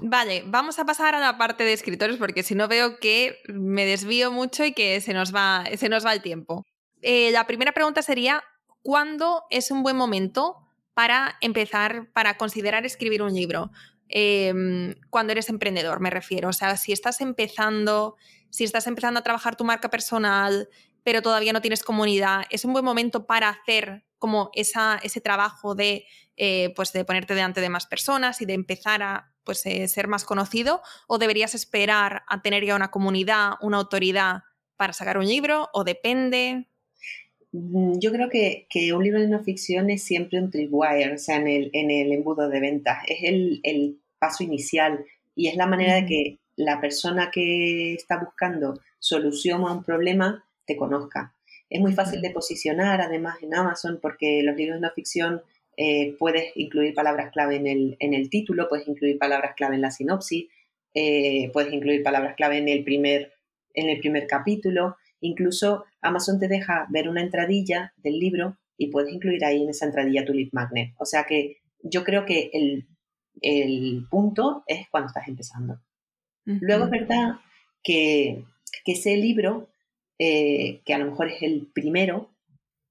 Vale, 0.00 0.42
vamos 0.46 0.78
a 0.78 0.84
pasar 0.84 1.14
a 1.14 1.20
la 1.20 1.38
parte 1.38 1.64
de 1.64 1.72
escritores 1.72 2.16
porque 2.16 2.42
si 2.42 2.54
no 2.54 2.68
veo 2.68 2.98
que 2.98 3.38
me 3.48 3.86
desvío 3.86 4.30
mucho 4.30 4.64
y 4.64 4.72
que 4.72 5.00
se 5.00 5.14
nos 5.14 5.34
va, 5.34 5.64
se 5.76 5.88
nos 5.88 6.04
va 6.04 6.12
el 6.12 6.22
tiempo. 6.22 6.66
Eh, 7.00 7.30
la 7.32 7.46
primera 7.46 7.72
pregunta 7.72 8.02
sería, 8.02 8.42
¿cuándo 8.82 9.44
es 9.50 9.70
un 9.70 9.82
buen 9.82 9.96
momento 9.96 10.56
para 10.94 11.36
empezar, 11.40 12.10
para 12.12 12.36
considerar 12.36 12.84
escribir 12.84 13.22
un 13.22 13.34
libro? 13.34 13.70
Em, 14.08 14.94
cuando 15.10 15.32
eres 15.32 15.48
emprendedor, 15.48 16.00
me 16.00 16.10
refiero. 16.10 16.48
O 16.48 16.52
sea, 16.52 16.76
si 16.76 16.92
estás 16.92 17.20
empezando, 17.20 18.16
si 18.50 18.64
estás 18.64 18.86
empezando 18.86 19.20
a 19.20 19.22
trabajar 19.22 19.56
tu 19.56 19.64
marca 19.64 19.90
personal, 19.90 20.68
pero 21.02 21.22
todavía 21.22 21.52
no 21.52 21.60
tienes 21.60 21.82
comunidad, 21.82 22.44
es 22.50 22.64
un 22.64 22.72
buen 22.72 22.84
momento 22.84 23.26
para 23.26 23.50
hacer 23.50 24.04
como 24.18 24.50
esa, 24.54 24.98
ese 25.02 25.20
trabajo 25.20 25.74
de, 25.74 26.06
eh, 26.36 26.72
pues 26.74 26.92
de 26.92 27.04
ponerte 27.04 27.34
delante 27.34 27.60
de 27.60 27.68
más 27.68 27.86
personas 27.86 28.40
y 28.40 28.46
de 28.46 28.54
empezar 28.54 29.02
a 29.02 29.33
pues, 29.44 29.64
eh, 29.66 29.86
ser 29.88 30.08
más 30.08 30.24
conocido? 30.24 30.82
¿O 31.06 31.18
deberías 31.18 31.54
esperar 31.54 32.22
a 32.28 32.42
tener 32.42 32.64
ya 32.64 32.76
una 32.76 32.90
comunidad, 32.90 33.52
una 33.60 33.78
autoridad 33.78 34.42
para 34.76 34.92
sacar 34.92 35.18
un 35.18 35.26
libro 35.26 35.68
o 35.72 35.84
depende? 35.84 36.66
Mm, 37.54 38.00
yo 38.00 38.10
creo 38.10 38.28
que, 38.28 38.66
un 38.92 39.04
libro 39.04 39.20
de 39.20 39.28
no 39.28 39.42
ficción 39.44 39.88
es 39.88 40.02
siempre 40.02 40.40
un 40.40 40.50
tripwire, 40.50 41.14
o 41.14 41.18
sea, 41.18 41.36
en 41.36 41.46
el, 41.46 41.70
en 41.72 41.90
el 41.90 42.12
embudo 42.12 42.48
de 42.48 42.58
ventas. 42.60 42.98
Es 43.06 43.18
el, 43.22 44.00
paso 44.18 44.42
inicial 44.42 45.04
y 45.34 45.48
es 45.48 45.56
la 45.56 45.66
manera 45.66 45.96
de 45.96 46.06
que 46.06 46.38
la 46.56 46.80
persona 46.80 47.30
que 47.30 47.92
está 47.92 48.18
buscando 48.18 48.80
solución 48.98 49.62
a 49.62 49.72
un 49.72 49.84
problema 49.84 50.46
te 50.64 50.78
conozca. 50.78 51.34
Es 51.68 51.78
muy 51.80 51.92
fácil 51.92 52.22
de 52.22 52.30
posicionar, 52.30 53.02
además, 53.02 53.36
en 53.42 53.54
Amazon, 53.54 53.98
porque 54.00 54.42
los 54.42 54.56
libros 54.56 54.80
de 54.80 54.86
no 54.86 54.94
ficción 54.94 55.42
eh, 55.76 56.16
puedes 56.18 56.52
incluir 56.56 56.94
palabras 56.94 57.32
clave 57.32 57.56
en 57.56 57.66
el, 57.66 57.96
en 58.00 58.14
el, 58.14 58.30
título, 58.30 58.68
puedes 58.68 58.86
incluir 58.88 59.18
palabras 59.18 59.54
clave 59.56 59.76
en 59.76 59.82
la 59.82 59.90
sinopsis, 59.90 60.48
eh, 60.94 61.50
puedes 61.52 61.72
incluir 61.72 62.02
palabras 62.02 62.36
clave 62.36 62.58
en 62.58 62.68
el 62.68 62.84
primer, 62.84 63.32
en 63.74 63.88
el 63.90 63.98
primer 63.98 64.26
capítulo. 64.26 64.96
Incluso 65.20 65.84
Amazon 66.00 66.38
te 66.38 66.48
deja 66.48 66.86
ver 66.90 67.08
una 67.08 67.22
entradilla 67.22 67.92
del 67.96 68.18
libro 68.18 68.58
y 68.76 68.88
puedes 68.88 69.12
incluir 69.12 69.44
ahí 69.44 69.62
en 69.62 69.70
esa 69.70 69.86
entradilla 69.86 70.24
tu 70.24 70.32
lead 70.32 70.48
magnet. 70.52 70.94
O 70.98 71.04
sea 71.04 71.24
que 71.24 71.58
yo 71.82 72.04
creo 72.04 72.24
que 72.24 72.50
el, 72.52 72.86
el 73.40 74.06
punto 74.10 74.64
es 74.66 74.88
cuando 74.90 75.08
estás 75.08 75.28
empezando. 75.28 75.80
Luego 76.44 76.84
es 76.84 76.90
verdad 76.90 77.36
que, 77.82 78.44
que 78.84 78.92
ese 78.92 79.16
libro, 79.16 79.70
eh, 80.18 80.82
que 80.84 80.94
a 80.94 80.98
lo 80.98 81.06
mejor 81.06 81.28
es 81.28 81.42
el 81.42 81.70
primero, 81.72 82.30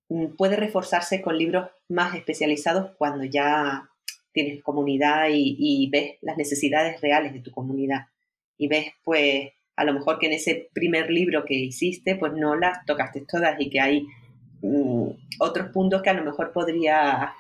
mm, 0.10 0.36
puede 0.38 0.56
reforzarse 0.56 1.22
con 1.22 1.38
libros 1.38 1.70
más 1.94 2.16
especializados 2.16 2.92
cuando 2.98 3.24
ya 3.24 3.90
tienes 4.34 4.62
comunidad 4.64 5.28
y, 5.32 5.90
ves 5.92 6.18
las 6.22 6.38
necesidades 6.38 7.00
reales 7.02 7.34
de 7.34 7.40
tu 7.40 7.52
comunidad. 7.52 8.08
Y 8.58 8.68
ves, 8.68 8.88
pues, 9.04 9.52
a 9.76 9.86
lo 9.86 9.94
mejor 9.94 10.20
que 10.20 10.26
en 10.28 10.34
ese 10.34 10.70
primer 10.74 11.10
libro 11.10 11.46
que 11.46 11.56
hiciste, 11.56 12.16
pues 12.16 12.34
no 12.34 12.56
las 12.56 12.86
tocaste 12.86 13.26
todas 13.28 13.60
y 13.60 13.70
que 13.70 13.80
hay 13.80 14.08
mm, 14.62 15.08
otros 15.40 15.70
puntos 15.70 16.02
que 16.02 16.10
a 16.10 16.14
lo 16.14 16.24
mejor 16.24 16.52
podría 16.52 17.34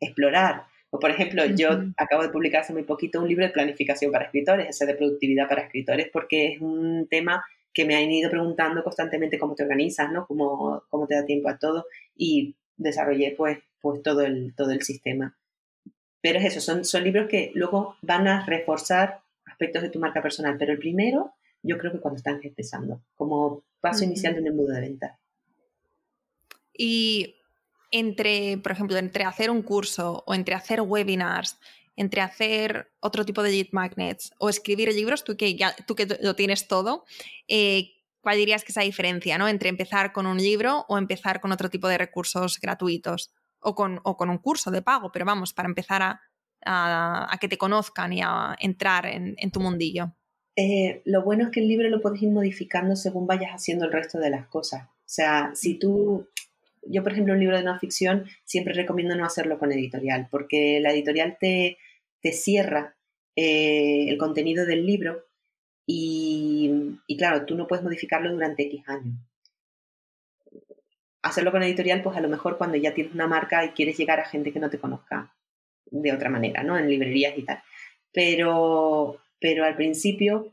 explorar. 0.00 0.64
O, 0.90 0.98
por 0.98 1.10
ejemplo, 1.10 1.44
yo 1.46 1.70
acabo 1.96 2.22
de 2.22 2.30
publicar 2.30 2.62
hace 2.62 2.72
muy 2.72 2.84
poquito 2.84 3.20
un 3.20 3.28
libro 3.28 3.44
de 3.44 3.52
planificación 3.52 4.10
para 4.12 4.26
escritores, 4.26 4.68
ese 4.68 4.86
de 4.86 4.94
productividad 4.94 5.48
para 5.48 5.62
escritores, 5.62 6.08
porque 6.12 6.54
es 6.54 6.60
un 6.60 7.06
tema 7.08 7.44
que 7.74 7.84
me 7.84 7.94
han 7.94 8.10
ido 8.10 8.30
preguntando 8.30 8.82
constantemente 8.82 9.38
cómo 9.38 9.54
te 9.54 9.62
organizas, 9.62 10.10
¿no? 10.10 10.26
Cómo, 10.26 10.82
cómo 10.88 11.06
te 11.06 11.14
da 11.14 11.24
tiempo 11.24 11.48
a 11.48 11.58
todo. 11.58 11.86
Y 12.16 12.56
desarrollé, 12.78 13.34
pues, 13.36 13.58
pues 13.80 14.02
todo, 14.02 14.22
el, 14.22 14.54
todo 14.56 14.70
el 14.70 14.82
sistema. 14.82 15.36
Pero 16.20 16.38
es 16.38 16.46
eso, 16.46 16.60
son, 16.60 16.84
son 16.84 17.04
libros 17.04 17.28
que 17.28 17.52
luego 17.54 17.96
van 18.02 18.26
a 18.26 18.44
reforzar 18.46 19.20
aspectos 19.44 19.82
de 19.82 19.90
tu 19.90 19.98
marca 19.98 20.22
personal. 20.22 20.56
Pero 20.58 20.72
el 20.72 20.78
primero, 20.78 21.34
yo 21.62 21.78
creo 21.78 21.92
que 21.92 22.00
cuando 22.00 22.16
están 22.16 22.40
empezando, 22.42 23.02
como 23.14 23.62
paso 23.80 24.04
inicial 24.04 24.34
de 24.34 24.40
un 24.40 24.46
embudo 24.48 24.74
de 24.74 24.80
venta. 24.80 25.18
Y 26.72 27.36
entre, 27.90 28.58
por 28.58 28.72
ejemplo, 28.72 28.96
entre 28.96 29.24
hacer 29.24 29.50
un 29.50 29.62
curso 29.62 30.22
o 30.26 30.34
entre 30.34 30.54
hacer 30.54 30.80
webinars, 30.80 31.58
entre 31.96 32.20
hacer 32.20 32.92
otro 33.00 33.24
tipo 33.24 33.42
de 33.42 33.50
lead 33.50 33.68
magnets 33.72 34.32
o 34.38 34.48
escribir 34.48 34.92
libros, 34.94 35.24
tú 35.24 35.36
que, 35.36 35.56
ya, 35.56 35.74
tú 35.86 35.96
que 35.96 36.06
lo 36.20 36.36
tienes 36.36 36.68
todo, 36.68 37.04
eh, 37.48 37.90
¿cuál 38.20 38.36
dirías 38.36 38.64
que 38.64 38.72
es 38.72 38.76
la 38.76 38.82
diferencia 38.82 39.38
¿no? 39.38 39.48
entre 39.48 39.68
empezar 39.68 40.12
con 40.12 40.26
un 40.26 40.38
libro 40.38 40.84
o 40.88 40.98
empezar 40.98 41.40
con 41.40 41.52
otro 41.52 41.70
tipo 41.70 41.88
de 41.88 41.98
recursos 41.98 42.58
gratuitos? 42.60 43.32
o 43.60 43.74
con, 43.74 44.30
un 44.30 44.38
curso 44.38 44.70
de 44.70 44.82
pago, 44.82 45.10
pero 45.12 45.24
vamos, 45.24 45.52
para 45.52 45.68
empezar 45.68 46.02
a, 46.64 47.38
que 47.40 47.48
te 47.48 47.58
conozcan 47.58 48.12
y 48.12 48.20
a 48.22 48.56
entrar 48.58 49.06
en, 49.06 49.50
tu 49.50 49.60
mundillo. 49.60 50.14
Eh, 50.56 51.02
lo 51.04 51.22
bueno 51.22 51.44
es 51.44 51.50
que 51.50 51.60
el 51.60 51.68
libro 51.68 51.88
lo 51.88 52.00
puedes 52.00 52.20
ir 52.20 52.30
modificando 52.30 52.96
según 52.96 53.26
vayas 53.26 53.52
haciendo 53.52 53.84
el 53.84 53.92
resto 53.92 54.18
de 54.18 54.30
las 54.30 54.48
cosas. 54.48 54.88
O 54.88 55.10
sea, 55.10 55.52
si 55.54 55.78
tú, 55.78 56.28
yo 56.82 57.02
por 57.02 57.12
ejemplo 57.12 57.34
un 57.34 57.40
libro 57.40 57.56
de 57.56 57.62
no 57.62 57.78
ficción 57.78 58.26
siempre 58.44 58.74
recomiendo 58.74 59.14
no 59.14 59.24
hacerlo 59.24 59.58
con 59.58 59.72
editorial, 59.72 60.28
porque 60.30 60.80
la 60.80 60.90
editorial 60.90 61.36
te, 61.38 61.78
te 62.20 62.32
cierra 62.32 62.96
eh, 63.36 64.08
el 64.08 64.18
contenido 64.18 64.66
del 64.66 64.84
libro 64.84 65.27
y, 65.90 67.16
claro, 67.16 67.46
tú 67.46 67.54
no 67.54 67.66
puedes 67.66 67.82
modificarlo 67.82 68.30
durante 68.30 68.64
X 68.64 68.86
años 68.88 69.14
hacerlo 71.22 71.50
con 71.50 71.62
editorial, 71.62 72.02
pues 72.02 72.16
a 72.16 72.20
lo 72.20 72.28
mejor 72.28 72.58
cuando 72.58 72.76
ya 72.76 72.94
tienes 72.94 73.14
una 73.14 73.26
marca 73.26 73.64
y 73.64 73.70
quieres 73.70 73.96
llegar 73.96 74.20
a 74.20 74.24
gente 74.24 74.52
que 74.52 74.60
no 74.60 74.70
te 74.70 74.78
conozca 74.78 75.34
de 75.86 76.12
otra 76.12 76.30
manera, 76.30 76.62
¿no? 76.62 76.78
En 76.78 76.88
librerías 76.88 77.36
y 77.36 77.42
tal. 77.42 77.62
Pero, 78.12 79.20
pero 79.40 79.64
al 79.64 79.76
principio 79.76 80.52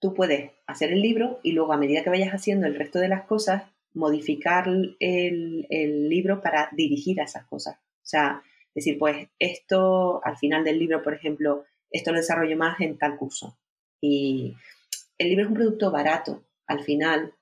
tú 0.00 0.14
puedes 0.14 0.52
hacer 0.66 0.92
el 0.92 1.00
libro 1.00 1.40
y 1.42 1.52
luego 1.52 1.72
a 1.72 1.78
medida 1.78 2.02
que 2.02 2.10
vayas 2.10 2.32
haciendo 2.32 2.66
el 2.66 2.74
resto 2.74 2.98
de 2.98 3.08
las 3.08 3.24
cosas, 3.24 3.64
modificar 3.94 4.68
el, 4.68 5.66
el 5.68 6.08
libro 6.08 6.40
para 6.40 6.68
dirigir 6.72 7.20
a 7.20 7.24
esas 7.24 7.44
cosas. 7.46 7.76
O 7.76 8.06
sea, 8.06 8.42
decir, 8.74 8.98
pues 8.98 9.28
esto 9.38 10.24
al 10.24 10.36
final 10.36 10.64
del 10.64 10.78
libro, 10.78 11.02
por 11.02 11.14
ejemplo, 11.14 11.64
esto 11.90 12.12
lo 12.12 12.18
desarrollo 12.18 12.56
más 12.56 12.80
en 12.80 12.98
tal 12.98 13.16
curso. 13.16 13.56
Y 14.02 14.56
el 15.16 15.28
libro 15.28 15.44
es 15.44 15.48
un 15.48 15.56
producto 15.56 15.90
barato 15.90 16.44
al 16.66 16.82
final, 16.82 17.34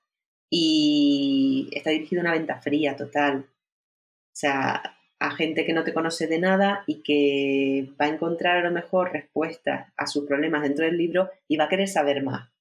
y 0.53 1.69
está 1.71 1.89
dirigido 1.89 2.21
a 2.21 2.25
una 2.25 2.33
venta 2.33 2.59
fría 2.59 2.95
total. 2.95 3.47
O 3.47 4.35
sea, 4.35 4.97
a 5.19 5.31
gente 5.31 5.65
que 5.65 5.73
no 5.73 5.83
te 5.83 5.93
conoce 5.93 6.27
de 6.27 6.39
nada 6.39 6.83
y 6.85 7.01
que 7.01 7.89
va 7.99 8.05
a 8.05 8.09
encontrar 8.09 8.57
a 8.57 8.63
lo 8.63 8.71
mejor 8.71 9.13
respuestas 9.13 9.91
a 9.95 10.07
sus 10.07 10.25
problemas 10.25 10.63
dentro 10.63 10.85
del 10.85 10.97
libro 10.97 11.29
y 11.47 11.55
va 11.55 11.65
a 11.65 11.69
querer 11.69 11.87
saber 11.87 12.21
más. 12.21 12.51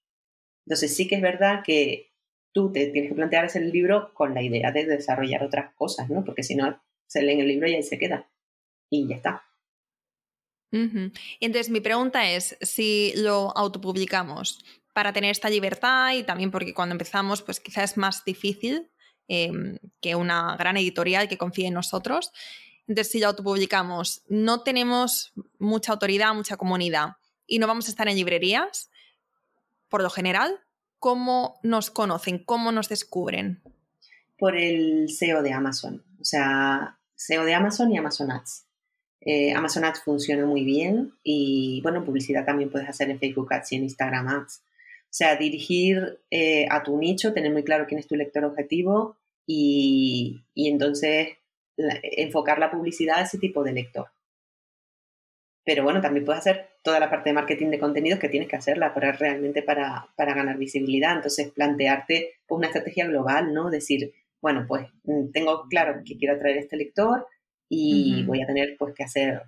Entonces 0.66 0.94
sí 0.94 1.08
que 1.08 1.16
es 1.16 1.22
verdad 1.22 1.62
que 1.64 2.12
tú 2.52 2.70
te 2.70 2.86
tienes 2.86 3.10
que 3.10 3.16
plantear 3.16 3.46
ese 3.46 3.60
libro 3.60 4.14
con 4.14 4.34
la 4.34 4.42
idea 4.42 4.70
de 4.70 4.86
desarrollar 4.86 5.42
otras 5.42 5.74
cosas, 5.74 6.08
¿no? 6.08 6.24
Porque 6.24 6.44
si 6.44 6.54
no, 6.54 6.80
se 7.08 7.22
lee 7.22 7.32
en 7.32 7.40
el 7.40 7.48
libro 7.48 7.68
y 7.68 7.74
ahí 7.74 7.82
se 7.82 7.98
queda. 7.98 8.30
Y 8.88 9.08
ya 9.08 9.16
está. 9.16 9.44
Entonces 10.72 11.68
mi 11.70 11.80
pregunta 11.80 12.30
es, 12.30 12.56
si 12.60 13.12
lo 13.16 13.56
autopublicamos, 13.56 14.64
para 14.92 15.12
tener 15.12 15.30
esta 15.30 15.48
libertad 15.48 16.12
y 16.14 16.22
también 16.22 16.50
porque 16.50 16.74
cuando 16.74 16.94
empezamos 16.94 17.42
pues 17.42 17.60
quizás 17.60 17.92
es 17.92 17.96
más 17.96 18.24
difícil 18.24 18.90
em, 19.28 19.78
que 20.00 20.14
una 20.14 20.56
gran 20.56 20.76
editorial 20.76 21.28
que 21.28 21.38
confíe 21.38 21.68
en 21.68 21.74
nosotros. 21.74 22.32
Entonces, 22.86 23.12
si 23.12 23.20
lo 23.20 23.28
autopublicamos, 23.28 24.22
no 24.28 24.62
tenemos 24.62 25.32
mucha 25.58 25.92
autoridad, 25.92 26.34
mucha 26.34 26.56
comunidad 26.56 27.16
y 27.46 27.58
no 27.60 27.68
vamos 27.68 27.86
a 27.86 27.90
estar 27.90 28.08
en 28.08 28.16
librerías, 28.16 28.90
por 29.88 30.02
lo 30.02 30.10
general, 30.10 30.60
¿cómo 30.98 31.60
nos 31.62 31.90
conocen? 31.90 32.42
¿Cómo 32.44 32.72
nos 32.72 32.88
descubren? 32.88 33.62
Por 34.38 34.56
el 34.56 35.08
SEO 35.08 35.42
de 35.42 35.52
Amazon, 35.52 36.04
o 36.20 36.24
sea, 36.24 36.98
SEO 37.14 37.44
de 37.44 37.54
Amazon 37.54 37.92
y 37.92 37.98
Amazon 37.98 38.32
Ads. 38.32 38.66
Eh, 39.22 39.52
Amazon 39.52 39.84
Ads 39.84 40.02
funciona 40.02 40.46
muy 40.46 40.64
bien 40.64 41.12
y, 41.22 41.80
bueno, 41.82 42.04
publicidad 42.04 42.44
también 42.44 42.70
puedes 42.70 42.88
hacer 42.88 43.10
en 43.10 43.18
Facebook 43.18 43.52
Ads 43.52 43.72
y 43.72 43.76
en 43.76 43.82
Instagram 43.84 44.28
Ads. 44.28 44.62
O 45.10 45.12
sea, 45.12 45.36
dirigir 45.36 46.20
eh, 46.30 46.66
a 46.70 46.82
tu 46.82 46.96
nicho, 46.96 47.32
tener 47.32 47.52
muy 47.52 47.64
claro 47.64 47.86
quién 47.86 47.98
es 47.98 48.06
tu 48.06 48.14
lector 48.16 48.44
objetivo 48.44 49.16
y, 49.46 50.44
entonces 50.54 51.36
enfocar 51.76 52.58
la 52.58 52.70
publicidad 52.70 53.18
a 53.18 53.22
ese 53.22 53.38
tipo 53.38 53.64
de 53.64 53.72
lector. 53.72 54.08
Pero 55.64 55.82
bueno, 55.82 56.00
también 56.00 56.24
puedes 56.24 56.40
hacer 56.40 56.68
toda 56.82 57.00
la 57.00 57.10
parte 57.10 57.30
de 57.30 57.34
marketing 57.34 57.70
de 57.70 57.78
contenidos 57.78 58.18
que 58.18 58.28
tienes 58.28 58.48
que 58.48 58.56
hacerla 58.56 58.94
para 58.94 59.12
realmente 59.12 59.62
para, 59.62 60.08
ganar 60.16 60.56
visibilidad. 60.56 61.16
Entonces, 61.16 61.50
plantearte 61.50 62.34
pues, 62.46 62.58
una 62.58 62.68
estrategia 62.68 63.06
global, 63.06 63.52
¿no? 63.52 63.70
Decir, 63.70 64.12
bueno, 64.40 64.64
pues 64.68 64.86
mm, 65.04 65.30
tengo 65.32 65.66
claro 65.68 66.02
que 66.04 66.16
quiero 66.16 66.34
atraer 66.34 66.58
a 66.58 66.60
este 66.60 66.76
lector 66.76 67.26
y 67.70 68.24
voy 68.24 68.42
a 68.42 68.46
tener 68.46 68.76
pues 68.76 68.94
que 68.94 69.04
hacer, 69.04 69.42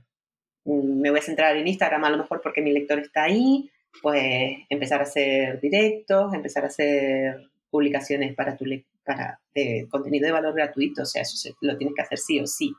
me 0.64 1.10
voy 1.10 1.18
a 1.18 1.22
centrar 1.22 1.56
en 1.56 1.66
Instagram 1.66 2.04
a 2.04 2.10
lo 2.10 2.18
mejor 2.18 2.40
porque 2.40 2.62
mi 2.62 2.72
lector 2.72 3.00
está 3.00 3.24
ahí, 3.24 3.68
pues 4.00 4.56
empezar 4.70 5.00
a 5.00 5.02
hacer 5.02 5.60
directos, 5.60 6.32
empezar 6.32 6.64
a 6.64 6.68
hacer 6.68 7.50
publicaciones 7.68 8.34
para 8.34 8.56
tu 8.56 8.64
para 9.04 9.40
de 9.54 9.88
contenido 9.90 10.26
de 10.26 10.32
valor 10.32 10.54
gratuito, 10.54 11.02
o 11.02 11.06
sea, 11.06 11.22
eso 11.22 11.50
lo 11.60 11.76
tienes 11.76 11.94
que 11.96 12.02
hacer 12.02 12.18
sí 12.18 12.38
o 12.40 12.46
sí. 12.46 12.72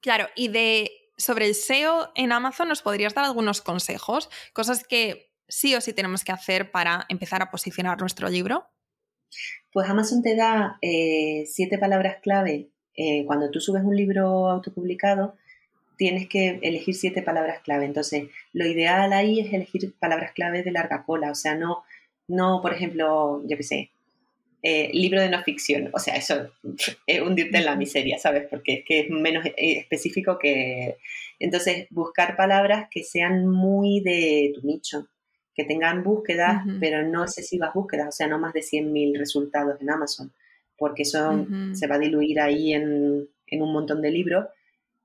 Claro, 0.00 0.26
y 0.34 0.48
de 0.48 0.90
sobre 1.16 1.46
el 1.46 1.54
SEO 1.54 2.10
en 2.16 2.32
Amazon, 2.32 2.68
¿nos 2.68 2.82
podrías 2.82 3.14
dar 3.14 3.24
algunos 3.24 3.60
consejos? 3.60 4.28
Cosas 4.52 4.82
que 4.82 5.32
sí 5.46 5.76
o 5.76 5.80
sí 5.80 5.92
tenemos 5.92 6.24
que 6.24 6.32
hacer 6.32 6.72
para 6.72 7.06
empezar 7.08 7.40
a 7.40 7.50
posicionar 7.52 8.00
nuestro 8.00 8.28
libro. 8.28 8.68
Pues 9.72 9.88
Amazon 9.88 10.22
te 10.22 10.36
da 10.36 10.78
eh, 10.82 11.44
siete 11.46 11.78
palabras 11.78 12.18
clave 12.22 12.68
eh, 12.96 13.24
cuando 13.26 13.50
tú 13.50 13.60
subes 13.60 13.82
un 13.82 13.96
libro 13.96 14.48
autopublicado 14.50 15.36
tienes 15.96 16.28
que 16.28 16.58
elegir 16.62 16.94
siete 16.94 17.22
palabras 17.22 17.60
clave. 17.60 17.84
Entonces, 17.84 18.24
lo 18.52 18.66
ideal 18.66 19.12
ahí 19.12 19.38
es 19.38 19.52
elegir 19.52 19.94
palabras 20.00 20.32
clave 20.32 20.62
de 20.62 20.72
larga 20.72 21.04
cola, 21.04 21.30
o 21.30 21.34
sea, 21.36 21.54
no, 21.54 21.84
no 22.26 22.60
por 22.60 22.72
ejemplo, 22.72 23.40
yo 23.46 23.56
qué 23.56 23.62
sé, 23.62 23.90
eh, 24.64 24.90
libro 24.92 25.20
de 25.20 25.28
no 25.28 25.42
ficción, 25.42 25.90
o 25.92 25.98
sea, 25.98 26.16
eso 26.16 26.50
es 27.06 27.20
hundirte 27.20 27.58
en 27.58 27.64
la 27.64 27.76
miseria, 27.76 28.18
¿sabes? 28.18 28.48
Porque 28.50 28.74
es 28.74 28.84
que 28.84 29.00
es 29.00 29.10
menos 29.10 29.44
específico 29.56 30.38
que... 30.38 30.96
Entonces, 31.38 31.86
buscar 31.90 32.36
palabras 32.36 32.88
que 32.90 33.04
sean 33.04 33.46
muy 33.46 34.00
de 34.00 34.52
tu 34.54 34.66
nicho. 34.66 35.08
Que 35.54 35.64
tengan 35.64 36.02
búsquedas, 36.02 36.64
pero 36.80 37.06
no 37.06 37.24
excesivas 37.24 37.74
búsquedas, 37.74 38.08
o 38.08 38.12
sea, 38.12 38.26
no 38.26 38.38
más 38.38 38.54
de 38.54 38.60
100.000 38.60 39.18
resultados 39.18 39.80
en 39.80 39.90
Amazon, 39.90 40.32
porque 40.78 41.02
eso 41.02 41.46
se 41.74 41.86
va 41.86 41.96
a 41.96 41.98
diluir 41.98 42.40
ahí 42.40 42.72
en, 42.72 43.28
un 43.52 43.72
montón 43.72 44.00
de 44.00 44.10
libros. 44.10 44.46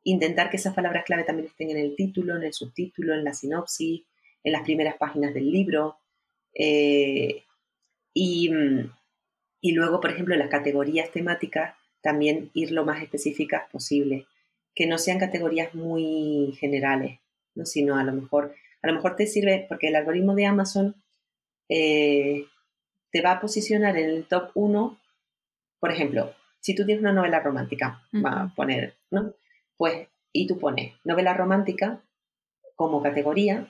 Intentar 0.03 0.49
que 0.49 0.55
esas 0.55 0.73
palabras 0.73 1.03
clave 1.05 1.25
también 1.25 1.49
estén 1.49 1.69
en 1.71 1.77
el 1.77 1.95
título, 1.97 2.37
en 2.37 2.43
el 2.43 2.53
subtítulo, 2.53 3.13
en 3.13 3.25
la 3.25 3.33
sinopsis, 3.33 4.03
en 4.43 4.51
las 4.53 4.61
primeras 4.61 4.95
páginas 4.95 5.33
del 5.33 5.51
libro. 5.51 5.97
Eh, 6.53 7.43
y, 8.13 8.49
y, 9.59 9.71
luego, 9.73 9.99
por 9.99 10.11
ejemplo, 10.11 10.35
las 10.37 10.49
categorías 10.49 11.11
temáticas, 11.11 11.75
también 12.01 12.51
ir 12.53 12.71
lo 12.71 12.85
más 12.85 13.03
específicas 13.03 13.69
posible, 13.69 14.27
que 14.73 14.87
no 14.87 14.97
sean 14.97 15.19
categorías 15.19 15.75
muy 15.75 16.55
generales, 16.57 17.19
¿no? 17.53 17.65
sino 17.65 17.97
a 17.97 18.03
lo 18.03 18.13
mejor 18.13 18.55
a 18.81 18.87
lo 18.87 18.93
mejor 18.93 19.15
te 19.15 19.27
sirve 19.27 19.65
porque 19.67 19.87
el 19.87 19.95
algoritmo 19.95 20.35
de 20.35 20.45
Amazon 20.45 20.95
eh, 21.69 22.45
te 23.11 23.21
va 23.21 23.31
a 23.31 23.41
posicionar 23.41 23.97
en 23.97 24.09
el 24.09 24.27
top 24.27 24.51
1, 24.53 24.99
por 25.79 25.91
ejemplo, 25.91 26.33
si 26.59 26.75
tú 26.75 26.85
tienes 26.85 27.01
una 27.01 27.13
novela 27.13 27.39
romántica, 27.39 28.03
va 28.13 28.41
a 28.41 28.55
poner, 28.55 28.95
¿no? 29.11 29.33
Pues, 29.77 30.07
y 30.33 30.47
tú 30.47 30.59
pones 30.59 30.93
novela 31.03 31.33
romántica 31.33 32.03
como 32.75 33.01
categoría, 33.01 33.67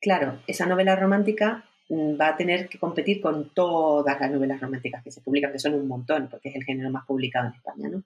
claro, 0.00 0.40
esa 0.46 0.66
novela 0.66 0.96
romántica 0.96 1.64
mm, 1.88 2.20
va 2.20 2.28
a 2.28 2.36
tener 2.36 2.68
que 2.68 2.78
competir 2.78 3.20
con 3.20 3.50
todas 3.50 4.20
las 4.20 4.30
novelas 4.30 4.60
románticas 4.60 5.02
que 5.02 5.10
se 5.10 5.20
publican, 5.20 5.52
que 5.52 5.58
son 5.58 5.74
un 5.74 5.88
montón, 5.88 6.28
porque 6.30 6.48
es 6.50 6.56
el 6.56 6.64
género 6.64 6.90
más 6.90 7.04
publicado 7.06 7.48
en 7.48 7.54
España, 7.54 7.88
¿no? 7.88 8.02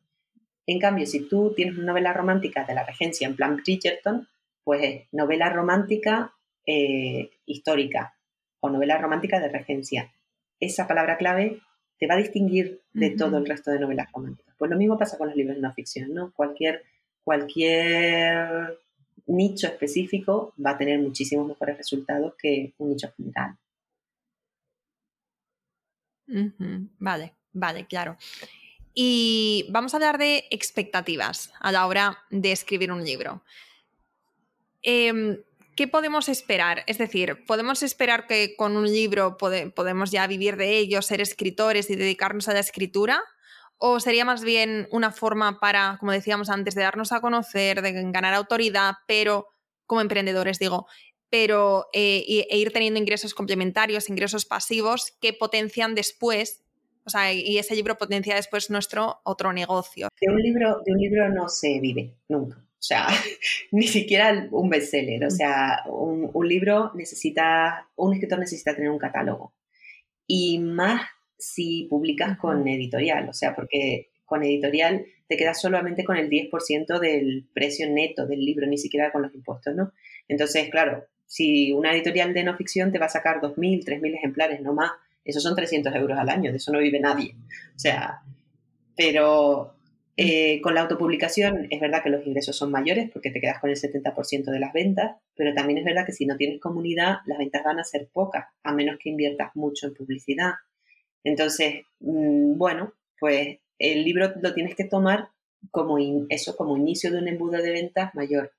En 0.66 0.78
cambio, 0.78 1.06
si 1.06 1.28
tú 1.28 1.52
tienes 1.54 1.76
una 1.76 1.88
novela 1.88 2.12
romántica 2.12 2.64
de 2.64 2.74
la 2.74 2.84
regencia 2.84 3.26
en 3.26 3.34
plan 3.36 3.56
Bridgerton, 3.56 4.28
pues 4.70 5.08
novela 5.10 5.50
romántica 5.50 6.32
eh, 6.64 7.32
histórica 7.44 8.14
o 8.60 8.70
novela 8.70 8.98
romántica 8.98 9.40
de 9.40 9.48
regencia. 9.48 10.14
Esa 10.60 10.86
palabra 10.86 11.16
clave 11.16 11.60
te 11.98 12.06
va 12.06 12.14
a 12.14 12.18
distinguir 12.18 12.80
de 12.92 13.10
todo 13.10 13.38
el 13.38 13.46
resto 13.46 13.72
de 13.72 13.80
novelas 13.80 14.12
románticas. 14.12 14.54
Pues 14.56 14.70
lo 14.70 14.76
mismo 14.76 14.96
pasa 14.96 15.18
con 15.18 15.26
los 15.26 15.36
libros 15.36 15.56
de 15.56 15.62
no 15.62 15.74
ficción, 15.74 16.14
¿no? 16.14 16.32
Cualquier, 16.34 16.84
cualquier 17.24 18.78
nicho 19.26 19.66
específico 19.66 20.54
va 20.64 20.70
a 20.70 20.78
tener 20.78 21.00
muchísimos 21.00 21.48
mejores 21.48 21.76
resultados 21.76 22.34
que 22.38 22.72
un 22.78 22.90
nicho 22.90 23.12
general. 23.16 23.56
Vale, 27.00 27.32
vale, 27.52 27.86
claro. 27.88 28.16
Y 28.94 29.66
vamos 29.70 29.94
a 29.94 29.96
hablar 29.96 30.16
de 30.16 30.44
expectativas 30.52 31.52
a 31.58 31.72
la 31.72 31.88
hora 31.88 32.18
de 32.30 32.52
escribir 32.52 32.92
un 32.92 33.02
libro. 33.02 33.42
Em, 34.82 35.38
¿Qué 35.80 35.88
podemos 35.88 36.28
esperar? 36.28 36.84
Es 36.86 36.98
decir, 36.98 37.44
¿podemos 37.46 37.82
esperar 37.82 38.26
que 38.26 38.54
con 38.54 38.76
un 38.76 38.84
libro 38.84 39.38
podemos 39.38 40.10
ya 40.10 40.26
vivir 40.26 40.56
de 40.56 40.76
ello, 40.76 41.00
ser 41.00 41.22
escritores 41.22 41.88
y 41.88 41.96
dedicarnos 41.96 42.48
a 42.48 42.52
la 42.52 42.60
escritura? 42.60 43.22
¿O 43.78 43.98
sería 43.98 44.26
más 44.26 44.44
bien 44.44 44.88
una 44.90 45.10
forma 45.10 45.58
para, 45.58 45.96
como 45.98 46.12
decíamos 46.12 46.50
antes, 46.50 46.74
de 46.74 46.82
darnos 46.82 47.12
a 47.12 47.22
conocer, 47.22 47.80
de 47.80 47.92
ganar 48.12 48.34
autoridad, 48.34 48.96
pero 49.06 49.46
como 49.86 50.02
emprendedores 50.02 50.58
digo, 50.58 50.86
pero 51.30 51.86
eh, 51.94 52.46
e 52.50 52.58
ir 52.58 52.72
teniendo 52.72 53.00
ingresos 53.00 53.32
complementarios, 53.32 54.10
ingresos 54.10 54.44
pasivos 54.44 55.16
que 55.18 55.32
potencian 55.32 55.94
después, 55.94 56.62
o 57.04 57.10
sea, 57.10 57.32
y 57.32 57.56
ese 57.56 57.74
libro 57.74 57.96
potencia 57.96 58.34
después 58.34 58.68
nuestro 58.68 59.20
otro 59.24 59.52
negocio. 59.54 60.08
De 60.20 60.30
un 60.30 60.42
libro, 60.42 60.82
de 60.84 60.92
un 60.92 60.98
libro 60.98 61.28
no 61.30 61.48
se 61.48 61.80
vive 61.80 62.16
nunca. 62.28 62.62
O 62.80 62.82
sea, 62.82 63.06
ni 63.72 63.86
siquiera 63.86 64.48
un 64.50 64.70
bestseller. 64.70 65.24
O 65.24 65.30
sea, 65.30 65.84
un, 65.86 66.48
libro 66.48 66.92
necesita, 66.94 67.88
un 67.96 68.14
escritor 68.14 68.38
necesita 68.38 68.74
tener 68.74 68.90
un 68.90 68.98
catálogo. 68.98 69.52
Y 70.26 70.58
más 70.58 71.02
si 71.38 71.86
publicas 71.90 72.38
con 72.38 72.66
editorial, 72.66 73.28
o 73.28 73.32
sea, 73.32 73.54
porque 73.54 74.10
con 74.24 74.42
editorial 74.42 75.04
te 75.28 75.36
quedas 75.36 75.60
solamente 75.60 76.04
con 76.04 76.16
el 76.16 76.28
10% 76.30 76.98
del 76.98 77.48
precio 77.52 77.88
neto 77.90 78.26
del 78.26 78.40
libro, 78.40 78.66
ni 78.66 78.78
siquiera 78.78 79.12
con 79.12 79.22
los 79.22 79.34
impuestos, 79.34 79.74
¿no? 79.74 79.92
Entonces, 80.28 80.70
claro, 80.70 81.04
si 81.26 81.72
una 81.72 81.92
editorial 81.92 82.32
de 82.32 82.44
no 82.44 82.56
ficción 82.56 82.92
te 82.92 82.98
va 82.98 83.06
a 83.06 83.10
sacar 83.10 83.40
2.000, 83.40 83.84
3.000 83.84 84.14
ejemplares, 84.16 84.60
no 84.60 84.72
más, 84.72 84.92
esos 85.24 85.42
son 85.42 85.54
300 85.54 85.94
euros 85.94 86.18
al 86.18 86.28
año, 86.28 86.50
de 86.50 86.56
eso 86.56 86.72
no 86.72 86.78
vive 86.78 87.00
nadie. 87.00 87.34
O 87.74 87.78
sea, 87.78 88.22
pero 88.96 89.74
eh, 90.22 90.60
con 90.60 90.74
la 90.74 90.82
autopublicación 90.82 91.66
es 91.70 91.80
verdad 91.80 92.02
que 92.02 92.10
los 92.10 92.26
ingresos 92.26 92.54
son 92.54 92.70
mayores 92.70 93.08
porque 93.10 93.30
te 93.30 93.40
quedas 93.40 93.58
con 93.58 93.70
el 93.70 93.76
70% 93.76 94.50
de 94.50 94.60
las 94.60 94.70
ventas, 94.74 95.16
pero 95.34 95.54
también 95.54 95.78
es 95.78 95.84
verdad 95.86 96.04
que 96.04 96.12
si 96.12 96.26
no 96.26 96.36
tienes 96.36 96.60
comunidad, 96.60 97.20
las 97.24 97.38
ventas 97.38 97.64
van 97.64 97.78
a 97.78 97.84
ser 97.84 98.06
pocas, 98.12 98.44
a 98.62 98.74
menos 98.74 98.98
que 99.02 99.08
inviertas 99.08 99.56
mucho 99.56 99.86
en 99.86 99.94
publicidad. 99.94 100.52
Entonces, 101.24 101.84
mm, 102.00 102.58
bueno, 102.58 102.92
pues 103.18 103.60
el 103.78 104.04
libro 104.04 104.30
lo 104.42 104.52
tienes 104.52 104.74
que 104.74 104.84
tomar 104.84 105.30
como 105.70 105.96
eso, 106.28 106.54
como 106.54 106.76
inicio 106.76 107.10
de 107.10 107.16
un 107.16 107.28
embudo 107.28 107.62
de 107.62 107.70
ventas 107.70 108.14
mayor. 108.14 108.52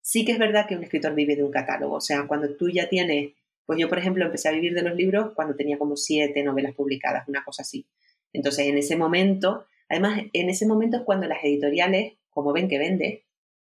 Sí 0.00 0.24
que 0.24 0.32
es 0.32 0.38
verdad 0.40 0.66
que 0.66 0.74
un 0.74 0.82
escritor 0.82 1.14
vive 1.14 1.36
de 1.36 1.44
un 1.44 1.52
catálogo, 1.52 1.94
o 1.94 2.00
sea, 2.00 2.26
cuando 2.26 2.56
tú 2.56 2.68
ya 2.70 2.88
tienes, 2.88 3.34
pues 3.66 3.78
yo 3.78 3.88
por 3.88 3.98
ejemplo 3.98 4.24
empecé 4.24 4.48
a 4.48 4.52
vivir 4.52 4.74
de 4.74 4.82
los 4.82 4.96
libros 4.96 5.32
cuando 5.36 5.54
tenía 5.54 5.78
como 5.78 5.96
siete 5.96 6.42
novelas 6.42 6.74
publicadas, 6.74 7.28
una 7.28 7.44
cosa 7.44 7.62
así. 7.62 7.86
Entonces, 8.32 8.66
en 8.66 8.78
ese 8.78 8.96
momento 8.96 9.66
Además, 9.88 10.22
en 10.32 10.50
ese 10.50 10.66
momento 10.66 10.96
es 10.96 11.02
cuando 11.02 11.26
las 11.26 11.44
editoriales, 11.44 12.14
como 12.30 12.52
ven 12.52 12.68
que 12.68 12.78
vende, 12.78 13.24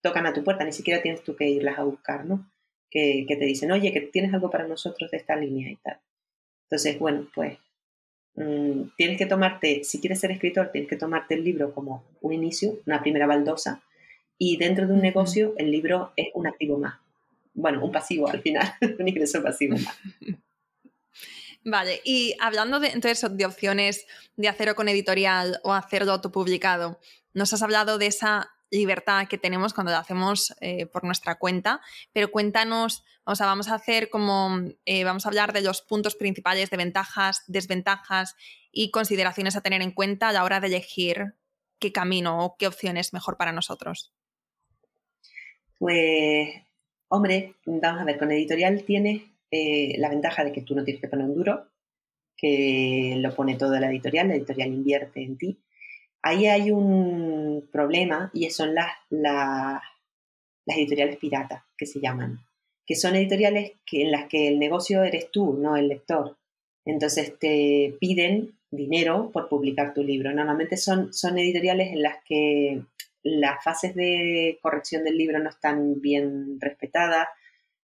tocan 0.01 0.27
a 0.27 0.33
tu 0.33 0.45
puerta, 0.45 0.65
ni 0.65 0.73
siquiera 0.73 1.03
tienes 1.03 1.23
tú 1.23 1.37
que 1.37 1.49
irlas 1.49 1.79
a 1.79 1.85
buscar, 1.85 2.25
¿no? 2.25 2.51
Que, 2.91 3.27
te 3.29 3.45
dicen, 3.45 3.71
oye, 3.73 3.93
que 3.93 4.01
tienes 4.01 4.33
algo 4.33 4.51
para 4.51 4.67
nosotros 4.67 5.11
de 5.11 5.19
esta 5.19 5.37
línea 5.37 5.71
y 5.71 5.77
tal. 5.77 6.01
Entonces, 6.65 6.99
bueno, 6.99 7.29
pues 7.35 7.59
mm, 8.35 8.83
tienes 8.97 9.19
que 9.19 9.27
tomarte, 9.27 9.85
si 9.85 10.01
quieres 10.01 10.21
ser 10.21 10.31
escritor, 10.31 10.71
tienes 10.73 10.89
que 10.89 10.97
tomarte 10.97 11.35
el 11.35 11.45
libro 11.45 11.75
como 11.75 12.05
un 12.23 12.33
inicio, 12.33 12.79
una 12.87 13.03
primera 13.03 13.27
baldosa, 13.27 13.83
y 14.39 14.57
dentro 14.57 14.87
de 14.87 14.95
un 14.95 15.01
negocio 15.01 15.55
el 15.59 15.71
libro 15.71 16.13
es 16.17 16.29
un 16.35 16.47
activo 16.47 16.79
más. 16.79 16.99
Bueno, 17.53 17.85
un 17.85 17.93
pasivo 17.93 18.29
al 18.29 18.41
final, 18.41 18.67
un 18.99 19.09
ingreso 19.09 19.43
pasivo 19.43 19.77
más. 19.77 19.99
Vale, 21.65 22.01
y 22.05 22.35
hablando 22.41 22.81
de, 22.81 22.89
entonces, 22.89 23.37
de 23.37 23.45
opciones 23.45 24.07
de 24.37 24.49
hacerlo 24.49 24.75
con 24.75 24.89
editorial 24.89 25.61
o 25.65 25.75
hacerlo 25.75 26.13
autopublicado, 26.13 27.01
nos 27.35 27.53
has 27.53 27.63
hablado 27.63 27.99
de 27.99 28.07
esa 28.07 28.51
libertad 28.71 29.27
que 29.29 29.39
tenemos 29.39 29.73
cuando 29.73 29.93
lo 29.93 29.99
hacemos 29.99 30.55
eh, 30.61 30.87
por 30.87 31.05
nuestra 31.05 31.37
cuenta, 31.37 31.81
pero 32.13 32.31
cuéntanos, 32.31 33.05
o 33.25 33.35
sea, 33.35 33.47
vamos 33.47 33.69
a 33.69 33.75
hacer 33.75 34.11
como, 34.11 34.59
eh, 34.85 35.05
vamos 35.05 35.25
a 35.25 35.29
hablar 35.31 35.53
de 35.53 35.63
los 35.63 35.83
puntos 35.83 36.17
principales 36.17 36.71
de 36.71 36.77
ventajas, 36.77 37.45
desventajas 37.47 38.37
y 38.71 38.91
consideraciones 38.91 39.57
a 39.57 39.63
tener 39.63 39.83
en 39.83 39.93
cuenta 39.93 40.29
a 40.29 40.33
la 40.33 40.45
hora 40.45 40.61
de 40.61 40.67
elegir 40.69 41.35
qué 41.79 41.93
camino 41.93 42.45
o 42.45 42.57
qué 42.57 42.67
opción 42.67 42.97
es 42.97 43.13
mejor 43.13 43.37
para 43.37 43.53
nosotros. 43.53 44.13
Pues, 45.79 46.49
hombre, 47.09 47.55
vamos 47.65 48.03
a 48.03 48.05
ver, 48.05 48.19
con 48.19 48.31
editorial 48.33 48.85
tienes 48.85 49.23
eh, 49.51 49.95
la 49.99 50.09
ventaja 50.09 50.45
de 50.45 50.53
que 50.53 50.63
tú 50.63 50.75
no 50.75 50.85
tienes 50.85 51.01
que 51.01 51.09
poner 51.09 51.27
un 51.27 51.35
duro, 51.35 51.67
que 52.37 53.15
lo 53.19 53.35
pone 53.35 53.57
toda 53.57 53.81
la 53.81 53.91
editorial, 53.91 54.29
la 54.29 54.37
editorial 54.37 54.69
invierte 54.69 55.23
en 55.23 55.37
ti. 55.37 55.59
Ahí 56.23 56.47
hay 56.47 56.71
un 56.71 57.69
problema 57.73 58.31
y 58.33 58.49
son 58.51 58.75
las, 58.75 58.93
las, 59.11 59.83
editoriales 60.67 61.17
piratas, 61.17 61.63
que 61.77 61.87
se 61.87 62.01
llaman, 62.01 62.41
que 62.87 62.95
son 62.95 63.17
editoriales 63.17 63.73
que, 63.87 64.03
en 64.03 64.13
las 64.13 64.29
que 64.29 64.49
el 64.49 64.59
negocio 64.59 65.03
eres 65.03 65.31
tú, 65.31 65.55
no 65.55 65.77
el 65.77 65.89
lector. 65.89 66.37
Entonces 66.85 67.39
te 67.39 67.97
piden 68.01 68.59
dinero 68.71 69.31
por 69.33 69.49
publicar 69.49 69.95
tu 69.95 70.03
libro. 70.03 70.33
Normalmente 70.33 70.77
son, 70.77 71.13
son 71.13 71.39
editoriales 71.39 71.93
en 71.93 72.03
las 72.03 72.17
que 72.25 72.83
las 73.23 73.63
fases 73.63 73.95
de 73.95 74.59
corrección 74.63 75.05
del 75.05 75.17
libro 75.17 75.39
no 75.39 75.49
están 75.49 76.01
bien 76.01 76.61
respetadas, 76.61 77.29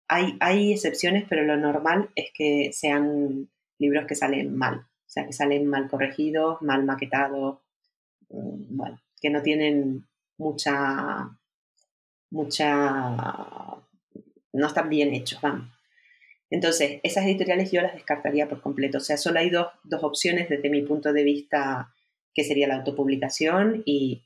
hay, 0.08 0.72
excepciones, 0.72 1.24
pero 1.28 1.44
lo 1.44 1.56
normal 1.56 2.10
es 2.14 2.30
que 2.34 2.70
sean 2.72 3.48
libros 3.78 4.06
que 4.06 4.14
salen 4.14 4.56
mal, 4.56 4.80
o 4.80 5.08
sea, 5.08 5.26
que 5.26 5.32
salen 5.32 5.66
mal 5.66 5.88
corregidos, 5.88 6.60
mal 6.62 6.84
maquetados, 6.84 7.58
mm, 8.28 8.80
que 9.20 9.30
no 9.30 9.42
tienen 9.42 10.06
mucha, 10.36 11.30
mucha, 12.30 12.72
no 14.52 14.66
están 14.66 14.88
bien 14.88 15.14
hechos, 15.14 15.40
vamos. 15.40 15.68
Entonces, 16.50 17.00
esas 17.02 17.24
editoriales 17.24 17.72
yo 17.72 17.80
las 17.80 17.94
descartaría 17.94 18.48
por 18.48 18.60
completo. 18.60 18.98
O 18.98 19.00
sea, 19.00 19.16
solo 19.16 19.40
hay 19.40 19.50
dos, 19.50 19.68
opciones 20.02 20.48
desde 20.48 20.70
mi 20.70 20.82
punto 20.82 21.12
de 21.12 21.24
vista, 21.24 21.92
que 22.32 22.44
sería 22.44 22.68
la 22.68 22.76
autopublicación 22.76 23.82
y 23.86 24.22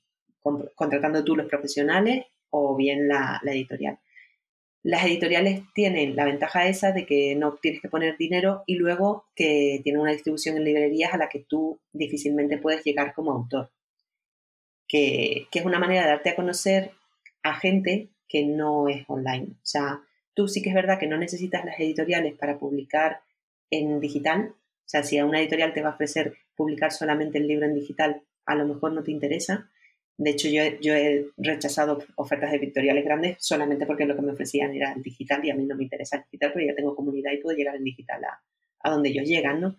contratando 0.74 1.24
tú 1.24 1.37
los 1.37 1.47
profesionales 1.47 2.26
o 2.51 2.76
bien 2.76 3.09
la 3.09 3.41
editorial. 3.45 3.99
Las 4.83 5.05
editoriales 5.05 5.62
tienen 5.74 6.14
la 6.14 6.24
ventaja 6.24 6.68
esa 6.68 6.93
de 6.93 7.05
que 7.05 7.35
no 7.35 7.55
tienes 7.55 7.81
que 7.83 7.89
poner 7.89 8.16
dinero 8.16 8.62
y 8.66 8.76
luego 8.76 9.26
que 9.35 9.81
tienen 9.83 10.01
una 10.01 10.12
distribución 10.12 10.57
en 10.57 10.64
librerías 10.64 11.12
a 11.12 11.18
la 11.18 11.29
que 11.29 11.41
tú 11.41 11.81
difícilmente 11.93 12.59
puedes 12.59 12.85
llegar 12.85 13.12
como 13.14 13.33
autor. 13.33 13.70
Que, 14.87 15.49
es 15.53 15.64
una 15.64 15.79
manera 15.79 16.03
de 16.03 16.09
darte 16.09 16.31
a 16.31 16.37
conocer 16.37 16.93
a 17.43 17.55
gente 17.55 18.11
que 18.29 18.47
no 18.47 18.89
es 18.89 19.05
online. 19.09 19.49
O 19.51 19.66
sea, 19.66 20.01
tú 20.35 20.47
sí 20.49 20.62
que 20.62 20.68
es 20.68 20.74
verdad 20.74 20.99
que 20.99 21.09
no 21.09 21.18
necesitas 21.18 21.64
las 21.64 21.79
editoriales 21.81 22.35
para 22.35 22.59
publicar 22.59 23.20
en 23.70 24.01
digital. 24.01 24.55
O 24.55 24.89
sea, 24.89 25.03
si 25.03 25.18
a 25.18 25.26
una 25.26 25.41
editorial 25.41 25.72
te 25.74 25.83
va 25.83 25.91
a 25.91 25.95
ofrecer 25.95 26.37
publicar 26.55 26.93
solamente 26.93 27.39
el 27.39 27.49
libro 27.49 27.66
en 27.66 27.74
digital, 27.74 28.22
a 28.47 28.55
lo 28.55 28.66
mejor 28.66 28.93
no 28.93 29.03
te 29.03 29.11
interesa. 29.11 29.70
De 30.19 30.31
hecho, 30.31 30.49
yo, 30.49 30.62
yo 30.81 30.95
he 30.95 31.29
rechazado 31.37 32.05
ofertas 32.16 32.51
de 32.51 32.57
editoriales 32.59 33.05
grandes 33.05 33.37
solamente 33.39 33.87
porque 33.87 34.05
lo 34.05 34.16
que 34.16 34.23
me 34.23 34.33
ofrecían 34.33 34.75
era 34.75 34.93
el 34.93 35.03
digital 35.03 35.45
y 35.45 35.51
a 35.51 35.55
mí 35.55 35.64
no 35.64 35.77
me 35.77 35.85
interesa 35.85 36.16
el 36.16 36.25
digital 36.25 36.53
porque 36.53 36.66
ya 36.66 36.75
tengo 36.75 36.97
comunidad 36.97 37.33
y 37.33 37.39
puedo 37.39 37.57
llegar 37.57 37.77
en 37.77 37.85
digital 37.85 38.25
a, 38.25 38.43
a 38.81 38.91
donde 38.91 39.11
ellos 39.11 39.27
llegan, 39.27 39.61
¿no? 39.61 39.77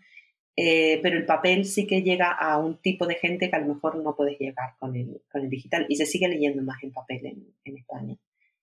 Eh, 0.56 1.00
pero 1.04 1.18
el 1.18 1.26
papel 1.26 1.66
sí 1.66 1.86
que 1.86 2.04
llega 2.04 2.32
a 2.32 2.58
un 2.58 2.82
tipo 2.82 3.06
de 3.06 3.16
gente 3.16 3.50
que 3.50 3.56
a 3.56 3.60
lo 3.60 3.74
mejor 3.74 3.96
no 3.98 4.16
puedes 4.16 4.40
llegar 4.40 4.76
con 4.80 4.96
el, 4.96 5.22
con 5.32 5.42
el 5.42 5.50
digital 5.50 5.86
y 5.88 5.96
se 5.96 6.06
sigue 6.06 6.28
leyendo 6.28 6.62
más 6.64 6.84
en 6.84 6.92
papel 6.92 7.26
en, 7.26 7.56
en 7.64 7.78
España. 7.78 8.18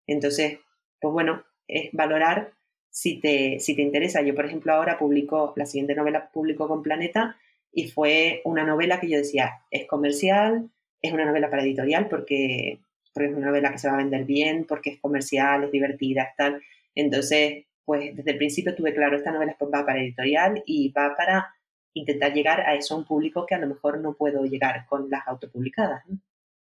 Entonces, 0.07 0.59
pues 1.01 1.13
bueno, 1.13 1.45
es 1.69 1.91
valorar 1.93 2.53
si 2.91 3.21
te, 3.21 3.61
si 3.61 3.77
te 3.77 3.83
interesa. 3.83 4.23
Yo, 4.23 4.35
por 4.35 4.47
ejemplo, 4.47 4.73
ahora 4.73 4.99
publico, 4.99 5.53
la 5.57 5.67
siguiente 5.67 5.95
novela 5.95 6.31
publico 6.33 6.69
con 6.69 6.83
Planeta 6.83 7.37
y 7.73 7.89
fue 7.89 8.41
una 8.45 8.65
novela 8.65 9.01
que 9.01 9.09
yo 9.11 9.19
decía, 9.19 9.61
es 9.71 9.87
comercial, 9.87 10.71
es 11.03 11.13
una 11.13 11.25
novela 11.25 11.51
para 11.51 11.63
editorial 11.63 12.09
porque, 12.09 12.81
porque 13.13 13.31
es 13.31 13.37
una 13.37 13.47
novela 13.47 13.73
que 13.73 13.79
se 13.79 13.89
va 13.89 13.95
a 13.95 13.99
vender 13.99 14.25
bien, 14.25 14.65
porque 14.65 14.91
es 14.91 15.01
comercial, 15.01 15.65
es 15.65 15.73
divertida, 15.73 16.33
tal. 16.37 16.63
Entonces, 16.95 17.65
pues 17.85 18.17
desde 18.17 18.33
el 18.33 18.39
principio 18.39 18.75
tuve 18.75 18.95
claro, 18.95 19.17
esta 19.17 19.33
novela 19.33 19.57
va 19.63 19.87
para 19.87 20.01
editorial 20.01 20.63
y 20.67 20.91
va 20.91 21.15
para 21.17 21.55
intentar 21.95 22.33
llegar 22.33 22.61
a 22.61 22.75
eso 22.75 22.95
a 22.95 22.99
un 22.99 23.05
público 23.05 23.47
que 23.47 23.55
a 23.55 23.59
lo 23.59 23.69
mejor 23.69 24.01
no 24.01 24.15
puedo 24.15 24.45
llegar 24.45 24.87
con 24.87 25.09
las 25.09 25.27
autopublicadas. 25.27 26.05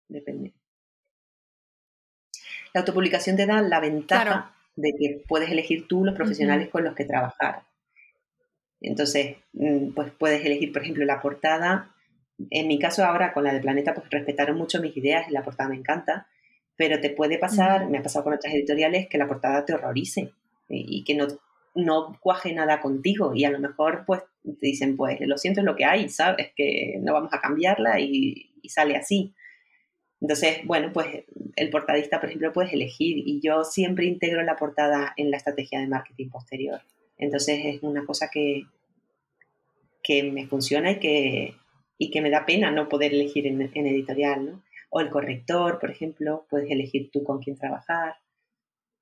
Depende. 0.09 0.53
La 2.73 2.81
autopublicación 2.81 3.37
te 3.37 3.47
da 3.47 3.63
la 3.63 3.81
ventaja 3.81 4.55
de 4.77 4.93
que 4.99 5.25
puedes 5.27 5.51
elegir 5.51 5.89
tú 5.89 6.05
los 6.05 6.15
profesionales 6.15 6.69
con 6.69 6.85
los 6.85 6.95
que 6.95 7.07
trabajar. 7.07 7.63
Entonces, 8.81 9.37
mm, 9.55 9.93
pues 9.95 10.13
puedes 10.13 10.45
elegir, 10.45 10.73
por 10.73 10.83
ejemplo, 10.83 11.05
la 11.05 11.21
portada. 11.21 11.95
En 12.51 12.69
mi 12.69 12.79
caso 12.79 13.05
ahora 13.05 13.33
con 13.33 13.45
la 13.45 13.53
de 13.53 13.61
Planeta, 13.61 13.95
pues 13.95 14.11
respetaron 14.11 14.59
mucho 14.59 14.81
mis 14.81 14.97
ideas 14.97 15.29
y 15.29 15.33
la 15.33 15.43
portada 15.43 15.71
me 15.71 15.77
encanta, 15.77 16.27
pero 16.77 17.01
te 17.01 17.11
puede 17.11 17.39
pasar, 17.39 17.89
me 17.89 17.99
ha 17.99 18.03
pasado 18.03 18.25
con 18.25 18.35
otras 18.35 18.53
editoriales, 18.53 19.09
que 19.09 19.19
la 19.19 19.27
portada 19.27 19.65
te 19.65 19.73
horrorice 19.73 20.33
y, 20.69 21.03
que 21.05 21.15
no, 21.15 21.27
no 21.75 22.19
cuaje 22.21 22.53
nada 22.53 22.81
contigo 22.81 23.33
y 23.35 23.45
a 23.45 23.51
lo 23.51 23.59
mejor 23.59 24.05
pues 24.07 24.23
te 24.43 24.67
dicen 24.67 24.97
pues 24.97 25.19
lo 25.21 25.39
siento 25.39 25.61
es 25.61 25.67
lo 25.67 25.77
que 25.77 25.87
hay, 25.87 26.09
¿sabes? 26.09 26.53
Que 26.55 26.99
no 27.01 27.15
vamos 27.15 27.33
a 27.33 27.41
cambiarla 27.41 28.01
y, 28.01 28.53
sale 28.69 28.97
así. 28.97 29.33
Entonces, 30.21 30.59
bueno, 30.65 30.93
pues 30.93 31.25
el 31.55 31.71
portadista, 31.71 32.19
por 32.19 32.29
ejemplo, 32.29 32.53
puedes 32.53 32.73
elegir 32.73 33.17
y 33.19 33.41
yo 33.41 33.63
siempre 33.63 34.07
integro 34.07 34.43
la 34.43 34.57
portada 34.57 35.15
en 35.17 35.31
la 35.31 35.37
estrategia 35.37 35.79
de 35.79 35.87
marketing 35.87 36.31
posterior. 36.31 36.81
Entonces 37.17 37.61
es 37.65 37.83
una 37.83 38.05
cosa 38.05 38.29
que, 38.29 38.65
que 40.03 40.25
me 40.25 40.49
funciona 40.49 40.91
y 40.91 40.99
que, 40.99 41.55
y 41.99 42.11
que 42.11 42.21
me 42.21 42.31
da 42.31 42.47
pena 42.47 42.71
no 42.71 42.89
poder 42.89 43.15
elegir 43.15 43.47
en, 43.47 43.61
en 43.61 43.87
editorial, 43.87 44.47
¿no? 44.47 44.63
O 44.91 45.01
el 45.01 45.11
corrector, 45.11 45.79
por 45.79 45.91
ejemplo, 45.91 46.47
puedes 46.49 46.71
elegir 46.71 47.11
tú 47.11 47.25
con 47.25 47.41
quién 47.41 47.57
trabajar 47.57 48.17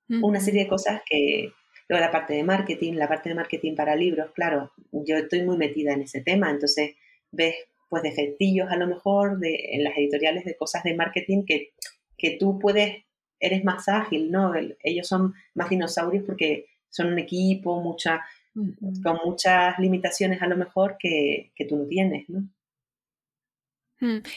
una 0.08 0.40
serie 0.40 0.64
de 0.64 0.68
cosas 0.68 1.02
que... 1.08 1.52
Luego 1.86 2.02
la 2.02 2.10
parte 2.10 2.32
de 2.32 2.44
marketing, 2.44 2.94
la 2.94 3.08
parte 3.08 3.28
de 3.28 3.34
marketing 3.34 3.74
para 3.74 3.94
libros, 3.94 4.30
claro, 4.34 4.72
yo 4.90 5.18
estoy 5.18 5.42
muy 5.42 5.58
metida 5.58 5.92
en 5.92 6.00
ese 6.00 6.22
tema, 6.22 6.50
entonces 6.50 6.94
ves 7.30 7.56
pues 7.90 8.02
defectillos 8.02 8.70
a 8.70 8.76
lo 8.76 8.86
mejor 8.86 9.38
de, 9.38 9.54
en 9.72 9.84
las 9.84 9.94
editoriales 9.98 10.46
de 10.46 10.56
cosas 10.56 10.82
de 10.82 10.94
marketing 10.94 11.44
que, 11.44 11.74
que 12.16 12.38
tú 12.38 12.58
puedes, 12.58 13.04
eres 13.38 13.64
más 13.64 13.86
ágil, 13.88 14.30
¿no? 14.30 14.54
ellos 14.82 15.06
son 15.06 15.34
más 15.52 15.68
dinosaurios 15.68 16.24
porque 16.24 16.64
son 16.88 17.08
un 17.08 17.18
equipo, 17.18 17.82
mucha, 17.82 18.24
con 18.54 19.18
muchas 19.22 19.78
limitaciones 19.78 20.40
a 20.40 20.46
lo 20.46 20.56
mejor 20.56 20.96
que, 20.98 21.52
que 21.54 21.66
tú 21.66 21.76
no 21.76 21.84
tienes, 21.84 22.30
¿no? 22.30 22.48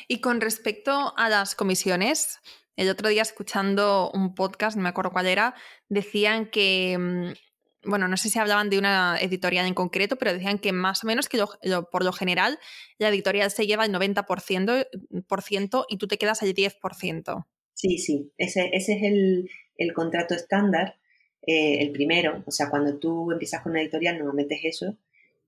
Y 0.08 0.22
con 0.22 0.40
respecto 0.40 1.14
a 1.18 1.30
las 1.30 1.56
comisiones, 1.56 2.40
el 2.78 2.90
otro 2.90 3.10
día 3.10 3.22
escuchando 3.24 4.12
un 4.14 4.36
podcast, 4.36 4.78
no 4.78 4.84
me 4.84 4.90
acuerdo 4.90 5.12
cuál 5.12 5.28
era, 5.28 5.56
decían 5.90 6.50
que, 6.50 6.98
mm, 6.98 7.90
bueno, 7.90 8.08
no 8.08 8.18
sé 8.18 8.30
si 8.30 8.40
hablaban 8.40 8.70
de 8.70 8.78
una 8.78 9.18
editorial 9.20 9.66
en 9.66 9.74
concreto, 9.74 10.16
pero 10.18 10.32
decían 10.32 10.60
que 10.60 10.72
más 10.72 11.04
o 11.04 11.08
menos 11.08 11.28
que 11.28 11.44
por 11.92 12.04
lo 12.06 12.14
general 12.14 12.60
la 12.98 13.10
editorial 13.10 13.50
se 13.52 13.66
lleva 13.66 13.86
el 13.86 13.92
90% 13.92 14.88
por 15.28 15.42
ciento, 15.42 15.86
y 15.90 15.98
tú 15.98 16.08
te 16.08 16.18
quedas 16.18 16.44
al 16.44 16.54
10%. 16.54 17.48
Sí, 17.74 17.98
sí, 17.98 18.32
ese, 18.38 18.70
ese 18.74 18.94
es 18.94 19.04
el, 19.04 19.50
el 19.78 19.94
contrato 19.94 20.34
estándar, 20.34 21.00
eh, 21.46 21.80
el 21.82 21.92
primero, 21.92 22.44
o 22.46 22.52
sea, 22.52 22.70
cuando 22.70 22.98
tú 22.98 23.32
empiezas 23.32 23.62
con 23.62 23.72
una 23.72 23.82
editorial 23.82 24.18
normalmente 24.18 24.56
es 24.56 24.76
eso, 24.76 24.98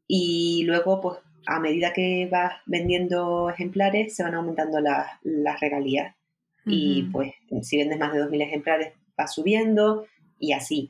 y 0.08 0.64
luego, 0.66 1.02
pues, 1.02 1.20
a 1.46 1.60
medida 1.60 1.94
que 1.94 2.28
vas 2.32 2.54
vendiendo 2.66 3.50
ejemplares, 3.50 4.16
se 4.16 4.24
van 4.24 4.36
aumentando 4.36 4.80
las 4.80 5.60
regalías. 5.60 6.16
Y 6.66 7.04
pues 7.12 7.34
si 7.62 7.78
vendes 7.78 7.98
más 7.98 8.14
de 8.14 8.20
2.000 8.20 8.44
ejemplares 8.44 8.94
va 9.20 9.28
subiendo 9.28 10.06
y 10.38 10.54
así. 10.54 10.90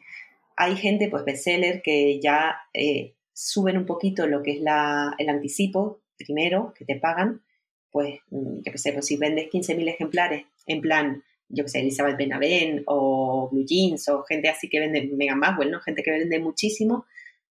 Hay 0.58 0.76
gente, 0.76 1.08
pues 1.10 1.24
bestseller, 1.24 1.82
que 1.82 2.20
ya 2.20 2.58
eh, 2.74 3.14
suben 3.34 3.78
un 3.78 3.86
poquito 3.86 4.28
lo 4.28 4.44
que 4.44 4.52
es 4.52 4.62
la, 4.62 5.16
el 5.18 5.30
anticipo 5.30 6.02
primero 6.18 6.74
que 6.78 6.86
te 6.86 6.96
pagan, 6.96 7.42
pues 7.92 8.20
mm, 8.30 8.62
yo 8.64 8.72
qué 8.72 8.78
sé, 8.78 8.94
pues 8.94 9.06
si 9.06 9.18
vendes 9.18 9.50
15.000 9.50 9.88
ejemplares 9.90 10.46
en 10.68 10.82
plan, 10.82 11.24
yo 11.48 11.64
qué 11.64 11.70
sé, 11.70 11.80
Elizabeth 11.80 12.18
Benavent 12.18 12.84
o 12.86 13.50
Blue 13.52 13.66
Jeans 13.66 14.08
o 14.10 14.24
gente 14.24 14.50
así 14.50 14.70
que 14.70 14.80
vende 14.80 15.10
mega 15.14 15.36
más, 15.36 15.56
bueno, 15.56 15.80
gente 15.80 16.04
que 16.04 16.12
vende 16.12 16.40
muchísimo, 16.40 17.06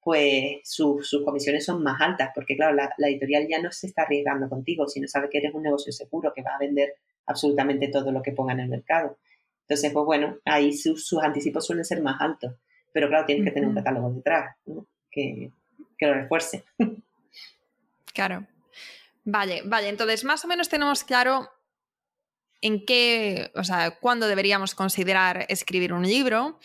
pues 0.05 0.59
sus 0.65 1.23
comisiones 1.25 1.65
son 1.65 1.83
más 1.83 2.01
altas, 2.01 2.31
porque 2.35 2.57
claro, 2.57 2.75
la, 2.75 2.93
la, 2.99 3.09
editorial 3.09 3.47
ya 3.49 3.61
no 3.61 3.73
se 3.73 3.87
está 3.87 4.03
arriesgando 4.03 4.49
contigo, 4.49 4.87
sino 4.87 5.09
sabe 5.09 5.31
que 5.31 5.39
eres 5.39 5.55
un 5.55 5.63
negocio 5.63 5.93
seguro, 5.93 6.33
que 6.35 6.43
va 6.43 6.55
a 6.55 6.59
vender 6.59 6.95
absolutamente 7.27 7.89
todo 7.89 8.13
lo 8.13 8.23
que 8.23 8.33
ponga 8.33 8.53
en 8.53 8.61
el 8.61 8.69
mercado. 8.69 9.19
Entonces, 9.63 9.93
pues 9.93 10.05
bueno, 10.05 10.37
ahí 10.45 10.75
sus, 10.75 11.11
anticipos 11.15 11.67
suelen 11.67 11.85
ser 11.85 12.03
más 12.03 12.21
altos, 12.21 12.55
pero 12.93 13.09
claro, 13.09 13.25
tienes 13.25 13.45
que 13.45 13.51
tener 13.51 13.69
un 13.69 13.75
catálogo 13.75 14.13
detrás 14.13 14.57
que, 15.11 15.51
que 15.97 16.07
lo 16.07 16.15
refuerce. 16.15 16.65
Claro. 18.13 18.47
Vale, 19.25 19.63
vale, 19.65 19.89
entonces 19.89 20.23
más 20.23 20.45
o 20.45 20.49
menos 20.49 20.69
tenemos 20.69 21.03
claro 21.03 21.51
en 22.61 22.85
qué, 22.87 23.51
o 23.55 23.65
sea, 23.65 23.99
cuándo 23.99 24.29
deberíamos 24.29 24.75
considerar 24.75 25.47
escribir 25.49 25.93
un 25.93 26.07
libro. 26.07 26.59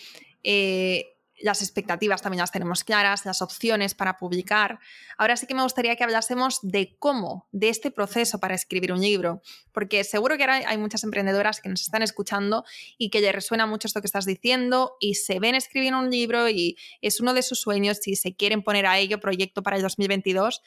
Eh, 0.43 1.17
las 1.41 1.61
expectativas 1.61 2.21
también 2.21 2.41
las 2.41 2.51
tenemos 2.51 2.83
claras, 2.83 3.25
las 3.25 3.41
opciones 3.41 3.95
para 3.95 4.17
publicar. 4.17 4.79
Ahora 5.17 5.37
sí 5.37 5.47
que 5.47 5.55
me 5.55 5.63
gustaría 5.63 5.95
que 5.95 6.03
hablásemos 6.03 6.59
de 6.61 6.95
cómo, 6.99 7.47
de 7.51 7.69
este 7.69 7.91
proceso 7.91 8.39
para 8.39 8.55
escribir 8.55 8.91
un 8.91 9.01
libro, 9.01 9.41
porque 9.71 10.03
seguro 10.03 10.37
que 10.37 10.43
ahora 10.43 10.61
hay 10.67 10.77
muchas 10.77 11.03
emprendedoras 11.03 11.61
que 11.61 11.69
nos 11.69 11.81
están 11.81 12.01
escuchando 12.01 12.65
y 12.97 13.09
que 13.09 13.21
les 13.21 13.33
resuena 13.33 13.65
mucho 13.65 13.87
esto 13.87 14.01
que 14.01 14.07
estás 14.07 14.25
diciendo 14.25 14.95
y 14.99 15.15
se 15.15 15.39
ven 15.39 15.55
escribir 15.55 15.93
un 15.93 16.09
libro 16.09 16.49
y 16.49 16.77
es 17.01 17.19
uno 17.19 17.33
de 17.33 17.43
sus 17.43 17.59
sueños 17.61 18.05
y 18.07 18.15
se 18.15 18.35
quieren 18.35 18.63
poner 18.63 18.85
a 18.85 18.97
ello 18.97 19.19
proyecto 19.19 19.63
para 19.63 19.77
el 19.77 19.81
2022, 19.81 20.61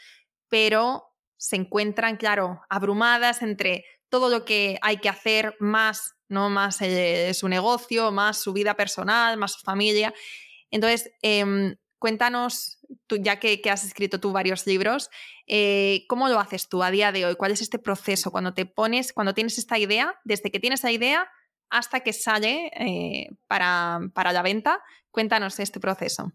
pero 0.49 1.13
se 1.37 1.57
encuentran, 1.57 2.17
claro, 2.17 2.63
abrumadas 2.69 3.43
entre 3.43 3.85
todo 4.09 4.29
lo 4.29 4.45
que 4.45 4.79
hay 4.83 4.99
que 4.99 5.09
hacer 5.09 5.57
más, 5.59 6.15
no 6.29 6.51
más 6.51 6.81
eh, 6.83 7.33
su 7.35 7.49
negocio, 7.49 8.13
más 8.13 8.39
su 8.39 8.53
vida 8.53 8.75
personal, 8.75 9.37
más 9.39 9.55
su 9.55 9.61
familia. 9.61 10.13
Entonces, 10.73 11.13
em, 11.23 11.77
cuéntanos, 12.01 12.81
tú, 13.07 13.19
ya 13.19 13.39
que, 13.39 13.61
has 13.71 13.85
escrito 13.85 14.19
tú 14.19 14.33
varios 14.33 14.67
libros, 14.67 15.11
eh, 15.47 16.05
¿cómo 16.09 16.29
lo 16.29 16.41
haces 16.41 16.69
tú 16.69 16.83
a 16.83 16.91
día 16.91 17.13
de 17.13 17.25
hoy? 17.25 17.37
¿Cuál 17.37 17.53
es 17.53 17.61
este 17.61 17.79
proceso 17.79 18.33
cuando 18.33 18.55
te 18.55 18.67
pones, 18.67 19.13
cuando 19.13 19.35
tienes 19.35 19.59
esta 19.59 19.79
idea, 19.79 20.17
desde 20.25 20.51
que 20.51 20.59
tienes 20.59 20.83
la 20.83 20.91
idea 20.91 21.29
hasta 21.71 22.01
que 22.01 22.13
sale 22.13 22.71
eh, 22.75 23.29
para, 23.47 24.11
la 24.15 24.43
venta? 24.43 24.83
Cuéntanos 25.11 25.61
este 25.61 25.79
proceso. 25.79 26.33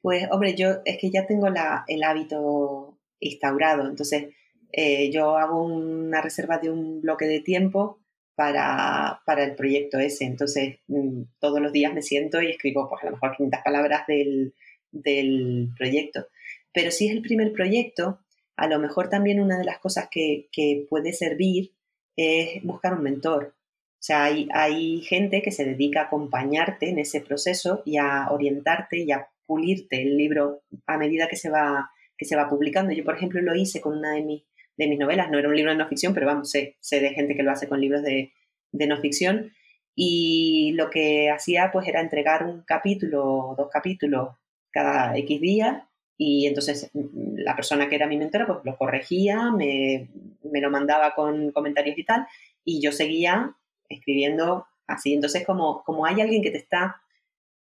Pues, 0.00 0.26
hombre, 0.30 0.54
yo 0.54 0.80
es 0.84 0.98
que 0.98 1.10
ya 1.10 1.26
tengo 1.26 1.48
el 1.48 2.02
hábito 2.02 2.98
instaurado, 3.20 3.88
entonces 3.88 4.34
eh, 4.72 5.10
yo 5.10 5.36
hago 5.36 5.62
una 5.62 6.20
reserva 6.20 6.58
de 6.58 6.70
un 6.70 7.00
bloque 7.00 7.26
de 7.26 7.40
tiempo 7.40 8.03
para, 8.34 9.20
para 9.26 9.44
el 9.44 9.54
proyecto 9.54 9.98
ese. 9.98 10.24
Entonces, 10.24 10.78
mm, 10.88 11.22
todos 11.38 11.60
los 11.60 11.72
días 11.72 11.94
me 11.94 12.02
siento 12.02 12.40
y 12.42 12.50
escribo, 12.50 12.88
pues 12.88 13.02
a 13.02 13.06
lo 13.06 13.12
mejor 13.12 13.36
500 13.36 13.60
palabras 13.64 14.06
del, 14.06 14.54
del 14.90 15.70
proyecto. 15.76 16.26
Pero 16.72 16.90
si 16.90 17.08
es 17.08 17.12
el 17.12 17.22
primer 17.22 17.52
proyecto, 17.52 18.20
a 18.56 18.68
lo 18.68 18.78
mejor 18.78 19.08
también 19.08 19.40
una 19.40 19.58
de 19.58 19.64
las 19.64 19.78
cosas 19.78 20.08
que, 20.10 20.48
que 20.52 20.86
puede 20.88 21.12
servir 21.12 21.72
es 22.16 22.62
buscar 22.62 22.94
un 22.94 23.02
mentor. 23.02 23.54
O 23.56 24.06
sea, 24.06 24.24
hay, 24.24 24.48
hay, 24.52 25.00
gente 25.00 25.40
que 25.40 25.50
se 25.50 25.64
dedica 25.64 26.02
a 26.02 26.04
acompañarte 26.04 26.90
en 26.90 26.98
ese 26.98 27.20
proceso 27.20 27.82
y 27.86 27.96
a 27.96 28.28
orientarte 28.30 28.98
y 28.98 29.10
a 29.12 29.28
pulirte 29.46 30.02
el 30.02 30.16
libro 30.16 30.62
a 30.86 30.98
medida 30.98 31.28
que 31.28 31.36
se 31.36 31.48
va, 31.48 31.90
que 32.16 32.26
se 32.26 32.36
va 32.36 32.48
publicando. 32.48 32.92
Yo, 32.92 33.04
por 33.04 33.16
ejemplo, 33.16 33.40
lo 33.40 33.54
hice 33.54 33.80
con 33.80 33.96
una 33.96 34.12
de 34.12 34.22
mis 34.22 34.44
de 34.76 34.88
mis 34.88 34.98
novelas. 34.98 35.30
No 35.30 35.38
era 35.38 35.48
un 35.48 35.56
libro 35.56 35.72
de 35.72 35.78
no 35.78 35.88
ficción, 35.88 36.14
pero 36.14 36.26
vamos, 36.26 36.50
sé, 36.50 36.76
sé 36.80 37.00
de 37.00 37.10
gente 37.10 37.34
que 37.34 37.42
lo 37.42 37.50
hace 37.50 37.68
con 37.68 37.80
libros 37.80 38.02
de, 38.02 38.32
de 38.72 38.86
no 38.86 38.98
ficción. 38.98 39.52
Y 39.94 40.72
lo 40.74 40.90
que 40.90 41.30
hacía 41.30 41.70
pues 41.72 41.86
era 41.86 42.00
entregar 42.00 42.44
un 42.44 42.62
capítulo 42.62 43.54
dos 43.56 43.68
capítulos 43.70 44.30
cada 44.72 45.16
X 45.16 45.40
días 45.40 45.84
y 46.16 46.46
entonces 46.46 46.90
mm, 46.92 47.36
la 47.36 47.54
persona 47.54 47.88
que 47.88 47.94
era 47.94 48.08
mi 48.08 48.16
mentora 48.16 48.46
pues 48.46 48.58
lo 48.64 48.76
corregía, 48.76 49.50
me, 49.52 50.08
me 50.42 50.60
lo 50.60 50.70
mandaba 50.70 51.14
con 51.14 51.52
comentarios 51.52 51.96
y 51.96 52.04
tal 52.04 52.26
y 52.64 52.80
yo 52.80 52.92
seguía 52.92 53.54
escribiendo 53.88 54.66
así. 54.86 55.14
Entonces 55.14 55.46
como, 55.46 55.84
como 55.84 56.06
hay 56.06 56.20
alguien 56.20 56.42
que 56.42 56.50
te 56.50 56.58
está 56.58 57.00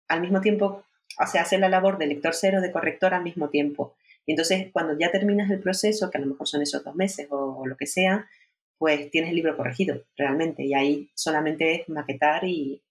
al 0.08 0.20
mismo 0.20 0.40
tiempo, 0.40 0.82
o 1.18 1.26
sea, 1.26 1.42
hace 1.42 1.58
la 1.58 1.68
labor 1.68 1.98
de 1.98 2.06
lector 2.06 2.34
cero, 2.34 2.60
de 2.60 2.72
corrector 2.72 3.14
al 3.14 3.22
mismo 3.22 3.48
tiempo. 3.48 3.94
Y 4.26 4.32
entonces 4.32 4.68
cuando 4.72 4.96
ya 4.98 5.10
terminas 5.10 5.50
el 5.50 5.60
proceso, 5.60 6.10
que 6.10 6.18
a 6.18 6.20
lo 6.20 6.28
mejor 6.28 6.46
son 6.46 6.62
esos 6.62 6.84
dos 6.84 6.94
meses 6.94 7.26
o 7.30 7.66
lo 7.66 7.76
que 7.76 7.86
sea, 7.86 8.28
pues 8.78 9.10
tienes 9.10 9.30
el 9.30 9.36
libro 9.36 9.56
corregido 9.56 10.04
realmente 10.16 10.64
y 10.64 10.72
ahí 10.72 11.10
solamente 11.14 11.74
es 11.74 11.88
maquetar 11.90 12.44
y, 12.44 12.82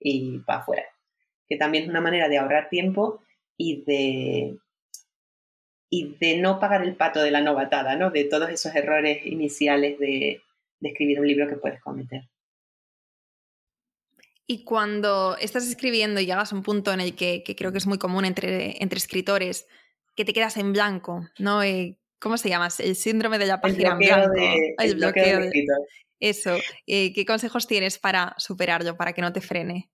y 0.00 0.38
para 0.38 0.60
afuera. 0.60 0.84
Que 1.46 1.56
también 1.56 1.84
es 1.84 1.90
una 1.90 2.00
manera 2.00 2.28
de 2.28 2.38
ahorrar 2.38 2.70
tiempo 2.70 3.20
y 3.56 3.82
de, 3.84 4.56
y 5.90 6.16
de 6.18 6.38
no 6.38 6.58
pagar 6.58 6.82
el 6.82 6.96
pato 6.96 7.22
de 7.22 7.30
la 7.30 7.40
novatada, 7.40 7.94
¿no? 7.94 8.10
De 8.10 8.24
todos 8.24 8.50
esos 8.50 8.74
errores 8.74 9.24
iniciales 9.26 9.98
de, 9.98 10.40
escribir 10.80 11.18
un 11.18 11.26
libro 11.26 11.48
que 11.48 11.56
puedes 11.56 11.80
cometer. 11.80 12.28
Y 14.46 14.64
cuando 14.64 15.36
estás 15.38 15.66
escribiendo 15.66 16.20
y 16.20 16.26
llegas 16.26 16.52
a 16.52 16.56
un 16.56 16.62
punto 16.62 16.92
en 16.92 17.00
el 17.00 17.14
que, 17.14 17.42
creo 17.56 17.72
que 17.72 17.78
es 17.78 17.86
muy 17.86 17.96
común 17.98 18.26
entre, 18.26 18.82
entre 18.82 18.98
escritores, 18.98 19.66
que 20.14 20.24
te 20.24 20.32
quedas 20.32 20.56
en 20.56 20.72
blanco, 20.72 21.28
¿no? 21.38 21.62
Eh, 21.62 21.96
¿Cómo 22.18 22.38
se 22.38 22.48
llama? 22.48 22.68
El 22.78 22.96
síndrome 22.96 23.38
de 23.38 23.46
la 23.46 23.60
página 23.60 23.92
en 23.92 23.98
blanco. 23.98 24.32
el, 24.78 24.94
bloqueo, 24.94 25.40
de 25.40 25.64
Eso. 26.20 26.56
Eh, 26.86 27.12
¿Qué 27.12 27.26
consejos 27.26 27.66
tienes 27.66 27.98
para 27.98 28.34
superarlo, 28.38 28.96
para 28.96 29.12
que 29.12 29.20
no 29.20 29.32
te 29.32 29.40
frene? 29.40 29.90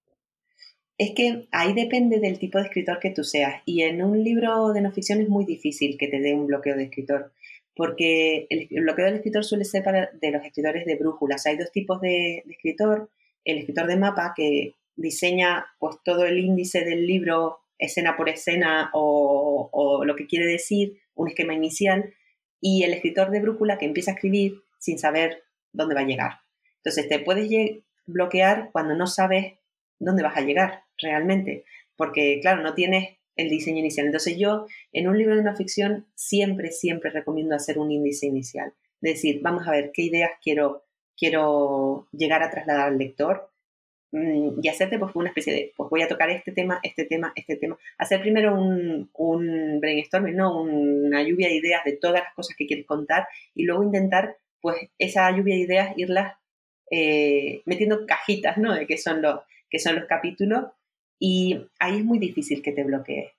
Es 1.00 1.12
que 1.16 1.48
ahí 1.50 1.72
depende 1.72 2.20
del 2.20 2.38
tipo 2.38 2.58
de 2.58 2.64
escritor 2.64 3.00
que 3.00 3.10
tú 3.10 3.24
seas. 3.24 3.62
Y 3.64 3.82
en 3.84 4.02
un 4.02 4.22
libro 4.22 4.74
de 4.74 4.82
no 4.82 4.92
ficción 4.92 5.22
es 5.22 5.30
muy 5.30 5.46
difícil 5.46 5.96
que 5.98 6.08
te 6.08 6.20
dé 6.20 6.34
un 6.34 6.46
bloqueo 6.46 6.76
de 6.76 6.84
escritor. 6.84 7.32
Porque 7.74 8.46
el, 8.50 8.68
bloqueo 8.82 9.06
del 9.06 9.14
escritor 9.14 9.42
suele 9.42 9.64
ser 9.64 9.82
para 9.82 10.10
de 10.12 10.30
los 10.30 10.44
escritores 10.44 10.84
de 10.84 10.96
brújulas. 10.96 11.46
Hay 11.46 11.56
dos 11.56 11.72
tipos 11.72 12.02
de, 12.02 12.44
escritor. 12.50 13.10
El 13.44 13.56
escritor 13.56 13.86
de 13.86 13.96
mapa 13.96 14.34
que 14.36 14.74
diseña 14.94 15.64
pues 15.78 15.96
todo 16.04 16.26
el 16.26 16.38
índice 16.38 16.84
del 16.84 17.06
libro 17.06 17.59
escena 17.80 18.16
por 18.16 18.28
escena 18.28 18.90
o, 18.92 20.02
lo 20.04 20.16
que 20.16 20.26
quiere 20.26 20.46
decir, 20.46 21.00
un 21.14 21.28
esquema 21.28 21.54
inicial, 21.54 22.14
y 22.60 22.84
el 22.84 22.92
escritor 22.92 23.30
de 23.30 23.40
brújula 23.40 23.78
que 23.78 23.86
empieza 23.86 24.12
a 24.12 24.14
escribir 24.14 24.62
sin 24.78 24.98
saber 24.98 25.42
dónde 25.72 25.94
va 25.94 26.02
a 26.02 26.06
llegar. 26.06 26.40
Entonces 26.76 27.08
te 27.08 27.18
puedes 27.18 27.50
bloquear 28.06 28.70
cuando 28.72 28.94
no 28.94 29.06
sabes 29.06 29.54
dónde 29.98 30.22
vas 30.22 30.36
a 30.36 30.42
llegar 30.42 30.84
realmente, 30.98 31.64
porque 31.96 32.38
claro, 32.40 32.62
no 32.62 32.74
tienes 32.74 33.18
el 33.36 33.48
diseño 33.48 33.78
inicial. 33.78 34.06
Entonces 34.06 34.36
yo 34.36 34.66
en 34.92 35.08
un 35.08 35.16
libro 35.16 35.34
de 35.34 35.40
una 35.40 35.56
ficción 35.56 36.06
siempre, 36.14 36.70
siempre 36.70 37.10
recomiendo 37.10 37.54
hacer 37.54 37.78
un 37.78 37.90
índice 37.90 38.26
inicial. 38.26 38.74
Es 39.00 39.14
decir, 39.14 39.40
vamos 39.42 39.66
a 39.66 39.70
ver 39.70 39.90
qué 39.94 40.02
ideas 40.02 40.32
quiero, 40.42 40.84
quiero 41.16 42.08
llegar 42.12 42.42
a 42.42 42.50
trasladar 42.50 42.88
al 42.88 42.98
lector 42.98 43.49
y 44.12 44.68
hacerte 44.68 44.98
pues 44.98 45.14
una 45.14 45.28
especie 45.28 45.52
de, 45.52 45.72
pues 45.76 45.88
voy 45.88 46.02
a 46.02 46.08
tocar 46.08 46.30
este 46.30 46.52
tema, 46.52 46.80
este 46.82 47.04
tema, 47.04 47.32
este 47.36 47.56
tema. 47.56 47.78
Hacer 47.98 48.20
primero 48.20 48.54
un, 48.54 49.08
un 49.14 49.80
brainstorming, 49.80 50.36
¿no? 50.36 50.60
Una 50.62 51.22
lluvia 51.22 51.48
de 51.48 51.54
ideas 51.54 51.84
de 51.84 51.92
todas 51.92 52.22
las 52.22 52.34
cosas 52.34 52.56
que 52.56 52.66
quieres 52.66 52.86
contar 52.86 53.28
y 53.54 53.64
luego 53.64 53.84
intentar 53.84 54.36
pues 54.60 54.76
esa 54.98 55.30
lluvia 55.30 55.54
de 55.54 55.60
ideas 55.60 55.94
irlas 55.96 56.34
eh, 56.90 57.62
metiendo 57.66 58.04
cajitas, 58.06 58.58
¿no? 58.58 58.74
De 58.74 58.86
qué 58.86 58.98
son 58.98 59.22
los, 59.22 59.40
que 59.70 59.78
son 59.78 59.94
los 59.94 60.06
capítulos 60.06 60.64
y 61.18 61.60
ahí 61.78 61.98
es 61.98 62.04
muy 62.04 62.18
difícil 62.18 62.62
que 62.62 62.72
te 62.72 62.82
bloquees 62.82 63.30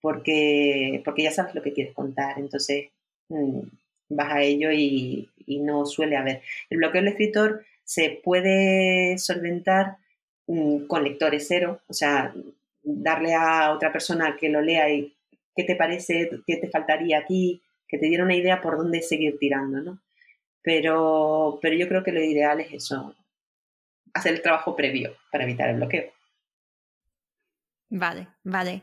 porque, 0.00 1.02
porque 1.04 1.24
ya 1.24 1.30
sabes 1.30 1.54
lo 1.54 1.62
que 1.62 1.72
quieres 1.72 1.94
contar, 1.94 2.38
entonces 2.38 2.88
mm, 3.28 3.60
vas 4.10 4.32
a 4.32 4.42
ello 4.42 4.70
y, 4.72 5.28
no 5.46 5.86
suele 5.86 6.16
haber. 6.16 6.42
El 6.68 6.78
bloqueo 6.78 7.00
del 7.00 7.08
escritor 7.08 7.64
se 7.82 8.20
puede 8.22 9.16
solventar 9.18 9.96
mm, 9.96 10.07
con 10.86 11.04
lectores 11.04 11.46
cero, 11.46 11.80
o 11.88 11.92
sea, 11.92 12.32
darle 12.82 13.34
a 13.34 13.72
otra 13.72 13.92
persona 13.92 14.36
que 14.36 14.48
lo 14.48 14.62
lea 14.62 14.90
y 14.90 15.14
qué 15.54 15.64
te 15.64 15.76
parece, 15.76 16.30
qué 16.46 16.56
te 16.56 16.70
faltaría 16.70 17.18
aquí, 17.18 17.62
que 17.86 17.98
te 17.98 18.06
diera 18.06 18.24
una 18.24 18.34
idea 18.34 18.60
por 18.60 18.78
dónde 18.78 19.02
seguir 19.02 19.38
tirando, 19.38 19.80
¿no? 19.82 19.98
Pero, 20.62 21.58
pero 21.60 21.76
yo 21.76 21.86
creo 21.88 22.02
que 22.02 22.12
lo 22.12 22.22
ideal 22.22 22.60
es 22.60 22.72
eso, 22.72 23.14
hacer 24.14 24.34
el 24.34 24.42
trabajo 24.42 24.74
previo 24.74 25.16
para 25.30 25.44
evitar 25.44 25.68
el 25.68 25.76
bloqueo. 25.76 26.10
Vale, 27.90 28.28
vale. 28.42 28.82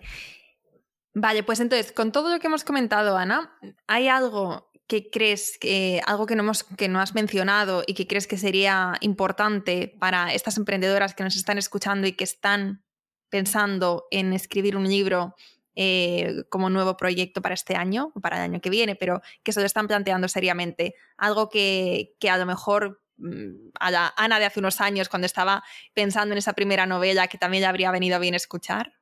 Vale, 1.13 1.43
pues 1.43 1.59
entonces, 1.61 1.91
con 1.91 2.11
todo 2.11 2.29
lo 2.31 2.39
que 2.39 2.47
hemos 2.47 2.63
comentado, 2.63 3.17
Ana, 3.17 3.57
¿hay 3.87 4.07
algo 4.07 4.69
que 4.87 5.09
crees, 5.09 5.57
que, 5.59 6.01
algo 6.05 6.25
que 6.25 6.35
no, 6.35 6.43
hemos, 6.43 6.63
que 6.63 6.87
no 6.87 6.99
has 6.99 7.15
mencionado 7.15 7.83
y 7.87 7.93
que 7.93 8.07
crees 8.07 8.27
que 8.27 8.37
sería 8.37 8.93
importante 9.01 9.95
para 9.99 10.33
estas 10.33 10.57
emprendedoras 10.57 11.13
que 11.13 11.23
nos 11.23 11.35
están 11.35 11.57
escuchando 11.57 12.07
y 12.07 12.13
que 12.13 12.23
están 12.23 12.83
pensando 13.29 14.05
en 14.11 14.33
escribir 14.33 14.77
un 14.77 14.87
libro 14.87 15.35
eh, 15.75 16.43
como 16.49 16.69
nuevo 16.69 16.95
proyecto 16.95 17.41
para 17.41 17.55
este 17.55 17.75
año 17.75 18.11
o 18.15 18.21
para 18.21 18.37
el 18.37 18.43
año 18.43 18.61
que 18.61 18.69
viene, 18.69 18.95
pero 18.95 19.21
que 19.43 19.51
se 19.51 19.59
lo 19.59 19.65
están 19.65 19.87
planteando 19.87 20.27
seriamente? 20.27 20.95
Algo 21.17 21.49
que, 21.49 22.15
que 22.19 22.29
a 22.29 22.37
lo 22.37 22.45
mejor 22.45 23.01
Mm, 23.17 23.69
a 23.79 23.91
la 23.91 24.13
Ana 24.17 24.39
de 24.39 24.45
hace 24.45 24.59
unos 24.59 24.81
años 24.81 25.07
cuando 25.07 25.25
estaba 25.25 25.63
pensando 25.93 26.33
en 26.33 26.37
esa 26.37 26.53
primera 26.53 26.85
novela 26.85 27.27
que 27.27 27.37
también 27.37 27.61
le 27.61 27.67
habría 27.67 27.91
venido 27.91 28.19
bien 28.19 28.35
escuchar? 28.35 28.94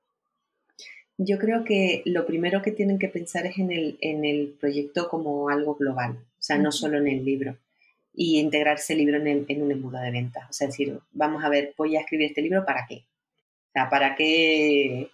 Yo 1.17 1.37
creo 1.37 1.63
que 1.63 2.01
lo 2.05 2.25
primero 2.25 2.61
que 2.61 2.71
tienen 2.71 2.97
que 2.97 3.07
pensar 3.07 3.45
es 3.45 3.57
en 3.57 3.71
el, 3.71 3.97
en 4.01 4.25
el 4.25 4.55
proyecto 4.59 5.07
como 5.09 5.49
algo 5.49 5.75
global, 5.75 6.11
o 6.13 6.41
sea, 6.41 6.57
no 6.57 6.71
solo 6.71 6.97
en 6.97 7.07
el 7.07 7.23
libro, 7.23 7.57
y 8.13 8.39
integrarse 8.39 8.93
el 8.93 8.99
libro 8.99 9.17
en, 9.17 9.45
en 9.47 9.61
un 9.61 9.71
embudo 9.71 9.99
de 9.99 10.11
ventas. 10.11 10.49
O 10.49 10.53
sea, 10.53 10.67
decir, 10.67 10.99
vamos 11.11 11.43
a 11.43 11.49
ver, 11.49 11.73
voy 11.77 11.95
a 11.95 12.01
escribir 12.01 12.27
este 12.27 12.41
libro 12.41 12.65
para 12.65 12.85
qué. 12.87 12.95
O 12.95 13.71
sea, 13.73 13.89
para 13.89 14.15
qué, 14.15 15.09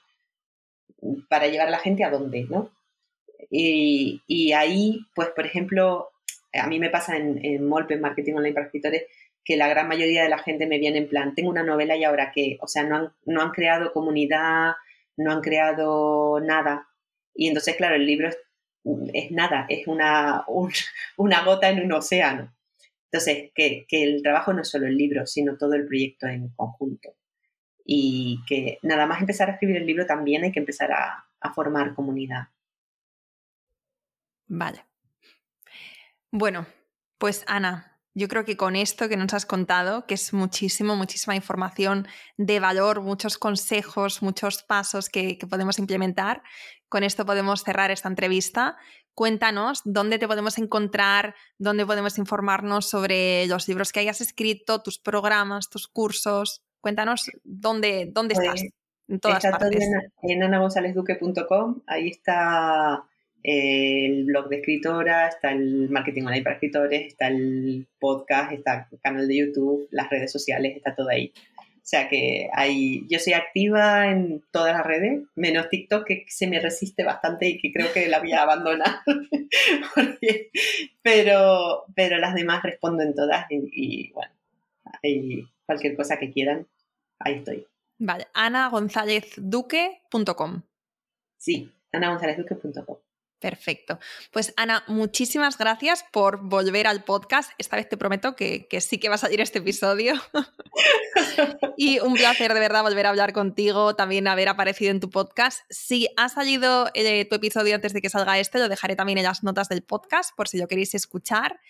para 1.29 1.47
llevar 1.47 1.67
a 1.67 1.71
la 1.71 1.79
gente 1.79 2.03
a 2.03 2.09
dónde, 2.09 2.45
¿no? 2.49 2.71
Y, 3.49 4.21
y 4.27 4.53
ahí, 4.53 5.01
pues, 5.15 5.29
por 5.29 5.45
ejemplo, 5.45 6.09
a 6.53 6.67
mí 6.67 6.79
me 6.79 6.89
pasa 6.89 7.17
en, 7.17 7.43
en 7.43 7.67
Molpe, 7.67 7.95
en 7.95 8.01
Marketing 8.01 8.33
Online 8.33 8.53
para 8.53 8.65
Escritores, 8.65 9.03
que 9.43 9.57
la 9.57 9.67
gran 9.67 9.87
mayoría 9.87 10.23
de 10.23 10.29
la 10.29 10.39
gente 10.39 10.67
me 10.67 10.77
viene 10.77 10.99
en 10.99 11.09
plan, 11.09 11.33
tengo 11.33 11.49
una 11.49 11.63
novela 11.63 11.95
y 11.95 12.03
ahora 12.03 12.31
qué, 12.33 12.57
o 12.61 12.67
sea, 12.67 12.83
no 12.83 12.95
han, 12.95 13.13
no 13.25 13.41
han 13.41 13.51
creado 13.51 13.93
comunidad, 13.93 14.73
no 15.19 15.31
han 15.31 15.41
creado 15.41 16.39
nada. 16.39 16.87
Y 17.35 17.47
entonces, 17.47 17.75
claro, 17.75 17.95
el 17.95 18.05
libro 18.05 18.29
es, 18.29 19.31
nada, 19.31 19.65
es 19.69 19.85
una, 19.87 20.45
una 21.17 21.43
gota 21.43 21.69
en 21.69 21.83
un 21.83 21.91
océano. 21.91 22.55
Entonces, 23.11 23.51
que, 23.53 23.85
que, 23.87 24.03
el 24.03 24.21
trabajo 24.21 24.53
no 24.53 24.61
es 24.61 24.69
solo 24.69 24.87
el 24.87 24.95
libro, 24.95 25.25
sino 25.25 25.57
todo 25.57 25.73
el 25.73 25.85
proyecto 25.85 26.27
en 26.27 26.49
conjunto. 26.49 27.15
Y 27.83 28.39
que 28.47 28.77
nada 28.83 29.07
más 29.07 29.19
empezar 29.19 29.49
a 29.49 29.53
escribir 29.53 29.77
el 29.77 29.87
libro 29.87 30.05
también 30.05 30.43
hay 30.43 30.51
que 30.51 30.59
empezar 30.59 30.91
a, 30.91 31.25
a 31.41 31.53
formar 31.53 31.95
comunidad. 31.95 32.49
Vale. 34.47 34.85
Bueno, 36.31 36.67
pues 37.17 37.43
Ana, 37.47 37.88
yo 38.19 38.27
creo 38.27 38.43
que 38.43 38.57
con 38.57 38.75
esto 38.75 39.07
que 39.07 39.15
nos 39.15 39.33
has 39.33 39.45
contado, 39.45 40.05
que 40.05 40.13
es 40.15 40.33
muchísimo, 40.33 40.97
muchísima 40.97 41.35
información 41.35 42.05
de 42.37 42.59
valor, 42.59 43.01
muchos 43.01 43.37
consejos, 43.37 44.21
muchos 44.21 44.61
pasos 44.61 45.09
que, 45.09 45.37
podemos 45.49 45.79
implementar, 45.79 46.43
con 46.89 47.03
esto 47.03 47.25
podemos 47.25 47.63
cerrar 47.63 47.91
esta 47.91 48.09
entrevista. 48.09 48.77
Cuéntanos 49.13 49.81
dónde 49.85 50.19
te 50.19 50.27
podemos 50.27 50.57
encontrar, 50.57 51.33
dónde 51.57 51.85
podemos 51.85 52.17
informarnos 52.17 52.89
sobre 52.89 53.47
los 53.47 53.67
libros 53.69 53.93
que 53.93 54.01
hayas 54.01 54.19
escrito, 54.19 54.81
tus 54.81 54.99
programas, 54.99 55.69
tus 55.69 55.87
cursos. 55.87 56.61
Cuéntanos 56.81 57.31
dónde, 57.43 58.09
dónde 58.11 58.35
pues 58.35 58.47
estás. 58.47 58.63
En 59.07 59.19
todas 59.19 59.43
partes. 59.43 59.81
en, 60.21 60.43
en 60.43 60.53
ahí 61.87 62.09
está 62.09 63.08
el 63.43 64.25
blog 64.25 64.49
de 64.49 64.57
escritora, 64.57 65.27
está 65.27 65.51
el 65.51 65.89
marketing 65.89 66.23
online 66.23 66.43
para 66.43 66.55
escritores, 66.55 67.07
está 67.07 67.27
el 67.27 67.87
podcast, 67.99 68.51
está 68.51 68.87
el 68.91 68.99
canal 68.99 69.27
de 69.27 69.37
YouTube, 69.37 69.87
las 69.91 70.09
redes 70.09 70.31
sociales, 70.31 70.75
está 70.75 70.95
todo 70.95 71.09
ahí. 71.09 71.31
O 71.57 71.87
sea 71.89 72.07
que 72.07 72.49
hay, 72.53 73.07
yo 73.09 73.17
soy 73.17 73.33
activa 73.33 74.11
en 74.11 74.43
todas 74.51 74.73
las 74.73 74.85
redes, 74.85 75.23
menos 75.35 75.69
TikTok, 75.69 76.05
que 76.05 76.25
se 76.27 76.45
me 76.45 76.59
resiste 76.59 77.03
bastante 77.03 77.49
y 77.49 77.57
que 77.57 77.73
creo 77.73 77.91
que 77.91 78.07
la 78.07 78.19
voy 78.19 78.31
a 78.33 78.43
abandonar. 78.43 78.99
pero, 81.01 81.85
pero 81.95 82.19
las 82.19 82.35
demás 82.35 82.61
respondo 82.61 83.01
en 83.01 83.15
todas 83.15 83.47
y, 83.49 84.11
bueno, 84.11 84.31
cualquier 85.65 85.95
cosa 85.95 86.19
que 86.19 86.31
quieran, 86.31 86.67
ahí 87.17 87.37
estoy. 87.37 87.65
Vale, 87.97 88.27
anagonzalezduque.com. 88.35 90.61
Sí, 91.37 91.71
anagonzalezduque.com. 91.91 92.97
Perfecto. 93.39 93.99
Pues 94.31 94.53
Ana, 94.57 94.83
muchísimas 94.87 95.57
gracias 95.57 96.03
por 96.11 96.41
volver 96.43 96.87
al 96.87 97.05
podcast. 97.05 97.51
Esta 97.57 97.77
vez 97.77 97.87
te 97.87 97.95
prometo 97.95 98.35
que, 98.35 98.67
sí 98.81 98.97
que 98.97 99.07
va 99.07 99.15
a 99.15 99.19
salir 99.19 99.39
este 99.39 99.59
episodio. 99.59 100.15
y 101.77 101.99
un 101.99 102.15
placer 102.15 102.53
de 102.53 102.59
verdad 102.59 102.83
volver 102.83 103.05
a 103.05 103.09
hablar 103.09 103.31
contigo, 103.31 103.95
también 103.95 104.27
haber 104.27 104.49
aparecido 104.49 104.91
en 104.91 104.99
tu 104.99 105.09
podcast. 105.09 105.61
Si 105.69 106.09
ha 106.17 106.27
salido 106.27 106.89
eh, 106.93 107.25
tu 107.25 107.35
episodio 107.35 107.75
antes 107.75 107.93
de 107.93 108.01
que 108.01 108.09
salga 108.09 108.37
este, 108.39 108.59
lo 108.59 108.67
dejaré 108.67 108.97
también 108.97 109.17
en 109.17 109.23
las 109.23 109.41
notas 109.41 109.69
del 109.69 109.83
podcast 109.83 110.35
por 110.35 110.49
si 110.49 110.57
lo 110.57 110.67
queréis 110.67 110.93
escuchar. 110.93 111.61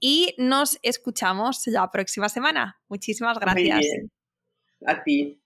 Y 0.00 0.34
nos 0.38 0.80
escuchamos 0.82 1.62
la 1.66 1.88
próxima 1.92 2.28
semana. 2.28 2.80
Muchísimas 2.88 3.38
gracias. 3.38 3.86
A 4.84 5.04
ti. 5.04 5.40